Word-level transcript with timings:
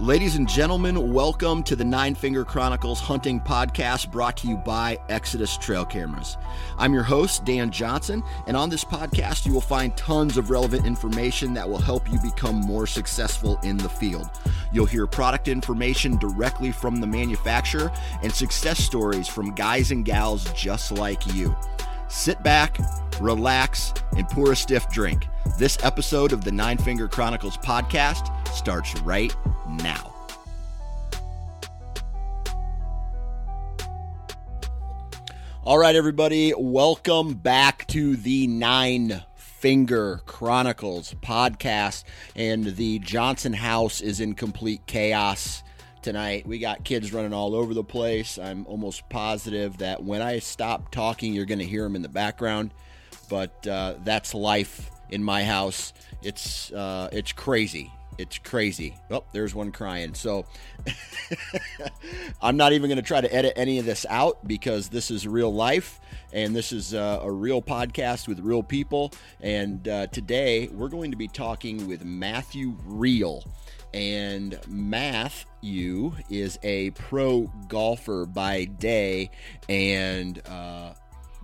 Ladies 0.00 0.36
and 0.36 0.48
gentlemen, 0.48 1.12
welcome 1.12 1.64
to 1.64 1.74
the 1.74 1.84
Nine 1.84 2.14
Finger 2.14 2.44
Chronicles 2.44 3.00
Hunting 3.00 3.40
Podcast 3.40 4.12
brought 4.12 4.36
to 4.36 4.46
you 4.46 4.56
by 4.56 4.96
Exodus 5.08 5.56
Trail 5.56 5.84
Cameras. 5.84 6.36
I'm 6.78 6.94
your 6.94 7.02
host, 7.02 7.44
Dan 7.44 7.72
Johnson, 7.72 8.22
and 8.46 8.56
on 8.56 8.70
this 8.70 8.84
podcast, 8.84 9.44
you 9.44 9.52
will 9.52 9.60
find 9.60 9.96
tons 9.96 10.36
of 10.36 10.50
relevant 10.50 10.86
information 10.86 11.52
that 11.54 11.68
will 11.68 11.80
help 11.80 12.08
you 12.12 12.20
become 12.20 12.60
more 12.60 12.86
successful 12.86 13.58
in 13.64 13.76
the 13.76 13.88
field. 13.88 14.30
You'll 14.72 14.86
hear 14.86 15.08
product 15.08 15.48
information 15.48 16.16
directly 16.16 16.70
from 16.70 17.00
the 17.00 17.06
manufacturer 17.08 17.90
and 18.22 18.32
success 18.32 18.78
stories 18.78 19.26
from 19.26 19.52
guys 19.52 19.90
and 19.90 20.04
gals 20.04 20.44
just 20.52 20.92
like 20.92 21.26
you. 21.34 21.56
Sit 22.06 22.40
back, 22.44 22.78
relax, 23.20 23.92
and 24.16 24.28
pour 24.28 24.52
a 24.52 24.56
stiff 24.56 24.88
drink. 24.90 25.26
This 25.58 25.76
episode 25.82 26.32
of 26.32 26.44
the 26.44 26.52
Nine 26.52 26.78
Finger 26.78 27.08
Chronicles 27.08 27.56
podcast 27.56 28.32
starts 28.54 28.96
right 29.00 29.34
now. 29.68 30.14
All 35.64 35.76
right, 35.76 35.94
everybody, 35.94 36.54
welcome 36.56 37.34
back 37.34 37.86
to 37.88 38.16
the 38.16 38.46
Nine 38.46 39.22
Finger 39.34 40.22
Chronicles 40.24 41.14
podcast. 41.20 42.04
And 42.34 42.64
the 42.76 43.00
Johnson 43.00 43.52
house 43.52 44.00
is 44.00 44.20
in 44.20 44.34
complete 44.34 44.86
chaos 44.86 45.62
tonight. 46.00 46.46
We 46.46 46.58
got 46.58 46.84
kids 46.84 47.12
running 47.12 47.34
all 47.34 47.54
over 47.54 47.74
the 47.74 47.84
place. 47.84 48.38
I'm 48.38 48.64
almost 48.66 49.08
positive 49.10 49.76
that 49.78 50.02
when 50.02 50.22
I 50.22 50.38
stop 50.38 50.90
talking, 50.90 51.34
you're 51.34 51.44
going 51.44 51.58
to 51.58 51.66
hear 51.66 51.82
them 51.82 51.96
in 51.96 52.02
the 52.02 52.08
background. 52.08 52.72
But 53.28 53.66
uh, 53.66 53.96
that's 54.04 54.32
life 54.32 54.90
in 55.10 55.22
my 55.22 55.44
house. 55.44 55.92
It's 56.22 56.72
uh, 56.72 57.10
it's 57.12 57.32
crazy. 57.32 57.92
It's 58.18 58.36
crazy. 58.36 58.96
Oh, 59.12 59.24
there's 59.32 59.54
one 59.54 59.70
crying. 59.70 60.12
So 60.14 60.44
I'm 62.42 62.56
not 62.56 62.72
even 62.72 62.88
going 62.88 62.96
to 62.96 63.02
try 63.02 63.20
to 63.20 63.32
edit 63.32 63.52
any 63.54 63.78
of 63.78 63.84
this 63.84 64.04
out 64.10 64.46
because 64.46 64.88
this 64.88 65.10
is 65.12 65.26
real 65.26 65.54
life 65.54 66.00
and 66.32 66.54
this 66.54 66.72
is 66.72 66.94
uh, 66.94 67.20
a 67.22 67.30
real 67.30 67.62
podcast 67.62 68.26
with 68.26 68.40
real 68.40 68.64
people. 68.64 69.12
And 69.40 69.86
uh, 69.86 70.08
today 70.08 70.68
we're 70.68 70.88
going 70.88 71.12
to 71.12 71.16
be 71.16 71.28
talking 71.28 71.86
with 71.86 72.04
Matthew 72.04 72.76
Reel. 72.84 73.44
And 73.94 74.58
Matthew 74.66 76.12
is 76.28 76.58
a 76.64 76.90
pro 76.90 77.50
golfer 77.68 78.26
by 78.26 78.64
day 78.64 79.30
and 79.68 80.42
uh, 80.46 80.92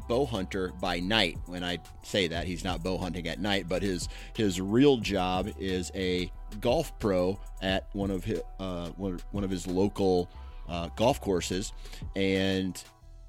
bow 0.09 0.27
hunter 0.27 0.73
by 0.81 1.01
night. 1.01 1.39
When 1.47 1.65
I 1.65 1.79
say 2.03 2.29
that, 2.29 2.47
he's 2.47 2.65
not 2.65 2.83
bow 2.83 2.99
hunting 2.99 3.29
at 3.29 3.41
night, 3.41 3.69
but 3.69 3.83
his 3.83 4.09
his 4.35 4.61
real 4.61 4.99
job 4.99 5.51
is 5.59 5.91
a 5.95 6.31
golf 6.61 6.99
pro 6.99 7.39
at 7.63 7.89
one 7.93 8.11
of 8.11 8.25
his 8.25 8.41
uh, 8.59 8.89
one 8.89 9.45
of 9.45 9.51
his 9.51 9.67
local 9.67 10.31
uh, 10.69 10.89
golf 10.97 11.21
courses, 11.21 11.73
and 12.17 12.83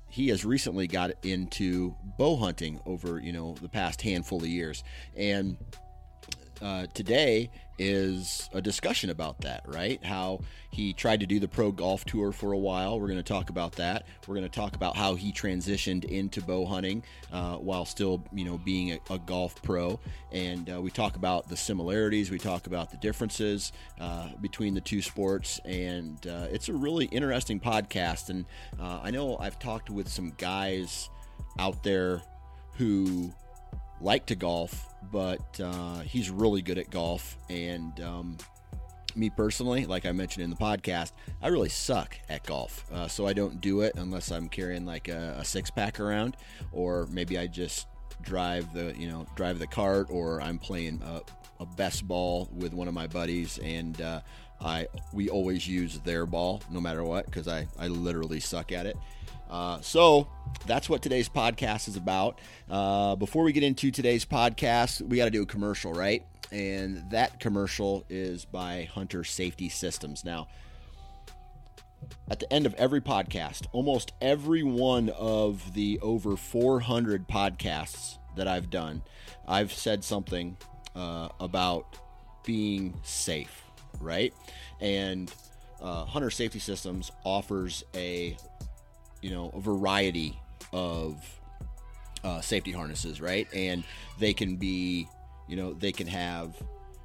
he 0.09 0.29
has 0.29 0.45
recently 0.45 0.87
got 0.87 1.11
into 1.23 1.95
bow 2.17 2.35
hunting 2.35 2.79
over 2.85 3.19
you 3.19 3.33
know 3.33 3.55
the 3.61 3.69
past 3.69 4.01
handful 4.01 4.39
of 4.39 4.47
years, 4.47 4.83
and 5.15 5.57
uh, 6.61 6.87
today 6.93 7.49
is 7.77 8.49
a 8.53 8.61
discussion 8.61 9.09
about 9.09 9.41
that, 9.41 9.63
right? 9.67 10.03
How 10.03 10.41
he 10.69 10.93
tried 10.93 11.21
to 11.21 11.25
do 11.25 11.39
the 11.39 11.47
pro 11.47 11.71
golf 11.71 12.05
tour 12.05 12.31
for 12.31 12.51
a 12.51 12.57
while. 12.57 12.99
We're 12.99 13.07
going 13.07 13.17
to 13.17 13.23
talk 13.23 13.49
about 13.49 13.73
that. 13.73 14.05
We're 14.27 14.35
going 14.35 14.49
to 14.49 14.55
talk 14.55 14.75
about 14.75 14.95
how 14.95 15.15
he 15.15 15.31
transitioned 15.31 16.05
into 16.05 16.41
bow 16.41 16.65
hunting 16.65 17.03
uh, 17.31 17.55
while 17.55 17.85
still, 17.85 18.23
you 18.33 18.45
know, 18.45 18.57
being 18.57 18.91
a, 18.91 18.99
a 19.09 19.19
golf 19.19 19.61
pro. 19.61 19.99
And 20.31 20.69
uh, 20.69 20.81
we 20.81 20.91
talk 20.91 21.15
about 21.15 21.47
the 21.47 21.57
similarities. 21.57 22.31
We 22.31 22.39
talk 22.39 22.67
about 22.67 22.91
the 22.91 22.97
differences 22.97 23.71
uh, 23.99 24.29
between 24.41 24.73
the 24.73 24.81
two 24.81 25.01
sports. 25.01 25.59
And 25.65 26.25
uh, 26.27 26.47
it's 26.51 26.69
a 26.69 26.73
really 26.73 27.05
interesting 27.05 27.59
podcast. 27.59 28.29
And 28.29 28.45
uh, 28.79 28.99
I 29.03 29.11
know 29.11 29.37
I've 29.37 29.59
talked 29.59 29.89
with 29.89 30.09
some 30.09 30.33
guys 30.37 31.09
out 31.59 31.83
there 31.83 32.21
who 32.77 33.33
like 34.01 34.25
to 34.27 34.35
golf, 34.35 34.93
but 35.11 35.59
uh, 35.59 35.99
he's 35.99 36.29
really 36.29 36.61
good 36.61 36.77
at 36.77 36.89
golf. 36.89 37.37
And 37.49 37.99
um, 38.01 38.37
me 39.15 39.29
personally, 39.29 39.85
like 39.85 40.05
I 40.05 40.11
mentioned 40.11 40.43
in 40.43 40.49
the 40.49 40.55
podcast, 40.55 41.11
I 41.41 41.47
really 41.47 41.69
suck 41.69 42.17
at 42.29 42.45
golf. 42.45 42.85
Uh, 42.91 43.07
so 43.07 43.27
I 43.27 43.33
don't 43.33 43.61
do 43.61 43.81
it 43.81 43.93
unless 43.95 44.31
I'm 44.31 44.49
carrying 44.49 44.85
like 44.85 45.07
a, 45.07 45.37
a 45.39 45.45
six 45.45 45.71
pack 45.71 45.99
around, 45.99 46.37
or 46.71 47.07
maybe 47.09 47.37
I 47.37 47.47
just 47.47 47.87
drive 48.21 48.73
the 48.73 48.93
you 48.97 49.09
know 49.09 49.25
drive 49.35 49.59
the 49.59 49.67
cart, 49.67 50.07
or 50.09 50.41
I'm 50.41 50.57
playing 50.57 51.01
a, 51.03 51.21
a 51.61 51.65
best 51.65 52.07
ball 52.07 52.49
with 52.51 52.73
one 52.73 52.87
of 52.87 52.93
my 52.93 53.07
buddies, 53.07 53.59
and 53.59 53.99
uh, 54.01 54.21
I 54.61 54.87
we 55.13 55.29
always 55.29 55.67
use 55.67 55.99
their 55.99 56.25
ball 56.25 56.61
no 56.69 56.79
matter 56.79 57.03
what 57.03 57.25
because 57.25 57.47
I 57.47 57.67
I 57.77 57.87
literally 57.87 58.39
suck 58.39 58.71
at 58.71 58.85
it. 58.85 58.97
Uh, 59.49 59.79
so 59.81 60.27
that's 60.65 60.89
what 60.89 61.01
today's 61.01 61.29
podcast 61.29 61.87
is 61.87 61.95
about. 61.95 62.39
Uh, 62.69 63.15
before 63.15 63.43
we 63.43 63.51
get 63.51 63.63
into 63.63 63.91
today's 63.91 64.25
podcast, 64.25 65.01
we 65.01 65.17
got 65.17 65.25
to 65.25 65.31
do 65.31 65.43
a 65.43 65.45
commercial, 65.45 65.93
right? 65.93 66.25
And 66.51 67.09
that 67.11 67.39
commercial 67.39 68.05
is 68.09 68.45
by 68.45 68.89
Hunter 68.91 69.23
Safety 69.23 69.69
Systems. 69.69 70.23
Now, 70.23 70.47
at 72.29 72.39
the 72.39 72.51
end 72.51 72.65
of 72.65 72.73
every 72.75 73.01
podcast, 73.01 73.67
almost 73.71 74.13
every 74.21 74.63
one 74.63 75.09
of 75.09 75.73
the 75.73 75.99
over 76.01 76.35
400 76.35 77.27
podcasts 77.27 78.17
that 78.35 78.47
I've 78.47 78.69
done, 78.69 79.03
I've 79.47 79.71
said 79.71 80.03
something 80.03 80.57
uh, 80.95 81.29
about 81.39 81.97
being 82.45 82.99
safe, 83.03 83.64
right? 84.01 84.33
And 84.79 85.33
uh, 85.81 86.05
Hunter 86.05 86.29
Safety 86.29 86.59
Systems 86.59 87.11
offers 87.23 87.83
a 87.93 88.37
you 89.21 89.29
know 89.31 89.51
a 89.53 89.59
variety 89.59 90.39
of 90.73 91.17
uh, 92.23 92.41
safety 92.41 92.71
harnesses, 92.71 93.21
right? 93.21 93.47
And 93.53 93.83
they 94.19 94.33
can 94.33 94.55
be, 94.55 95.07
you 95.47 95.55
know, 95.55 95.73
they 95.73 95.91
can 95.91 96.07
have 96.07 96.55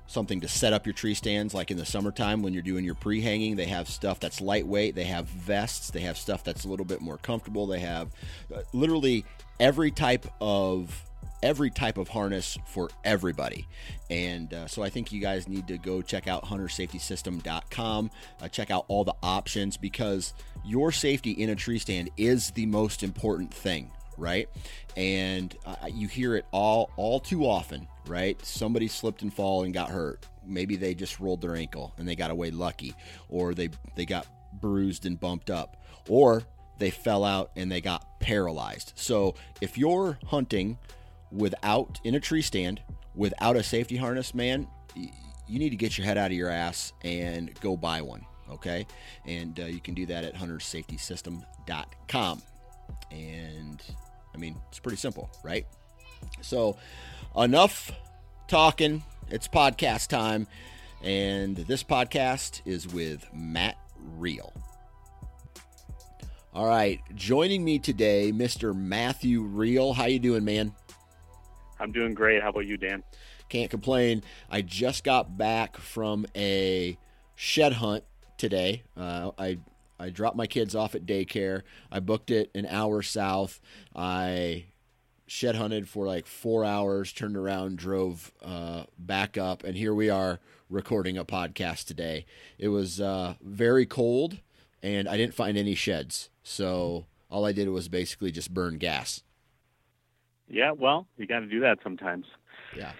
something 0.07 0.41
to 0.41 0.49
set 0.49 0.73
up 0.73 0.87
your 0.87 0.93
tree 0.93 1.15
stands 1.15 1.55
like 1.55 1.71
in 1.71 1.77
the 1.77 1.87
summertime 1.87 2.43
when 2.43 2.53
you're 2.53 2.65
doing 2.65 2.85
your 2.85 2.97
pre-hanging 2.97 3.55
they 3.55 3.67
have 3.67 3.89
stuff 3.89 4.19
that's 4.19 4.41
lightweight 4.41 4.97
they 4.97 5.05
have 5.05 5.25
vests 5.27 5.93
they 5.93 6.01
have 6.01 6.19
stuff 6.19 6.43
that's 6.43 6.65
a 6.65 6.69
little 6.69 6.85
bit 6.85 7.01
more 7.01 7.17
comfortable 7.19 7.65
they 7.65 7.79
have 7.79 8.11
uh, 8.53 8.61
literally 8.73 9.25
every 9.61 9.93
type 9.93 10.27
of 10.41 11.09
every 11.43 11.71
type 11.71 11.99
of 11.99 12.09
harness 12.09 12.59
for 12.67 12.91
everybody. 13.05 13.67
And 14.09 14.53
uh, 14.53 14.67
so 14.67 14.83
I 14.83 14.91
think 14.91 15.13
you 15.13 15.21
guys 15.21 15.49
need 15.49 15.69
to 15.69 15.79
go 15.79 16.03
check 16.03 16.29
out 16.29 16.45
huntersafetysystem.com, 16.45 18.11
uh, 18.43 18.49
check 18.49 18.71
out 18.71 18.85
all 18.89 19.05
the 19.05 19.15
options 19.23 19.77
because 19.77 20.35
your 20.65 20.93
safety 20.93 21.33
in 21.33 21.51
a 21.51 21.57
tree 21.57 21.79
stand 21.79 22.11
is 22.17 22.51
the 22.53 22.67
most 22.67 23.03
important 23.03 23.53
thing 23.53 23.91
right? 24.21 24.49
And 24.97 25.57
uh, 25.65 25.87
you 25.91 26.07
hear 26.07 26.37
it 26.37 26.45
all 26.53 26.91
all 26.97 27.19
too 27.19 27.47
often, 27.47 27.89
right? 28.07 28.39
Somebody 28.45 28.87
slipped 28.87 29.23
and 29.23 29.33
fall 29.33 29.65
and 29.65 29.75
got 29.75 29.89
hurt. 29.89 30.27
Maybe 30.45 30.77
they 30.77 30.95
just 30.95 31.19
rolled 31.19 31.41
their 31.41 31.57
ankle 31.57 31.95
and 31.97 32.07
they 32.07 32.15
got 32.15 32.31
away 32.31 32.51
lucky, 32.51 32.95
or 33.29 33.55
they 33.55 33.71
they 33.97 34.05
got 34.05 34.27
bruised 34.61 35.07
and 35.07 35.19
bumped 35.19 35.51
up, 35.51 35.83
or 36.09 36.43
they 36.79 36.91
fell 36.91 37.25
out 37.25 37.51
and 37.57 37.73
they 37.73 37.81
got 37.81 38.21
paralyzed. 38.21 38.93
So 38.95 39.35
if 39.61 39.77
you're 39.77 40.19
hunting 40.27 40.79
without 41.33 41.99
in 42.05 42.15
a 42.15 42.21
tree 42.21 42.43
stand 42.43 42.81
without 43.15 43.57
a 43.57 43.63
safety 43.63 43.97
harness, 43.97 44.35
man, 44.35 44.67
you 44.95 45.59
need 45.59 45.71
to 45.71 45.77
get 45.77 45.97
your 45.99 46.07
head 46.07 46.19
out 46.19 46.31
of 46.31 46.37
your 46.37 46.51
ass 46.51 46.93
and 47.03 47.59
go 47.61 47.77
buy 47.77 48.03
one. 48.03 48.25
Okay, 48.51 48.87
and 49.27 49.59
uh, 49.61 49.67
you 49.67 49.81
can 49.81 49.95
do 49.95 50.07
that 50.07 50.25
at 50.25 50.35
huntersafetysystem.com. 50.35 52.43
And 53.13 53.83
I 54.35 54.39
mean, 54.39 54.57
it's 54.69 54.81
pretty 54.81 54.97
simple, 54.97 55.31
right? 55.45 55.67
So, 56.41 56.77
enough 57.37 57.93
talking. 58.49 59.05
It's 59.29 59.47
podcast 59.47 60.09
time, 60.09 60.49
and 61.03 61.57
this 61.57 61.85
podcast 61.85 62.63
is 62.65 62.93
with 62.93 63.25
Matt 63.33 63.77
Reel. 64.17 64.53
All 66.53 66.67
right, 66.67 67.01
joining 67.15 67.65
me 67.65 67.79
today, 67.79 68.33
Mr. 68.33 68.75
Matthew 68.75 69.43
Reel. 69.43 69.93
How 69.93 70.07
you 70.07 70.19
doing, 70.19 70.45
man? 70.45 70.75
I'm 71.81 71.93
doing 71.93 72.15
great. 72.15 72.43
How 72.43 72.51
about 72.51 72.67
you, 72.67 72.77
Dan? 72.77 73.03
Can't 73.49 73.71
complain. 73.71 74.23
I 74.51 74.63
just 74.63 75.03
got 75.03 75.37
back 75.37 75.77
from 75.77 76.27
a 76.37 76.99
shed 77.35 77.75
hunt 77.75 78.05
today. 78.37 78.83
Uh, 78.97 79.31
I 79.39 79.59
I 79.99 80.11
dropped 80.11 80.37
my 80.37 80.47
kids 80.47 80.75
off 80.75 80.95
at 80.95 81.05
daycare. 81.05 81.63
I 81.91 82.01
booked 82.01 82.31
it 82.31 82.51
an 82.55 82.67
hour 82.67 83.03
south. 83.03 83.61
I 83.95 84.67
shed 85.27 85.57
hunted 85.57 85.89
for 85.89 86.07
like 86.07 86.27
four 86.27 86.65
hours, 86.65 87.13
turned 87.13 87.37
around, 87.37 87.79
drove 87.79 88.33
uh, 88.43 88.85
back 88.99 89.37
up, 89.37 89.63
and 89.63 89.77
here 89.77 89.95
we 89.95 90.09
are 90.09 90.41
recording 90.69 91.19
a 91.19 91.25
podcast 91.25 91.85
today. 91.87 92.25
It 92.59 92.69
was 92.69 93.01
uh, 93.01 93.35
very 93.43 93.87
cold, 93.87 94.39
and 94.83 95.09
I 95.09 95.17
didn't 95.17 95.35
find 95.35 95.57
any 95.59 95.75
sheds. 95.75 96.31
So 96.43 97.07
all 97.31 97.45
I 97.45 97.53
did 97.53 97.69
was 97.69 97.89
basically 97.89 98.33
just 98.33 98.53
burn 98.55 98.79
gas. 98.79 99.23
Yeah, 100.51 100.73
well, 100.73 101.07
you 101.17 101.27
got 101.27 101.41
to 101.41 101.47
do 101.47 101.61
that 101.61 101.79
sometimes. 101.83 102.27
Yeah, 102.77 102.93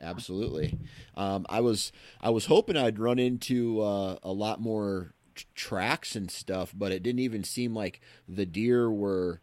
absolutely. 0.00 0.78
Um, 1.16 1.46
I 1.48 1.60
was 1.60 1.92
I 2.20 2.30
was 2.30 2.46
hoping 2.46 2.76
I'd 2.76 2.98
run 2.98 3.18
into 3.18 3.80
uh, 3.80 4.16
a 4.22 4.32
lot 4.32 4.60
more 4.60 5.14
t- 5.34 5.46
tracks 5.54 6.16
and 6.16 6.30
stuff, 6.30 6.72
but 6.76 6.92
it 6.92 7.02
didn't 7.02 7.20
even 7.20 7.44
seem 7.44 7.74
like 7.74 8.00
the 8.28 8.46
deer 8.46 8.90
were 8.90 9.40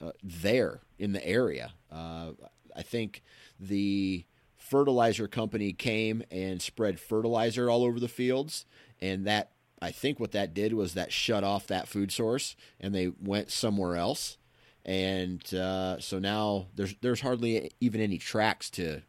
uh, 0.00 0.12
there 0.22 0.80
in 0.98 1.12
the 1.12 1.26
area. 1.26 1.74
Uh, 1.92 2.32
I 2.74 2.82
think 2.82 3.22
the 3.60 4.24
fertilizer 4.56 5.28
company 5.28 5.72
came 5.72 6.22
and 6.30 6.60
spread 6.60 6.98
fertilizer 6.98 7.68
all 7.68 7.84
over 7.84 8.00
the 8.00 8.08
fields, 8.08 8.64
and 9.00 9.26
that 9.26 9.50
I 9.80 9.90
think 9.90 10.18
what 10.18 10.32
that 10.32 10.54
did 10.54 10.72
was 10.72 10.94
that 10.94 11.12
shut 11.12 11.44
off 11.44 11.66
that 11.66 11.88
food 11.88 12.10
source 12.10 12.56
and 12.80 12.94
they 12.94 13.12
went 13.20 13.50
somewhere 13.50 13.96
else. 13.96 14.38
And 14.84 15.42
uh, 15.54 15.98
so 16.00 16.18
now 16.18 16.66
there's 16.74 16.94
there's 17.00 17.20
hardly 17.20 17.70
even 17.80 18.00
any 18.00 18.18
tracks 18.18 18.68
to, 18.70 19.00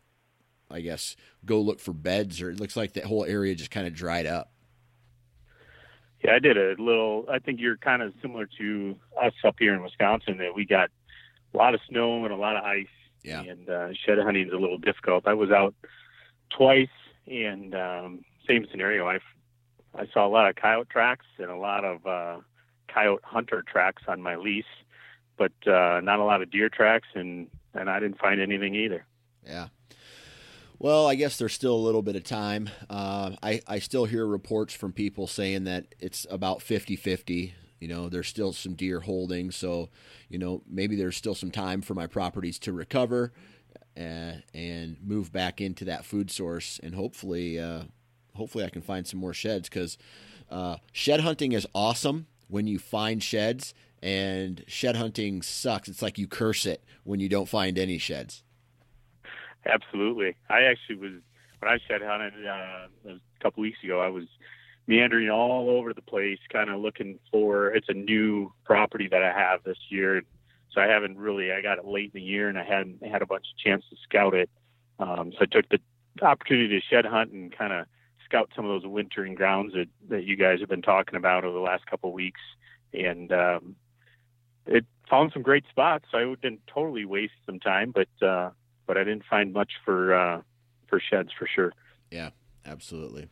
I 0.72 0.82
guess, 0.82 1.16
go 1.44 1.60
look 1.60 1.80
for 1.80 1.94
beds, 1.94 2.42
or 2.42 2.50
it 2.50 2.60
looks 2.60 2.78
like 2.78 2.94
that 2.94 3.06
whole 3.06 3.26
area 3.26 3.56
just 3.56 3.72
kind 3.72 3.86
of 3.86 3.94
dried 3.94 4.26
up. 4.26 4.52
Yeah, 6.24 6.34
I 6.34 6.40
did 6.40 6.58
a 6.58 6.82
little. 6.82 7.26
I 7.30 7.40
think 7.40 7.60
you're 7.60 7.78
kind 7.78 8.02
of 8.02 8.14
similar 8.22 8.48
to 8.58 8.96
us 9.22 9.34
up 9.44 9.56
here 9.60 9.74
in 9.74 9.84
Wisconsin. 9.84 10.38
That 10.38 10.56
we 10.56 10.66
got 10.66 10.90
a 11.54 11.58
lot 11.58 11.76
of 11.76 11.82
snow 11.90 12.24
and 12.24 12.34
a 12.34 12.38
lot 12.38 12.56
of 12.56 12.64
ice. 12.64 12.88
Yeah. 13.24 13.42
And 13.42 13.70
uh, 13.70 13.90
shed 14.06 14.18
hunting 14.20 14.48
is 14.48 14.54
a 14.54 14.58
little 14.58 14.78
difficult. 14.78 15.28
I 15.28 15.34
was 15.34 15.52
out 15.52 15.76
twice, 16.56 16.88
and 17.28 17.76
um, 17.76 18.26
same 18.48 18.66
scenario. 18.72 19.08
I 19.08 19.20
I 19.94 20.08
saw 20.14 20.26
a 20.26 20.30
lot 20.30 20.50
of 20.50 20.56
coyote 20.56 20.90
tracks 20.90 21.26
and 21.38 21.50
a 21.50 21.58
lot 21.58 21.84
of 21.84 22.06
uh, 22.06 22.40
coyote 22.88 23.22
hunter 23.24 23.64
tracks 23.70 24.04
on 24.08 24.22
my 24.22 24.36
lease, 24.36 24.66
but 25.38 25.52
uh, 25.68 26.02
not 26.02 26.20
a 26.20 26.24
lot 26.24 26.42
of 26.42 26.52
deer 26.52 26.70
tracks, 26.70 27.08
and 27.14 27.48
and 27.74 27.90
I 27.90 28.00
didn't 28.00 28.20
find 28.20 28.42
anything 28.42 28.76
either. 28.76 29.06
Yeah. 29.46 29.68
Well, 30.78 31.08
I 31.08 31.16
guess 31.16 31.38
there's 31.38 31.54
still 31.54 31.76
a 31.76 31.78
little 31.78 32.02
bit 32.02 32.18
of 32.18 32.24
time. 32.24 32.70
Uh, 32.90 33.32
I, 33.42 33.62
I 33.66 33.80
still 33.80 34.06
hear 34.06 34.26
reports 34.26 34.74
from 34.74 34.92
people 34.92 35.26
saying 35.26 35.64
that 35.66 35.96
it's 36.00 36.28
about 36.30 36.62
50 36.62 36.96
50. 36.98 37.54
You 37.80 37.88
know, 37.88 38.10
there's 38.10 38.28
still 38.28 38.52
some 38.52 38.74
deer 38.74 39.02
holding. 39.02 39.52
So, 39.52 39.90
you 40.28 40.38
know, 40.38 40.64
maybe 40.68 40.96
there's 40.96 41.16
still 41.16 41.36
some 41.36 41.52
time 41.52 41.82
for 41.82 41.94
my 41.94 42.08
properties 42.08 42.60
to 42.60 42.74
recover 42.74 43.32
uh, 43.98 44.34
and 44.54 44.98
move 45.02 45.32
back 45.32 45.62
into 45.62 45.86
that 45.86 46.04
food 46.04 46.30
source. 46.30 46.80
And 46.84 46.96
hopefully, 46.96 47.60
uh, 47.60 47.84
hopefully 48.36 48.66
I 48.66 48.70
can 48.70 48.82
find 48.82 49.08
some 49.08 49.20
more 49.20 49.34
sheds 49.34 49.70
because 49.70 49.98
uh, 50.50 50.78
shed 50.92 51.22
hunting 51.22 51.54
is 51.54 51.68
awesome 51.74 52.28
when 52.48 52.68
you 52.68 52.80
find 52.80 53.24
sheds, 53.24 53.74
and 54.06 54.64
shed 54.68 54.96
hunting 54.96 55.42
sucks. 55.42 55.90
It's 55.90 56.04
like 56.04 56.20
you 56.20 56.28
curse 56.28 56.68
it 56.68 56.84
when 57.04 57.20
you 57.20 57.28
don't 57.28 57.50
find 57.50 57.80
any 57.80 57.98
sheds. 57.98 58.44
Absolutely, 59.66 60.36
I 60.48 60.62
actually 60.62 60.98
was 60.98 61.14
when 61.60 61.72
I 61.72 61.80
shed 61.88 62.02
hunted 62.04 62.34
uh, 62.46 63.14
a 63.14 63.20
couple 63.42 63.62
weeks 63.62 63.80
ago. 63.84 64.00
I 64.00 64.10
was 64.10 64.26
meandering 64.86 65.32
all 65.32 65.72
over 65.72 65.92
the 65.92 66.04
place, 66.04 66.38
kind 66.54 66.70
of 66.70 66.80
looking 66.80 67.18
for. 67.32 67.70
It's 67.70 67.90
a 67.90 67.96
new 67.96 68.54
property 68.64 69.08
that 69.10 69.24
I 69.24 69.34
have 69.34 69.64
this 69.64 69.80
year, 69.90 70.22
so 70.72 70.82
I 70.82 70.86
haven't 70.86 71.18
really. 71.18 71.52
I 71.52 71.64
got 71.64 71.80
it 71.80 71.86
late 71.86 72.12
in 72.14 72.22
the 72.22 72.22
year, 72.22 72.48
and 72.48 72.60
I 72.60 72.64
hadn't 72.64 73.04
had 73.04 73.24
a 73.24 73.26
bunch 73.26 73.48
of 73.52 73.58
chance 73.58 73.84
to 73.90 73.96
scout 74.04 74.36
it. 74.36 74.52
Um, 75.00 75.32
so 75.32 75.40
I 75.42 75.46
took 75.46 75.68
the 75.70 75.80
opportunity 76.24 76.80
to 76.80 76.86
shed 76.86 77.06
hunt 77.06 77.32
and 77.32 77.52
kind 77.58 77.74
of 77.74 77.88
scout 78.24 78.52
some 78.56 78.66
of 78.66 78.70
those 78.70 78.88
wintering 78.88 79.34
grounds 79.34 79.74
that, 79.74 79.88
that 80.10 80.26
you 80.26 80.36
guys 80.36 80.60
have 80.60 80.70
been 80.70 80.84
talking 80.84 81.16
about 81.16 81.44
over 81.44 81.56
the 81.56 81.60
last 81.60 81.88
couple 81.88 82.12
of 82.12 82.14
weeks, 82.14 82.42
and 82.94 83.32
um, 83.32 83.76
it 84.66 84.86
found 85.10 85.32
some 85.34 85.42
great 85.42 85.66
spots. 85.70 86.06
I 86.14 86.24
didn't 86.42 86.62
totally 86.68 87.06
waste 87.06 87.34
some 87.46 87.60
time, 87.60 87.94
but 87.94 88.26
uh, 88.26 88.52
but 88.88 88.98
I 88.98 89.04
didn't 89.04 89.24
find 89.30 89.54
much 89.54 89.74
for 89.84 90.14
uh, 90.14 90.42
for 90.88 91.00
sheds 91.00 91.30
for 91.38 91.48
sure. 91.48 91.74
Yeah, 92.12 92.30
absolutely. 92.66 93.28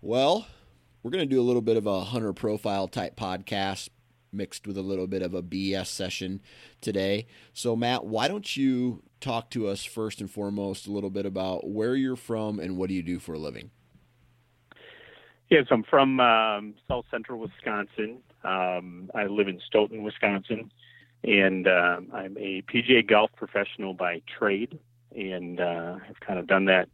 Well, 0.00 0.46
we're 1.02 1.10
to 1.10 1.26
do 1.26 1.40
a 1.40 1.42
little 1.42 1.62
bit 1.62 1.76
of 1.76 1.86
a 1.86 2.04
hunter 2.04 2.32
profile 2.32 2.88
type 2.88 3.16
podcast 3.16 3.88
mixed 4.32 4.66
with 4.66 4.76
a 4.76 4.82
little 4.82 5.06
bit 5.06 5.22
of 5.22 5.34
a 5.34 5.42
BS 5.42 5.86
session 5.86 6.40
today. 6.80 7.26
So, 7.52 7.74
Matt, 7.74 8.04
why 8.04 8.28
don't 8.28 8.56
you 8.56 9.02
talk 9.20 9.50
to 9.50 9.66
us 9.68 9.84
first 9.84 10.20
and 10.20 10.30
foremost 10.30 10.86
a 10.86 10.92
little 10.92 11.10
bit 11.10 11.26
about 11.26 11.68
where 11.68 11.96
you're 11.96 12.16
from 12.16 12.58
and 12.58 12.76
what 12.76 12.88
do 12.88 12.94
you 12.94 13.02
do 13.02 13.18
for 13.18 13.34
a 13.34 13.38
living? 13.38 13.70
Yes, 15.48 15.66
I'm 15.70 15.84
from 15.84 16.18
um, 16.18 16.74
South 16.88 17.04
Central 17.10 17.38
Wisconsin. 17.38 18.18
Um, 18.42 19.10
I 19.14 19.26
live 19.26 19.46
in 19.48 19.60
Stoughton, 19.64 20.02
Wisconsin, 20.02 20.72
and 21.22 21.68
uh, 21.68 22.00
I'm 22.12 22.36
a 22.36 22.62
PGA 22.62 23.06
golf 23.06 23.30
professional 23.36 23.94
by 23.94 24.22
trade, 24.38 24.78
and 25.14 25.60
uh, 25.60 25.98
I've 26.08 26.20
kind 26.20 26.38
of 26.38 26.48
done 26.48 26.64
that, 26.66 26.88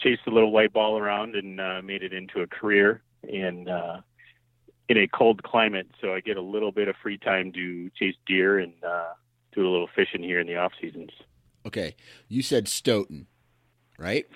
chased 0.00 0.22
a 0.26 0.30
little 0.30 0.52
white 0.52 0.72
ball 0.72 0.98
around, 0.98 1.34
and 1.34 1.60
uh, 1.60 1.82
made 1.82 2.02
it 2.02 2.14
into 2.14 2.40
a 2.40 2.46
career. 2.46 3.02
And 3.30 3.68
uh, 3.68 4.00
in 4.88 4.96
a 4.96 5.06
cold 5.06 5.42
climate, 5.42 5.88
so 6.00 6.14
I 6.14 6.20
get 6.20 6.36
a 6.36 6.42
little 6.42 6.72
bit 6.72 6.88
of 6.88 6.96
free 7.02 7.18
time 7.18 7.52
to 7.52 7.90
chase 7.90 8.16
deer 8.26 8.58
and 8.58 8.72
uh, 8.82 9.12
do 9.52 9.66
a 9.66 9.70
little 9.70 9.88
fishing 9.94 10.22
here 10.22 10.40
in 10.40 10.46
the 10.46 10.56
off 10.56 10.72
seasons. 10.80 11.10
Okay, 11.66 11.94
you 12.28 12.42
said 12.42 12.68
Stoughton, 12.68 13.26
right? 13.98 14.26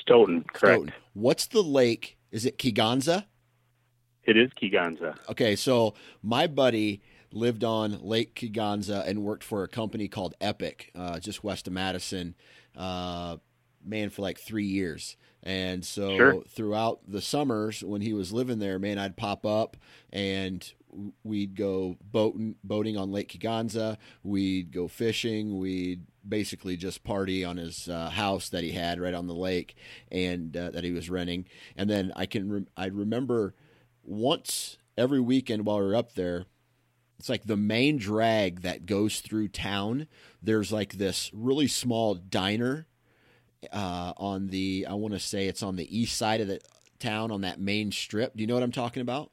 Stoughton, 0.00 0.44
correct. 0.52 0.76
Stoughton. 0.76 0.92
What's 1.14 1.46
the 1.46 1.62
lake 1.62 2.16
is 2.36 2.44
it 2.44 2.58
Kegonsa? 2.58 3.24
It 4.24 4.36
is 4.36 4.50
Kegonsa. 4.62 5.16
Okay, 5.30 5.56
so 5.56 5.94
my 6.22 6.46
buddy 6.46 7.00
lived 7.32 7.64
on 7.64 7.98
Lake 8.02 8.34
Kegonsa 8.34 9.08
and 9.08 9.22
worked 9.24 9.42
for 9.42 9.62
a 9.62 9.68
company 9.68 10.06
called 10.06 10.34
Epic, 10.38 10.92
uh, 10.94 11.18
just 11.18 11.42
west 11.42 11.66
of 11.66 11.72
Madison, 11.72 12.34
uh, 12.76 13.38
man, 13.82 14.10
for 14.10 14.20
like 14.20 14.38
three 14.38 14.66
years. 14.66 15.16
And 15.42 15.82
so 15.82 16.16
sure. 16.16 16.42
throughout 16.46 17.00
the 17.08 17.22
summers 17.22 17.82
when 17.82 18.02
he 18.02 18.12
was 18.12 18.34
living 18.34 18.58
there, 18.58 18.78
man, 18.78 18.98
I'd 18.98 19.16
pop 19.16 19.46
up 19.46 19.78
and 20.12 20.70
we'd 21.24 21.54
go 21.54 21.96
boating, 22.02 22.56
boating 22.62 22.98
on 22.98 23.12
Lake 23.12 23.32
Kegonsa. 23.32 23.96
We'd 24.22 24.72
go 24.72 24.88
fishing. 24.88 25.58
We'd 25.58 26.04
basically 26.28 26.76
just 26.76 27.04
party 27.04 27.44
on 27.44 27.56
his 27.56 27.88
uh, 27.88 28.10
house 28.10 28.48
that 28.50 28.64
he 28.64 28.72
had 28.72 29.00
right 29.00 29.14
on 29.14 29.26
the 29.26 29.34
lake 29.34 29.76
and 30.10 30.56
uh, 30.56 30.70
that 30.70 30.84
he 30.84 30.92
was 30.92 31.10
renting. 31.10 31.46
And 31.76 31.88
then 31.88 32.12
I 32.16 32.26
can 32.26 32.50
re- 32.50 32.66
I 32.76 32.86
remember 32.86 33.54
once 34.02 34.78
every 34.96 35.20
weekend 35.20 35.66
while 35.66 35.78
we 35.78 35.86
were 35.86 35.96
up 35.96 36.14
there. 36.14 36.46
It's 37.18 37.28
like 37.28 37.44
the 37.44 37.56
main 37.56 37.96
drag 37.96 38.60
that 38.60 38.84
goes 38.84 39.20
through 39.20 39.48
town. 39.48 40.06
There's 40.42 40.70
like 40.70 40.94
this 40.94 41.30
really 41.32 41.66
small 41.66 42.14
diner 42.14 42.86
uh, 43.72 44.12
on 44.16 44.48
the 44.48 44.86
I 44.88 44.94
want 44.94 45.14
to 45.14 45.20
say 45.20 45.46
it's 45.46 45.62
on 45.62 45.76
the 45.76 45.98
east 45.98 46.16
side 46.16 46.40
of 46.40 46.48
the 46.48 46.60
town 46.98 47.30
on 47.30 47.40
that 47.42 47.60
main 47.60 47.90
strip. 47.92 48.36
Do 48.36 48.42
you 48.42 48.46
know 48.46 48.54
what 48.54 48.62
I'm 48.62 48.72
talking 48.72 49.00
about? 49.00 49.30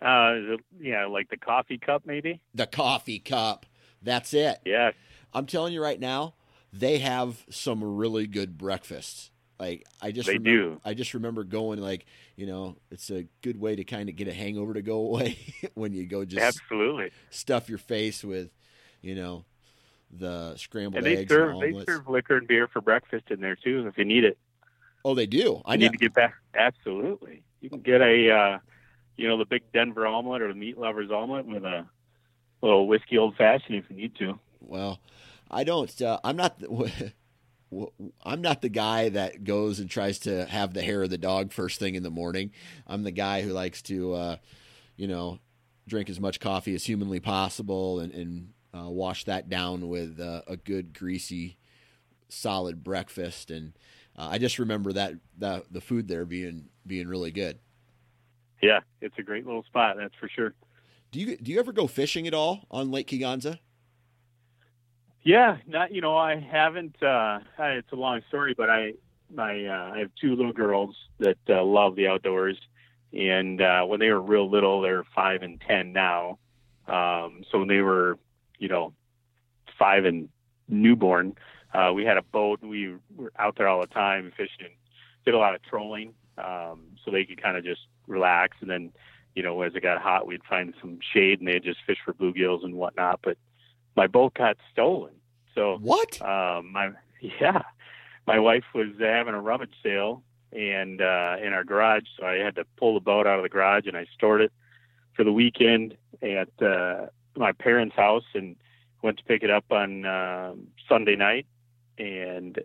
Uh, 0.00 0.56
yeah, 0.80 1.06
like 1.06 1.28
the 1.28 1.36
coffee 1.36 1.78
cup, 1.78 2.02
maybe. 2.06 2.40
The 2.54 2.66
coffee 2.66 3.18
cup. 3.18 3.66
That's 4.02 4.32
it. 4.32 4.60
Yeah. 4.64 4.92
I'm 5.32 5.46
telling 5.46 5.72
you 5.72 5.82
right 5.82 6.00
now, 6.00 6.34
they 6.72 6.98
have 6.98 7.44
some 7.50 7.82
really 7.82 8.26
good 8.26 8.56
breakfasts. 8.58 9.30
Like 9.58 9.84
I 10.00 10.10
just 10.10 10.26
They 10.26 10.38
remember, 10.38 10.74
do. 10.74 10.80
I 10.84 10.94
just 10.94 11.12
remember 11.14 11.44
going 11.44 11.80
like 11.80 12.06
you 12.36 12.46
know 12.46 12.76
it's 12.90 13.10
a 13.10 13.26
good 13.42 13.60
way 13.60 13.76
to 13.76 13.84
kind 13.84 14.08
of 14.08 14.16
get 14.16 14.26
a 14.26 14.32
hangover 14.32 14.72
to 14.74 14.82
go 14.82 14.96
away 15.06 15.36
when 15.74 15.92
you 15.92 16.06
go 16.06 16.24
just 16.24 16.42
Absolutely. 16.42 17.10
stuff 17.28 17.68
your 17.68 17.78
face 17.78 18.24
with 18.24 18.50
you 19.02 19.14
know 19.14 19.44
the 20.10 20.56
scrambled 20.56 21.04
And 21.04 21.06
they 21.06 21.18
eggs 21.18 21.30
serve 21.30 21.50
and 21.60 21.62
they 21.62 21.84
serve 21.84 22.08
liquor 22.08 22.38
and 22.38 22.48
beer 22.48 22.68
for 22.68 22.80
breakfast 22.80 23.24
in 23.30 23.40
there 23.40 23.54
too 23.54 23.86
if 23.86 23.98
you 23.98 24.04
need 24.04 24.24
it. 24.24 24.38
oh, 25.04 25.14
they 25.14 25.26
do. 25.26 25.60
I 25.64 25.74
You 25.74 25.80
need 25.80 25.92
to 25.92 25.98
get 25.98 26.14
back. 26.14 26.34
Absolutely. 26.54 27.42
You 27.60 27.68
can 27.70 27.80
get 27.80 28.00
a, 28.00 28.30
uh, 28.30 28.58
you 29.16 29.28
know, 29.28 29.36
the 29.38 29.44
big 29.44 29.62
Denver 29.72 30.06
omelet 30.06 30.42
or 30.42 30.48
the 30.48 30.54
meat 30.54 30.78
lovers 30.78 31.10
omelet 31.10 31.46
with 31.46 31.64
a 31.64 31.86
little 32.62 32.88
whiskey 32.88 33.18
old 33.18 33.36
fashioned 33.36 33.76
if 33.76 33.84
you 33.90 33.96
need 33.96 34.16
to. 34.16 34.38
Well, 34.60 35.00
I 35.50 35.64
don't. 35.64 36.00
Uh, 36.00 36.18
I'm 36.22 36.36
not. 36.36 36.58
The, 36.58 37.12
I'm 38.24 38.42
not 38.42 38.62
the 38.62 38.68
guy 38.68 39.10
that 39.10 39.44
goes 39.44 39.78
and 39.78 39.88
tries 39.88 40.18
to 40.20 40.44
have 40.46 40.74
the 40.74 40.82
hair 40.82 41.04
of 41.04 41.10
the 41.10 41.18
dog 41.18 41.52
first 41.52 41.78
thing 41.78 41.94
in 41.94 42.02
the 42.02 42.10
morning. 42.10 42.50
I'm 42.86 43.04
the 43.04 43.12
guy 43.12 43.42
who 43.42 43.52
likes 43.52 43.80
to, 43.82 44.14
uh, 44.14 44.36
you 44.96 45.06
know, 45.06 45.38
drink 45.86 46.10
as 46.10 46.18
much 46.18 46.40
coffee 46.40 46.74
as 46.74 46.84
humanly 46.84 47.20
possible 47.20 48.00
and, 48.00 48.12
and 48.12 48.52
uh, 48.74 48.88
wash 48.88 49.24
that 49.24 49.48
down 49.48 49.88
with 49.88 50.18
uh, 50.18 50.42
a 50.48 50.56
good 50.56 50.98
greasy, 50.98 51.58
solid 52.28 52.82
breakfast. 52.82 53.52
And 53.52 53.72
uh, 54.18 54.28
I 54.32 54.38
just 54.38 54.58
remember 54.58 54.92
that, 54.92 55.14
that 55.38 55.72
the 55.72 55.80
food 55.80 56.08
there 56.08 56.24
being 56.24 56.70
being 56.86 57.06
really 57.06 57.30
good. 57.30 57.58
Yeah, 58.62 58.80
it's 59.00 59.16
a 59.18 59.22
great 59.22 59.46
little 59.46 59.62
spot, 59.62 59.96
that's 59.96 60.14
for 60.16 60.28
sure. 60.28 60.54
Do 61.12 61.20
you 61.20 61.36
do 61.36 61.50
you 61.50 61.58
ever 61.58 61.72
go 61.72 61.86
fishing 61.86 62.26
at 62.26 62.34
all 62.34 62.66
on 62.70 62.90
Lake 62.90 63.08
Kegonsa? 63.08 63.58
Yeah, 65.22 65.58
not 65.66 65.92
you 65.92 66.00
know 66.00 66.16
I 66.16 66.36
haven't. 66.40 67.02
Uh, 67.02 67.40
it's 67.58 67.92
a 67.92 67.96
long 67.96 68.22
story, 68.28 68.54
but 68.56 68.70
I 68.70 68.94
my 69.32 69.66
uh, 69.66 69.92
I 69.94 69.98
have 69.98 70.10
two 70.20 70.34
little 70.34 70.52
girls 70.52 70.96
that 71.18 71.38
uh, 71.48 71.62
love 71.62 71.94
the 71.94 72.08
outdoors, 72.08 72.58
and 73.12 73.60
uh, 73.60 73.84
when 73.84 74.00
they 74.00 74.10
were 74.10 74.20
real 74.20 74.48
little, 74.50 74.80
they're 74.80 75.04
five 75.14 75.42
and 75.42 75.60
ten 75.60 75.92
now. 75.92 76.38
Um, 76.88 77.42
so 77.50 77.58
when 77.58 77.68
they 77.68 77.82
were, 77.82 78.18
you 78.58 78.68
know, 78.68 78.94
five 79.78 80.06
and 80.06 80.28
newborn, 80.68 81.36
uh, 81.74 81.92
we 81.94 82.04
had 82.04 82.16
a 82.16 82.22
boat. 82.22 82.62
and 82.62 82.70
We 82.70 82.94
were 83.14 83.32
out 83.38 83.56
there 83.56 83.68
all 83.68 83.80
the 83.80 83.86
time 83.88 84.32
fishing, 84.36 84.64
and 84.64 84.74
did 85.26 85.34
a 85.34 85.38
lot 85.38 85.54
of 85.54 85.62
trolling, 85.62 86.14
um, 86.38 86.80
so 87.04 87.10
they 87.10 87.24
could 87.24 87.42
kind 87.42 87.58
of 87.58 87.64
just 87.64 87.82
relax. 88.06 88.56
And 88.62 88.70
then, 88.70 88.90
you 89.34 89.42
know, 89.42 89.60
as 89.60 89.74
it 89.74 89.82
got 89.82 90.00
hot, 90.00 90.26
we'd 90.26 90.44
find 90.44 90.72
some 90.80 90.98
shade, 91.12 91.40
and 91.40 91.48
they'd 91.48 91.62
just 91.62 91.80
fish 91.86 91.98
for 92.04 92.14
bluegills 92.14 92.64
and 92.64 92.74
whatnot. 92.74 93.20
But 93.22 93.36
my 93.96 94.06
boat 94.06 94.34
got 94.34 94.56
stolen. 94.72 95.12
So 95.54 95.78
What? 95.80 96.20
um, 96.22 96.72
my 96.72 96.90
yeah, 97.40 97.62
my 98.26 98.38
wife 98.38 98.64
was 98.74 98.88
having 98.98 99.34
a 99.34 99.40
rummage 99.40 99.74
sale 99.82 100.22
and 100.52 101.00
uh, 101.00 101.36
in 101.42 101.52
our 101.52 101.64
garage, 101.64 102.04
so 102.18 102.26
I 102.26 102.36
had 102.36 102.56
to 102.56 102.64
pull 102.76 102.94
the 102.94 103.00
boat 103.00 103.26
out 103.26 103.38
of 103.38 103.42
the 103.42 103.48
garage 103.48 103.86
and 103.86 103.96
I 103.96 104.06
stored 104.14 104.40
it 104.40 104.52
for 105.14 105.24
the 105.24 105.32
weekend 105.32 105.96
at 106.22 106.48
uh, 106.62 107.06
my 107.36 107.52
parents' 107.52 107.94
house 107.96 108.24
and 108.34 108.56
went 109.02 109.18
to 109.18 109.24
pick 109.24 109.42
it 109.42 109.50
up 109.50 109.64
on 109.70 110.04
uh, 110.04 110.54
Sunday 110.88 111.16
night 111.16 111.46
and 111.98 112.58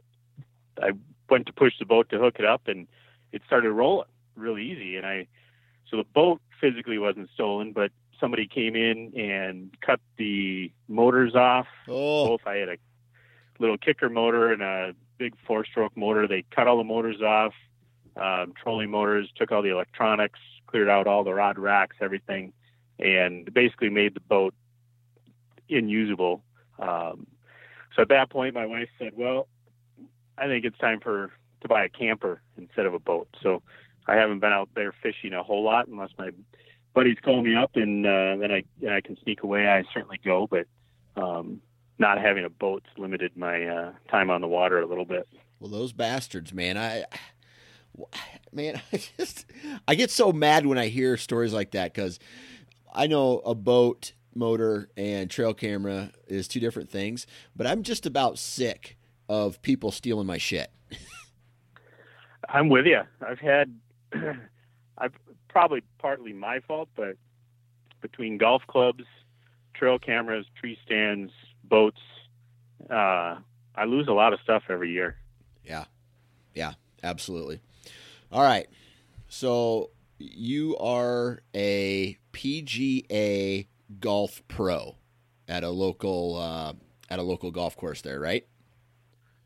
I 0.82 0.92
went 1.30 1.46
to 1.48 1.54
push 1.54 1.74
the 1.80 1.86
boat 1.86 2.10
to 2.10 2.18
hook 2.20 2.36
it 2.40 2.46
up 2.46 2.68
and 2.68 2.88
it 3.32 3.42
started 3.46 3.72
rolling 3.72 4.08
really 4.36 4.64
easy 4.64 4.96
and 4.98 5.06
I 5.06 5.28
so 5.90 5.98
the 5.98 6.04
boat 6.04 6.42
physically 6.60 6.98
wasn't 6.98 7.30
stolen 7.34 7.72
but 7.72 7.92
somebody 8.20 8.48
came 8.48 8.76
in 8.76 9.14
and 9.18 9.74
cut 9.82 10.00
the 10.18 10.72
motors 10.88 11.36
off 11.36 11.68
Oh, 11.88 12.28
both. 12.28 12.42
I 12.46 12.56
had 12.56 12.70
a 12.70 12.78
little 13.60 13.78
kicker 13.78 14.10
motor 14.10 14.52
and 14.52 14.62
a 14.62 14.94
big 15.18 15.36
four 15.46 15.66
stroke 15.66 15.96
motor. 15.96 16.28
They 16.28 16.44
cut 16.52 16.68
all 16.68 16.78
the 16.78 16.84
motors 16.84 17.22
off, 17.22 17.54
um, 18.16 18.54
trolling 18.62 18.92
motors, 18.92 19.30
took 19.36 19.52
all 19.52 19.62
the 19.62 19.70
electronics, 19.70 20.40
cleared 20.68 20.90
out 20.90 21.08
all 21.08 21.24
the 21.24 21.34
rod 21.34 21.58
racks, 21.58 21.98
everything, 22.02 22.54
and 23.00 23.52
basically 23.54 23.90
made 23.90 24.14
the 24.14 24.22
boat 24.22 24.54
unusable. 25.70 26.44
Um, 26.80 27.28
so 27.96 28.02
at 28.02 28.10
that 28.10 28.30
point, 28.30 28.54
my 28.54 28.66
wife 28.66 28.90
said, 29.00 29.14
"Well, 29.16 29.48
I 30.38 30.48
think 30.48 30.66
it's 30.66 30.78
time 30.78 31.00
for 31.00 31.32
to 31.62 31.68
buy 31.68 31.86
a 31.86 31.90
camper 31.90 32.42
instead 32.58 32.86
of 32.86 32.94
a 32.94 33.00
boat." 33.00 33.28
So 33.42 33.62
I 34.08 34.16
haven't 34.16 34.40
been 34.40 34.52
out 34.52 34.70
there 34.76 34.92
fishing 34.92 35.34
a 35.34 35.44
whole 35.44 35.64
lot 35.64 35.88
unless 35.88 36.10
my 36.18 36.32
buddies 36.96 37.18
call 37.24 37.44
me 37.44 37.56
up 37.56 37.76
and 37.76 38.06
uh, 38.06 38.38
then 38.38 38.52
I 38.52 38.64
I 38.90 39.02
can 39.02 39.18
sneak 39.22 39.44
away. 39.44 39.68
I 39.68 39.84
certainly 39.94 40.20
go, 40.24 40.48
but 40.48 40.66
um, 41.22 41.62
not 42.00 42.20
having 42.20 42.46
a 42.46 42.50
boat's 42.50 42.90
limited 42.98 43.38
my 43.38 43.66
uh, 43.66 43.92
time 44.10 44.30
on 44.32 44.42
the 44.42 44.48
water 44.48 44.82
a 44.82 44.88
little 44.88 45.06
bit. 45.06 45.28
Well, 45.60 45.70
those 45.70 45.94
bastards, 45.94 46.54
man. 46.54 46.78
I, 46.78 47.06
man, 48.52 48.82
I 48.94 49.02
just, 49.18 49.46
I 49.88 49.96
get 49.96 50.10
so 50.10 50.32
mad 50.32 50.66
when 50.66 50.78
I 50.78 50.88
hear 50.88 51.18
stories 51.18 51.54
like 51.54 51.72
that 51.72 51.94
because 51.94 52.18
I 52.92 53.08
know 53.08 53.40
a 53.40 53.54
boat 53.54 54.14
motor 54.34 54.90
and 54.98 55.30
trail 55.30 55.54
camera 55.54 56.12
is 56.28 56.48
two 56.48 56.60
different 56.60 56.90
things, 56.90 57.28
but 57.56 57.68
I'm 57.68 57.84
just 57.84 58.06
about 58.06 58.38
sick 58.38 58.98
of 59.30 59.62
people 59.62 59.92
stealing 59.92 60.28
my 60.28 60.38
shit. 60.38 60.72
I'm 62.50 62.70
with 62.70 62.86
you. 62.86 63.02
I've 63.26 63.40
had, 63.40 63.74
I've 64.98 65.14
probably 65.56 65.82
partly 66.00 66.34
my 66.34 66.60
fault, 66.68 66.90
but 66.98 67.16
between 68.02 68.38
golf 68.38 68.64
clubs, 68.68 69.06
trail 69.74 69.98
cameras, 69.98 70.46
tree 70.60 70.78
stands, 70.86 71.32
boats, 71.64 72.02
uh, 72.90 73.38
I 73.74 73.86
lose 73.86 74.10
a 74.10 74.12
lot 74.12 74.34
of 74.34 74.42
stuff 74.42 74.64
every 74.70 74.92
year. 74.92 75.16
Yeah. 75.64 75.86
Yeah, 76.54 76.74
absolutely. 77.02 77.62
All 78.34 78.44
right. 78.44 78.68
So 79.30 79.92
you 80.20 80.76
are 80.76 81.40
a 81.54 82.18
PGA 82.34 83.68
golf 84.02 84.44
pro 84.50 84.98
at 85.48 85.64
a 85.64 85.70
local 85.70 86.36
uh, 86.36 86.74
at 87.10 87.20
a 87.20 87.24
local 87.24 87.52
golf 87.52 87.78
course 87.78 88.02
there, 88.02 88.20
right? 88.20 88.46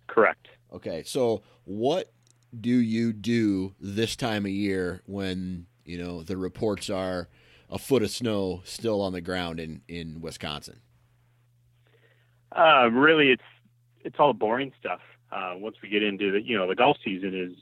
Correct. 0.08 0.48
Okay. 0.74 1.04
So 1.06 1.44
what 1.66 2.12
do 2.60 2.72
you 2.72 3.14
do 3.14 3.76
this 3.80 4.16
time 4.16 4.46
of 4.46 4.52
year 4.52 5.04
when, 5.06 5.68
you 5.90 5.98
know, 5.98 6.22
the 6.22 6.38
reports 6.38 6.90
are 6.90 7.28
a 7.70 7.80
foot 7.80 8.04
of 8.04 8.12
snow 8.12 8.62
still 8.64 9.02
on 9.02 9.12
the 9.12 9.22
ground 9.22 9.60
in 9.60 9.82
in 9.88 10.22
Wisconsin? 10.22 10.82
Uh, 12.56 12.90
really, 12.92 13.32
it's 13.32 13.44
it's 14.02 14.16
all 14.20 14.34
boring 14.34 14.72
stuff. 14.80 15.02
Uh, 15.32 15.54
once 15.56 15.78
we 15.82 15.90
get 15.90 16.04
into 16.04 16.32
the, 16.32 16.42
you 16.42 16.58
know, 16.58 16.68
the 16.68 16.76
golf 16.76 16.98
season 17.04 17.34
is 17.34 17.58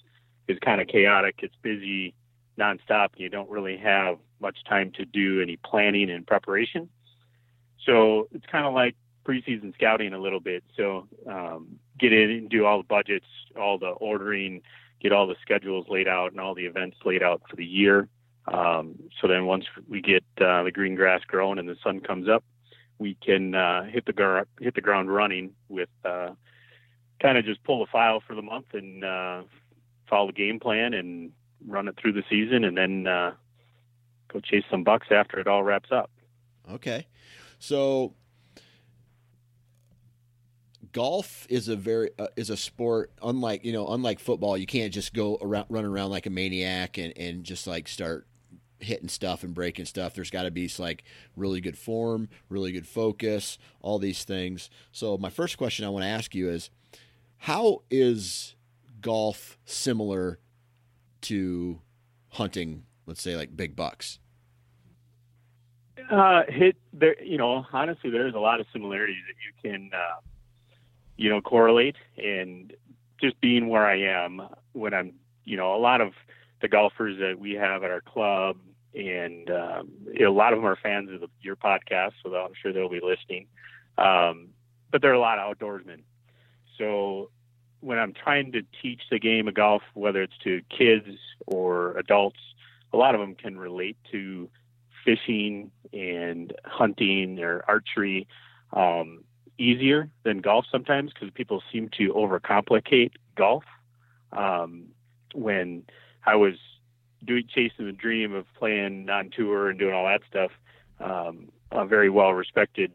is 0.47 0.59
kind 0.59 0.81
of 0.81 0.87
chaotic. 0.87 1.39
It's 1.41 1.55
busy 1.61 2.13
nonstop. 2.59 3.09
You 3.15 3.29
don't 3.29 3.49
really 3.49 3.77
have 3.77 4.17
much 4.41 4.57
time 4.67 4.91
to 4.97 5.05
do 5.05 5.41
any 5.41 5.57
planning 5.57 6.09
and 6.09 6.27
preparation. 6.27 6.89
So 7.85 8.27
it's 8.33 8.45
kind 8.51 8.65
of 8.65 8.73
like 8.73 8.95
preseason 9.25 9.73
scouting 9.73 10.13
a 10.13 10.19
little 10.19 10.39
bit. 10.39 10.63
So 10.75 11.07
um, 11.29 11.79
get 11.97 12.11
in 12.11 12.29
and 12.29 12.49
do 12.49 12.65
all 12.65 12.79
the 12.79 12.87
budgets, 12.87 13.25
all 13.57 13.77
the 13.77 13.89
ordering, 13.89 14.61
get 15.01 15.11
all 15.11 15.27
the 15.27 15.35
schedules 15.41 15.85
laid 15.89 16.07
out, 16.07 16.31
and 16.31 16.39
all 16.39 16.55
the 16.55 16.65
events 16.65 16.97
laid 17.05 17.23
out 17.23 17.41
for 17.49 17.55
the 17.55 17.65
year. 17.65 18.07
Um, 18.47 18.95
so 19.19 19.27
then 19.27 19.45
once 19.45 19.65
we 19.89 20.01
get 20.01 20.23
uh, 20.39 20.63
the 20.63 20.71
green 20.71 20.95
grass 20.95 21.21
growing 21.27 21.59
and 21.59 21.67
the 21.67 21.75
sun 21.83 21.99
comes 21.99 22.29
up, 22.29 22.43
we 22.99 23.15
can 23.15 23.53
uh, 23.53 23.83
hit 23.83 24.05
the 24.05 24.13
gar- 24.13 24.47
hit 24.59 24.75
the 24.75 24.81
ground 24.81 25.13
running 25.13 25.51
with 25.69 25.89
uh, 26.05 26.29
kind 27.21 27.37
of 27.37 27.45
just 27.45 27.63
pull 27.63 27.79
the 27.79 27.91
file 27.91 28.21
for 28.25 28.35
the 28.35 28.41
month 28.41 28.67
and 28.73 29.03
uh, 29.03 29.43
follow 30.09 30.27
the 30.27 30.33
game 30.33 30.59
plan 30.59 30.93
and 30.93 31.31
run 31.65 31.87
it 31.87 31.95
through 31.97 32.13
the 32.13 32.23
season, 32.29 32.63
and 32.63 32.77
then 32.77 33.07
uh, 33.07 33.33
go 34.31 34.39
chase 34.39 34.63
some 34.71 34.83
bucks 34.83 35.07
after 35.11 35.39
it 35.39 35.47
all 35.47 35.63
wraps 35.63 35.91
up. 35.91 36.09
Okay. 36.71 37.07
So 37.59 38.13
golf 40.93 41.45
is 41.49 41.67
a 41.67 41.75
very 41.75 42.09
uh, 42.17 42.27
is 42.35 42.49
a 42.49 42.57
sport 42.57 43.11
unlike 43.21 43.63
you 43.63 43.73
know 43.73 43.87
unlike 43.89 44.19
football 44.19 44.57
you 44.57 44.65
can't 44.65 44.93
just 44.93 45.13
go 45.13 45.37
around 45.41 45.65
run 45.69 45.85
around 45.85 46.09
like 46.09 46.25
a 46.25 46.29
maniac 46.29 46.97
and 46.97 47.15
and 47.17 47.43
just 47.43 47.67
like 47.67 47.87
start 47.87 48.25
hitting 48.79 49.09
stuff 49.09 49.43
and 49.43 49.53
breaking 49.53 49.85
stuff 49.85 50.13
there's 50.13 50.29
got 50.29 50.43
to 50.43 50.51
be 50.51 50.69
like 50.77 51.03
really 51.35 51.59
good 51.61 51.77
form 51.77 52.29
really 52.49 52.71
good 52.71 52.87
focus 52.87 53.57
all 53.81 53.97
these 53.99 54.23
things 54.23 54.69
so 54.91 55.17
my 55.17 55.29
first 55.29 55.57
question 55.57 55.85
i 55.85 55.89
want 55.89 56.03
to 56.03 56.09
ask 56.09 56.35
you 56.35 56.49
is 56.49 56.69
how 57.37 57.81
is 57.89 58.55
golf 59.01 59.57
similar 59.65 60.39
to 61.21 61.81
hunting 62.33 62.83
let's 63.07 63.21
say 63.21 63.35
like 63.35 63.55
big 63.57 63.75
bucks 63.75 64.19
Uh, 66.09 66.43
hit 66.47 66.77
there, 66.93 67.21
you 67.21 67.37
know, 67.37 67.65
honestly, 67.73 68.09
there's 68.09 68.33
a 68.33 68.39
lot 68.39 68.59
of 68.61 68.65
similarities 68.71 69.23
that 69.27 69.35
you 69.43 69.51
can, 69.71 69.89
uh, 69.93 70.21
you 71.17 71.29
know, 71.29 71.41
correlate. 71.41 71.97
And 72.17 72.71
just 73.19 73.39
being 73.41 73.67
where 73.67 73.85
I 73.85 73.99
am 73.99 74.41
when 74.71 74.93
I'm, 74.93 75.13
you 75.43 75.57
know, 75.57 75.75
a 75.75 75.81
lot 75.81 75.99
of 75.99 76.13
the 76.61 76.67
golfers 76.67 77.17
that 77.19 77.39
we 77.39 77.53
have 77.53 77.83
at 77.83 77.91
our 77.91 78.01
club, 78.01 78.57
and 78.93 79.49
um, 79.49 79.91
a 80.19 80.27
lot 80.27 80.53
of 80.53 80.59
them 80.59 80.65
are 80.65 80.77
fans 80.81 81.11
of 81.11 81.21
the, 81.21 81.27
your 81.41 81.55
podcast, 81.55 82.13
so 82.23 82.33
I'm 82.33 82.53
sure 82.61 82.73
they'll 82.73 82.89
be 82.89 83.01
listening. 83.01 83.47
Um, 83.97 84.49
but 84.91 85.01
there 85.01 85.11
are 85.11 85.15
a 85.15 85.19
lot 85.19 85.39
of 85.39 85.57
outdoorsmen. 85.57 86.01
So 86.77 87.29
when 87.81 87.99
I'm 87.99 88.13
trying 88.13 88.51
to 88.53 88.61
teach 88.81 89.01
the 89.11 89.19
game 89.19 89.47
of 89.47 89.53
golf, 89.53 89.81
whether 89.93 90.21
it's 90.21 90.37
to 90.43 90.61
kids 90.75 91.07
or 91.45 91.97
adults, 91.97 92.39
a 92.93 92.97
lot 92.97 93.15
of 93.15 93.21
them 93.21 93.35
can 93.35 93.57
relate 93.57 93.97
to 94.11 94.49
fishing 95.05 95.71
and 95.93 96.53
hunting 96.65 97.39
or 97.39 97.63
archery 97.67 98.27
um, 98.73 99.23
easier 99.57 100.09
than 100.23 100.39
golf 100.39 100.65
sometimes 100.71 101.11
because 101.13 101.29
people 101.31 101.61
seem 101.71 101.89
to 101.97 102.13
overcomplicate 102.13 103.11
golf. 103.35 103.63
Um, 104.31 104.87
when 105.33 105.83
I 106.27 106.35
was 106.35 106.55
doing 107.25 107.45
chasing 107.47 107.85
the 107.85 107.93
dream 107.93 108.35
of 108.35 108.45
playing 108.59 109.09
on 109.09 109.31
tour 109.35 109.69
and 109.69 109.79
doing 109.79 109.93
all 109.93 110.05
that 110.05 110.21
stuff, 110.29 110.51
um, 110.99 111.47
a 111.71 111.85
very 111.85 112.09
well 112.09 112.33
respected 112.33 112.91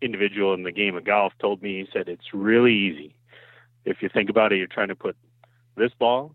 individual 0.00 0.54
in 0.54 0.64
the 0.64 0.72
game 0.72 0.96
of 0.96 1.04
golf 1.04 1.32
told 1.38 1.62
me 1.62 1.80
he 1.80 1.88
said 1.92 2.08
it's 2.08 2.34
really 2.34 2.74
easy. 2.74 3.14
If 3.84 4.02
you 4.02 4.08
think 4.08 4.30
about 4.30 4.52
it, 4.52 4.56
you're 4.56 4.66
trying 4.66 4.88
to 4.88 4.96
put 4.96 5.16
this 5.76 5.92
ball 5.98 6.34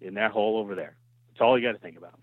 in 0.00 0.14
that 0.14 0.32
hole 0.32 0.58
over 0.58 0.74
there. 0.74 0.96
That's 1.28 1.40
all 1.40 1.58
you 1.58 1.66
got 1.66 1.72
to 1.72 1.78
think 1.78 1.96
about. 1.96 2.18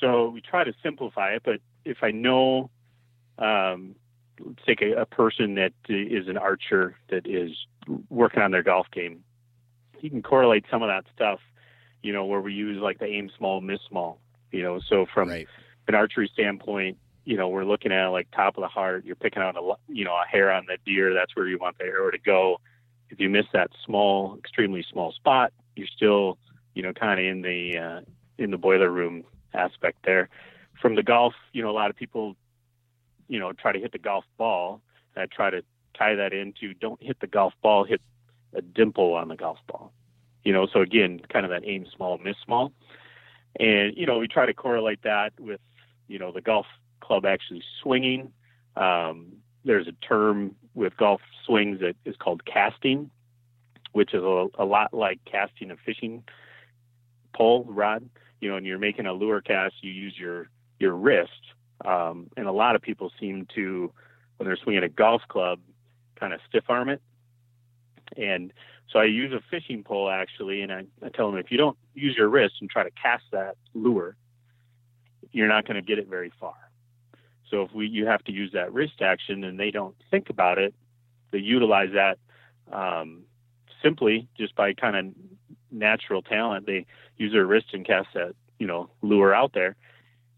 So 0.00 0.30
we 0.30 0.40
try 0.40 0.64
to 0.64 0.72
simplify 0.82 1.34
it, 1.34 1.42
but 1.44 1.60
if 1.84 1.98
I 2.02 2.10
know, 2.10 2.70
um, 3.38 3.94
let's 4.40 4.62
take 4.66 4.80
a, 4.80 4.92
a 4.94 5.06
person 5.06 5.54
that 5.56 5.72
is 5.88 6.28
an 6.28 6.38
archer 6.38 6.96
that 7.10 7.26
is 7.26 7.50
working 8.08 8.42
on 8.42 8.52
their 8.52 8.62
golf 8.62 8.86
game, 8.90 9.22
you 10.00 10.10
can 10.10 10.22
correlate 10.22 10.64
some 10.70 10.82
of 10.82 10.88
that 10.88 11.04
stuff, 11.14 11.40
you 12.02 12.12
know, 12.12 12.24
where 12.24 12.40
we 12.40 12.52
use 12.52 12.80
like 12.80 12.98
the 12.98 13.06
aim 13.06 13.30
small, 13.36 13.60
miss 13.60 13.80
small, 13.88 14.20
you 14.52 14.62
know. 14.62 14.80
So 14.88 15.06
from 15.12 15.28
right. 15.28 15.48
an 15.86 15.94
archery 15.94 16.30
standpoint, 16.32 16.98
you 17.24 17.36
know, 17.36 17.48
we're 17.48 17.64
looking 17.64 17.92
at 17.92 18.06
like 18.08 18.30
top 18.30 18.56
of 18.56 18.62
the 18.62 18.68
heart. 18.68 19.04
You're 19.04 19.16
picking 19.16 19.42
out 19.42 19.56
a, 19.56 19.74
you 19.88 20.04
know, 20.04 20.14
a 20.14 20.26
hair 20.26 20.50
on 20.50 20.66
the 20.66 20.78
deer. 20.84 21.12
That's 21.12 21.34
where 21.36 21.46
you 21.46 21.58
want 21.58 21.78
the 21.78 21.84
arrow 21.84 22.10
to 22.10 22.18
go. 22.18 22.60
If 23.10 23.20
you 23.20 23.28
miss 23.28 23.46
that 23.52 23.70
small, 23.84 24.36
extremely 24.38 24.84
small 24.90 25.12
spot, 25.12 25.52
you're 25.76 25.86
still, 25.86 26.38
you 26.74 26.82
know, 26.82 26.92
kind 26.92 27.18
of 27.18 27.26
in 27.26 27.42
the 27.42 27.78
uh, 27.78 28.00
in 28.38 28.50
the 28.50 28.58
boiler 28.58 28.90
room 28.90 29.24
aspect 29.54 29.98
there. 30.04 30.28
From 30.80 30.94
the 30.94 31.02
golf, 31.02 31.34
you 31.52 31.62
know, 31.62 31.70
a 31.70 31.72
lot 31.72 31.90
of 31.90 31.96
people, 31.96 32.36
you 33.28 33.40
know, 33.40 33.52
try 33.52 33.72
to 33.72 33.78
hit 33.78 33.92
the 33.92 33.98
golf 33.98 34.24
ball. 34.36 34.80
I 35.16 35.26
try 35.26 35.50
to 35.50 35.62
tie 35.98 36.14
that 36.14 36.32
into 36.32 36.74
don't 36.74 37.02
hit 37.02 37.18
the 37.20 37.26
golf 37.26 37.52
ball, 37.60 37.84
hit 37.84 38.00
a 38.54 38.62
dimple 38.62 39.14
on 39.14 39.28
the 39.28 39.36
golf 39.36 39.58
ball. 39.66 39.92
You 40.48 40.54
know, 40.54 40.66
so 40.72 40.80
again, 40.80 41.20
kind 41.28 41.44
of 41.44 41.50
that 41.50 41.62
aim 41.66 41.84
small, 41.94 42.16
miss 42.16 42.36
small. 42.42 42.72
And, 43.60 43.94
you 43.94 44.06
know, 44.06 44.16
we 44.18 44.28
try 44.28 44.46
to 44.46 44.54
correlate 44.54 45.02
that 45.02 45.32
with, 45.38 45.60
you 46.06 46.18
know, 46.18 46.32
the 46.32 46.40
golf 46.40 46.64
club 47.00 47.26
actually 47.26 47.62
swinging. 47.82 48.32
Um, 48.74 49.42
there's 49.66 49.86
a 49.88 49.92
term 49.92 50.54
with 50.72 50.96
golf 50.96 51.20
swings 51.44 51.80
that 51.80 51.96
is 52.06 52.16
called 52.16 52.46
casting, 52.46 53.10
which 53.92 54.14
is 54.14 54.22
a, 54.22 54.46
a 54.58 54.64
lot 54.64 54.94
like 54.94 55.18
casting 55.26 55.70
a 55.70 55.76
fishing 55.76 56.24
pole 57.34 57.66
rod. 57.68 58.08
You 58.40 58.48
know, 58.48 58.56
and 58.56 58.64
you're 58.64 58.78
making 58.78 59.04
a 59.04 59.12
lure 59.12 59.42
cast, 59.42 59.74
you 59.82 59.92
use 59.92 60.14
your 60.18 60.48
your 60.80 60.94
wrist. 60.94 61.42
Um, 61.84 62.30
and 62.38 62.46
a 62.46 62.52
lot 62.52 62.74
of 62.74 62.80
people 62.80 63.12
seem 63.20 63.46
to, 63.54 63.92
when 64.38 64.46
they're 64.46 64.56
swinging 64.56 64.82
a 64.82 64.88
golf 64.88 65.20
club, 65.28 65.60
kind 66.18 66.32
of 66.32 66.40
stiff 66.48 66.64
arm 66.70 66.88
it. 66.88 67.02
And 68.16 68.50
so 68.90 68.98
I 68.98 69.04
use 69.04 69.32
a 69.32 69.40
fishing 69.50 69.82
pole 69.84 70.08
actually, 70.08 70.62
and 70.62 70.72
I, 70.72 70.84
I 71.04 71.08
tell 71.10 71.30
them 71.30 71.38
if 71.38 71.50
you 71.50 71.58
don't 71.58 71.76
use 71.94 72.16
your 72.16 72.28
wrist 72.28 72.54
and 72.60 72.70
try 72.70 72.84
to 72.84 72.90
cast 72.90 73.24
that 73.32 73.56
lure, 73.74 74.16
you're 75.32 75.48
not 75.48 75.66
going 75.66 75.76
to 75.76 75.82
get 75.82 75.98
it 75.98 76.08
very 76.08 76.32
far. 76.40 76.54
So 77.50 77.62
if 77.62 77.72
we 77.72 77.86
you 77.86 78.06
have 78.06 78.24
to 78.24 78.32
use 78.32 78.52
that 78.52 78.72
wrist 78.72 79.00
action 79.00 79.44
and 79.44 79.58
they 79.58 79.70
don't 79.70 79.94
think 80.10 80.30
about 80.30 80.58
it, 80.58 80.74
they 81.30 81.38
utilize 81.38 81.90
that 81.94 82.18
um, 82.72 83.22
simply 83.82 84.28
just 84.36 84.54
by 84.54 84.72
kind 84.74 84.96
of 84.96 85.14
natural 85.70 86.22
talent. 86.22 86.66
They 86.66 86.86
use 87.16 87.32
their 87.32 87.46
wrist 87.46 87.66
and 87.72 87.86
cast 87.86 88.08
that 88.14 88.34
you 88.58 88.66
know 88.66 88.90
lure 89.02 89.34
out 89.34 89.52
there. 89.52 89.76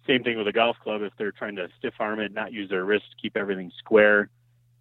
Same 0.06 0.24
thing 0.24 0.38
with 0.38 0.48
a 0.48 0.52
golf 0.52 0.76
club. 0.82 1.02
If 1.02 1.12
they're 1.18 1.32
trying 1.32 1.56
to 1.56 1.68
stiff 1.78 1.94
arm 2.00 2.18
it, 2.18 2.32
not 2.32 2.52
use 2.52 2.68
their 2.68 2.84
wrist, 2.84 3.04
to 3.10 3.16
keep 3.20 3.36
everything 3.36 3.70
square, 3.78 4.28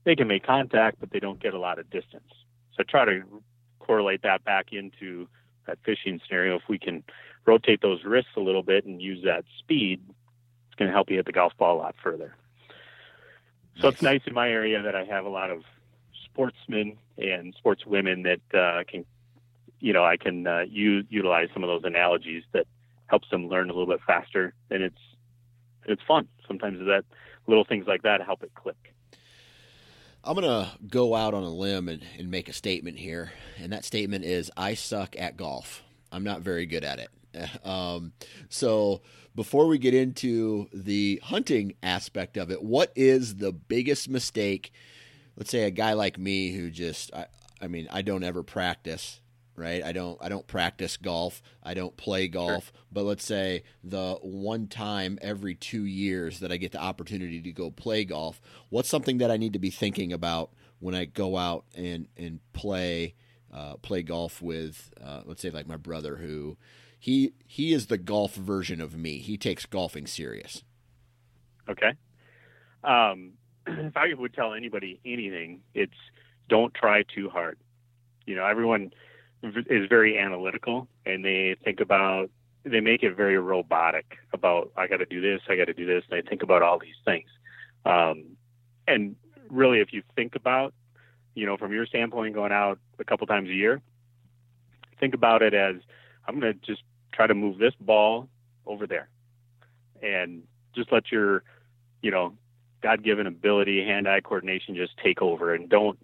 they 0.06 0.16
can 0.16 0.28
make 0.28 0.46
contact, 0.46 1.00
but 1.00 1.12
they 1.12 1.20
don't 1.20 1.42
get 1.42 1.54
a 1.54 1.60
lot 1.60 1.78
of 1.78 1.90
distance. 1.90 2.32
So 2.76 2.84
try 2.84 3.06
to 3.06 3.22
correlate 3.90 4.22
that 4.22 4.44
back 4.44 4.68
into 4.72 5.28
that 5.66 5.80
fishing 5.84 6.22
scenario. 6.24 6.58
If 6.58 6.62
we 6.70 6.78
can 6.78 7.04
rotate 7.48 7.82
those 7.82 8.04
wrists 8.04 8.30
a 8.38 8.40
little 8.40 8.62
bit 8.62 8.86
and 8.86 9.02
use 9.02 9.24
that 9.26 9.46
speed, 9.58 10.00
it's 10.68 10.76
going 10.76 10.90
to 10.90 10.94
help 10.94 11.10
you 11.10 11.16
hit 11.16 11.26
the 11.26 11.32
golf 11.32 11.54
ball 11.58 11.78
a 11.78 11.80
lot 11.80 11.96
further. 12.04 12.36
So 13.80 13.88
nice. 13.88 13.94
it's 13.94 14.02
nice 14.04 14.22
in 14.28 14.36
my 14.36 14.48
area 14.48 14.80
that 14.84 14.96
I 14.96 15.06
have 15.06 15.26
a 15.26 15.30
lot 15.30 15.50
of 15.50 15.64
sportsmen 16.26 17.00
and 17.18 17.56
sportswomen 17.56 18.26
that 18.26 18.60
uh, 18.60 18.84
can, 18.88 19.06
you 19.80 19.92
know, 19.92 20.06
I 20.06 20.18
can 20.18 20.46
uh, 20.46 20.66
use, 20.70 21.08
utilize 21.10 21.48
some 21.52 21.64
of 21.64 21.68
those 21.68 21.84
analogies 21.84 22.44
that 22.54 22.68
helps 23.08 23.28
them 23.32 23.48
learn 23.48 23.72
a 23.72 23.74
little 23.74 23.88
bit 23.88 24.02
faster, 24.06 24.54
and 24.70 24.84
it's 24.84 25.02
it's 25.86 26.04
fun. 26.08 26.28
Sometimes 26.48 26.78
that 26.86 27.06
little 27.48 27.66
things 27.66 27.88
like 27.88 28.04
that 28.04 28.22
help 28.22 28.44
it 28.44 28.52
click. 28.54 28.94
I'm 30.24 30.36
going 30.36 30.48
to 30.48 30.70
go 30.88 31.16
out 31.16 31.34
on 31.34 31.44
a 31.44 31.50
limb 31.50 31.88
and, 31.88 32.04
and 32.18 32.30
make 32.30 32.50
a 32.50 32.54
statement 32.54 32.98
here. 32.98 33.32
And 33.58 33.72
that 33.72 33.86
statement 33.86 34.26
is 34.26 34.52
I 34.58 34.74
suck 34.74 35.16
at 35.18 35.38
golf. 35.38 35.82
I'm 36.12 36.24
not 36.24 36.42
very 36.42 36.66
good 36.66 36.84
at 36.84 37.00
it. 37.00 37.10
Um, 37.64 38.14
so, 38.50 39.02
before 39.36 39.68
we 39.68 39.78
get 39.78 39.94
into 39.94 40.68
the 40.74 41.22
hunting 41.24 41.76
aspect 41.84 42.38
of 42.38 42.50
it, 42.50 42.64
what 42.64 42.92
is 42.96 43.36
the 43.36 43.54
biggest 43.54 44.10
mistake? 44.10 44.74
Let's 45.38 45.52
say 45.52 45.64
a 45.64 45.72
guy 45.72 45.94
like 45.94 46.18
me 46.18 46.52
who 46.52 46.72
just, 46.72 47.14
I, 47.14 47.28
I 47.62 47.68
mean, 47.68 47.88
I 47.92 48.02
don't 48.02 48.24
ever 48.24 48.42
practice 48.42 49.22
right? 49.60 49.84
I 49.84 49.92
don't 49.92 50.18
I 50.22 50.30
don't 50.30 50.48
practice 50.48 50.98
golf. 50.98 51.42
I 51.62 51.74
don't 51.74 51.96
play 51.98 52.28
golf. 52.28 52.66
Sure. 52.66 52.82
But 52.92 53.04
let's 53.04 53.26
say 53.26 53.64
the 53.84 54.18
one 54.22 54.68
time 54.68 55.20
every 55.22 55.56
2 55.56 55.84
years 55.84 56.40
that 56.40 56.52
I 56.52 56.58
get 56.58 56.72
the 56.72 56.82
opportunity 56.82 57.42
to 57.42 57.52
go 57.52 57.70
play 57.70 58.06
golf, 58.06 58.42
what's 58.70 58.90
something 58.90 59.20
that 59.20 59.30
I 59.30 59.38
need 59.38 59.54
to 59.54 59.60
be 59.60 59.70
thinking 59.70 60.14
about 60.14 60.52
when 60.80 60.96
I 60.96 61.06
go 61.06 61.38
out 61.38 61.66
and 61.76 62.08
and 62.18 62.40
play 62.54 63.16
uh, 63.54 63.76
play 63.78 64.04
golf 64.04 64.42
with 64.42 64.92
uh, 65.04 65.22
let's 65.26 65.42
say 65.42 65.50
like 65.50 65.68
my 65.68 65.78
brother 65.78 66.16
who 66.18 66.58
he 67.00 67.34
he 67.46 67.74
is 67.74 67.88
the 67.88 67.98
golf 67.98 68.36
version 68.36 68.82
of 68.82 68.96
me. 68.96 69.20
He 69.20 69.38
takes 69.38 69.66
golfing 69.66 70.08
serious. 70.08 70.64
Okay. 71.70 71.94
Um, 72.84 73.34
if 73.68 73.96
I 73.96 74.14
would 74.14 74.34
tell 74.34 74.54
anybody 74.54 75.00
anything, 75.06 75.62
it's 75.74 75.94
don't 76.50 76.74
try 76.74 77.04
too 77.04 77.30
hard. 77.30 77.58
You 78.26 78.36
know, 78.36 78.46
everyone 78.46 78.92
is 79.42 79.88
very 79.88 80.18
analytical 80.18 80.88
and 81.06 81.24
they 81.24 81.56
think 81.64 81.80
about 81.80 82.30
they 82.66 82.82
make 82.82 83.04
it 83.04 83.16
very 83.16 83.38
robotic 83.38 84.18
about 84.34 84.72
I 84.76 84.88
got 84.88 84.98
to 84.98 85.06
do 85.06 85.22
this, 85.22 85.42
I 85.48 85.56
got 85.56 85.66
to 85.66 85.74
do 85.74 85.86
this, 85.86 86.04
and 86.10 86.18
they 86.22 86.28
think 86.28 86.44
about 86.44 86.62
all 86.62 86.78
these 86.78 86.96
things. 87.06 87.30
Um, 87.86 88.38
and 88.88 89.16
really, 89.50 89.80
if 89.80 89.94
you 89.94 90.04
think 90.16 90.36
about, 90.36 90.74
you 91.36 91.46
know, 91.46 91.58
from 91.58 91.72
your 91.72 91.86
standpoint, 91.86 92.36
going 92.36 92.52
out 92.52 92.78
a 93.00 93.04
couple 93.06 93.26
times 93.28 93.50
a 93.50 93.54
year, 93.54 93.82
think 95.00 95.14
about 95.14 95.42
it 95.42 95.54
as 95.54 95.76
I'm 96.28 96.40
going 96.40 96.54
to 96.54 96.60
just 96.66 96.84
try 97.14 97.28
to 97.28 97.34
move 97.34 97.58
this 97.58 97.74
ball 97.80 98.28
over 98.66 98.86
there, 98.86 99.10
and 100.04 100.44
just 100.76 100.92
let 100.92 101.12
your, 101.12 101.44
you 102.02 102.12
know, 102.12 102.34
God-given 102.82 103.26
ability, 103.26 103.84
hand-eye 103.84 104.22
coordination 104.22 104.76
just 104.76 104.98
take 104.98 105.22
over, 105.22 105.54
and 105.54 105.70
don't 105.70 105.98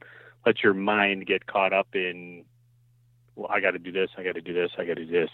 let 0.45 0.63
your 0.63 0.73
mind 0.73 1.25
get 1.25 1.47
caught 1.47 1.73
up 1.73 1.87
in 1.93 2.45
well, 3.35 3.49
I 3.51 3.59
got 3.59 3.71
to 3.71 3.79
do 3.79 3.91
this, 3.91 4.09
I 4.17 4.23
got 4.23 4.35
to 4.35 4.41
do 4.41 4.53
this, 4.53 4.71
I 4.77 4.85
got 4.85 4.95
to 4.95 5.05
do 5.05 5.11
this. 5.11 5.29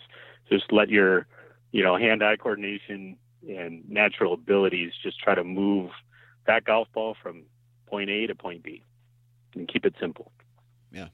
Just 0.50 0.72
let 0.72 0.90
your, 0.90 1.28
you 1.72 1.84
know, 1.84 1.98
hand-eye 1.98 2.38
coordination 2.38 3.18
and 3.48 3.90
natural 3.90 4.34
abilities 4.34 4.94
just 5.02 5.20
try 5.20 5.36
to 5.36 5.44
move 5.44 5.92
that 6.48 6.64
golf 6.66 6.88
ball 6.94 7.16
from 7.22 7.44
point 7.88 8.10
A 8.10 8.28
to 8.28 8.36
point 8.36 8.64
B, 8.64 8.84
and 9.56 9.68
keep 9.68 9.86
it 9.86 9.96
simple. 10.00 10.32
Yeah, 10.92 11.10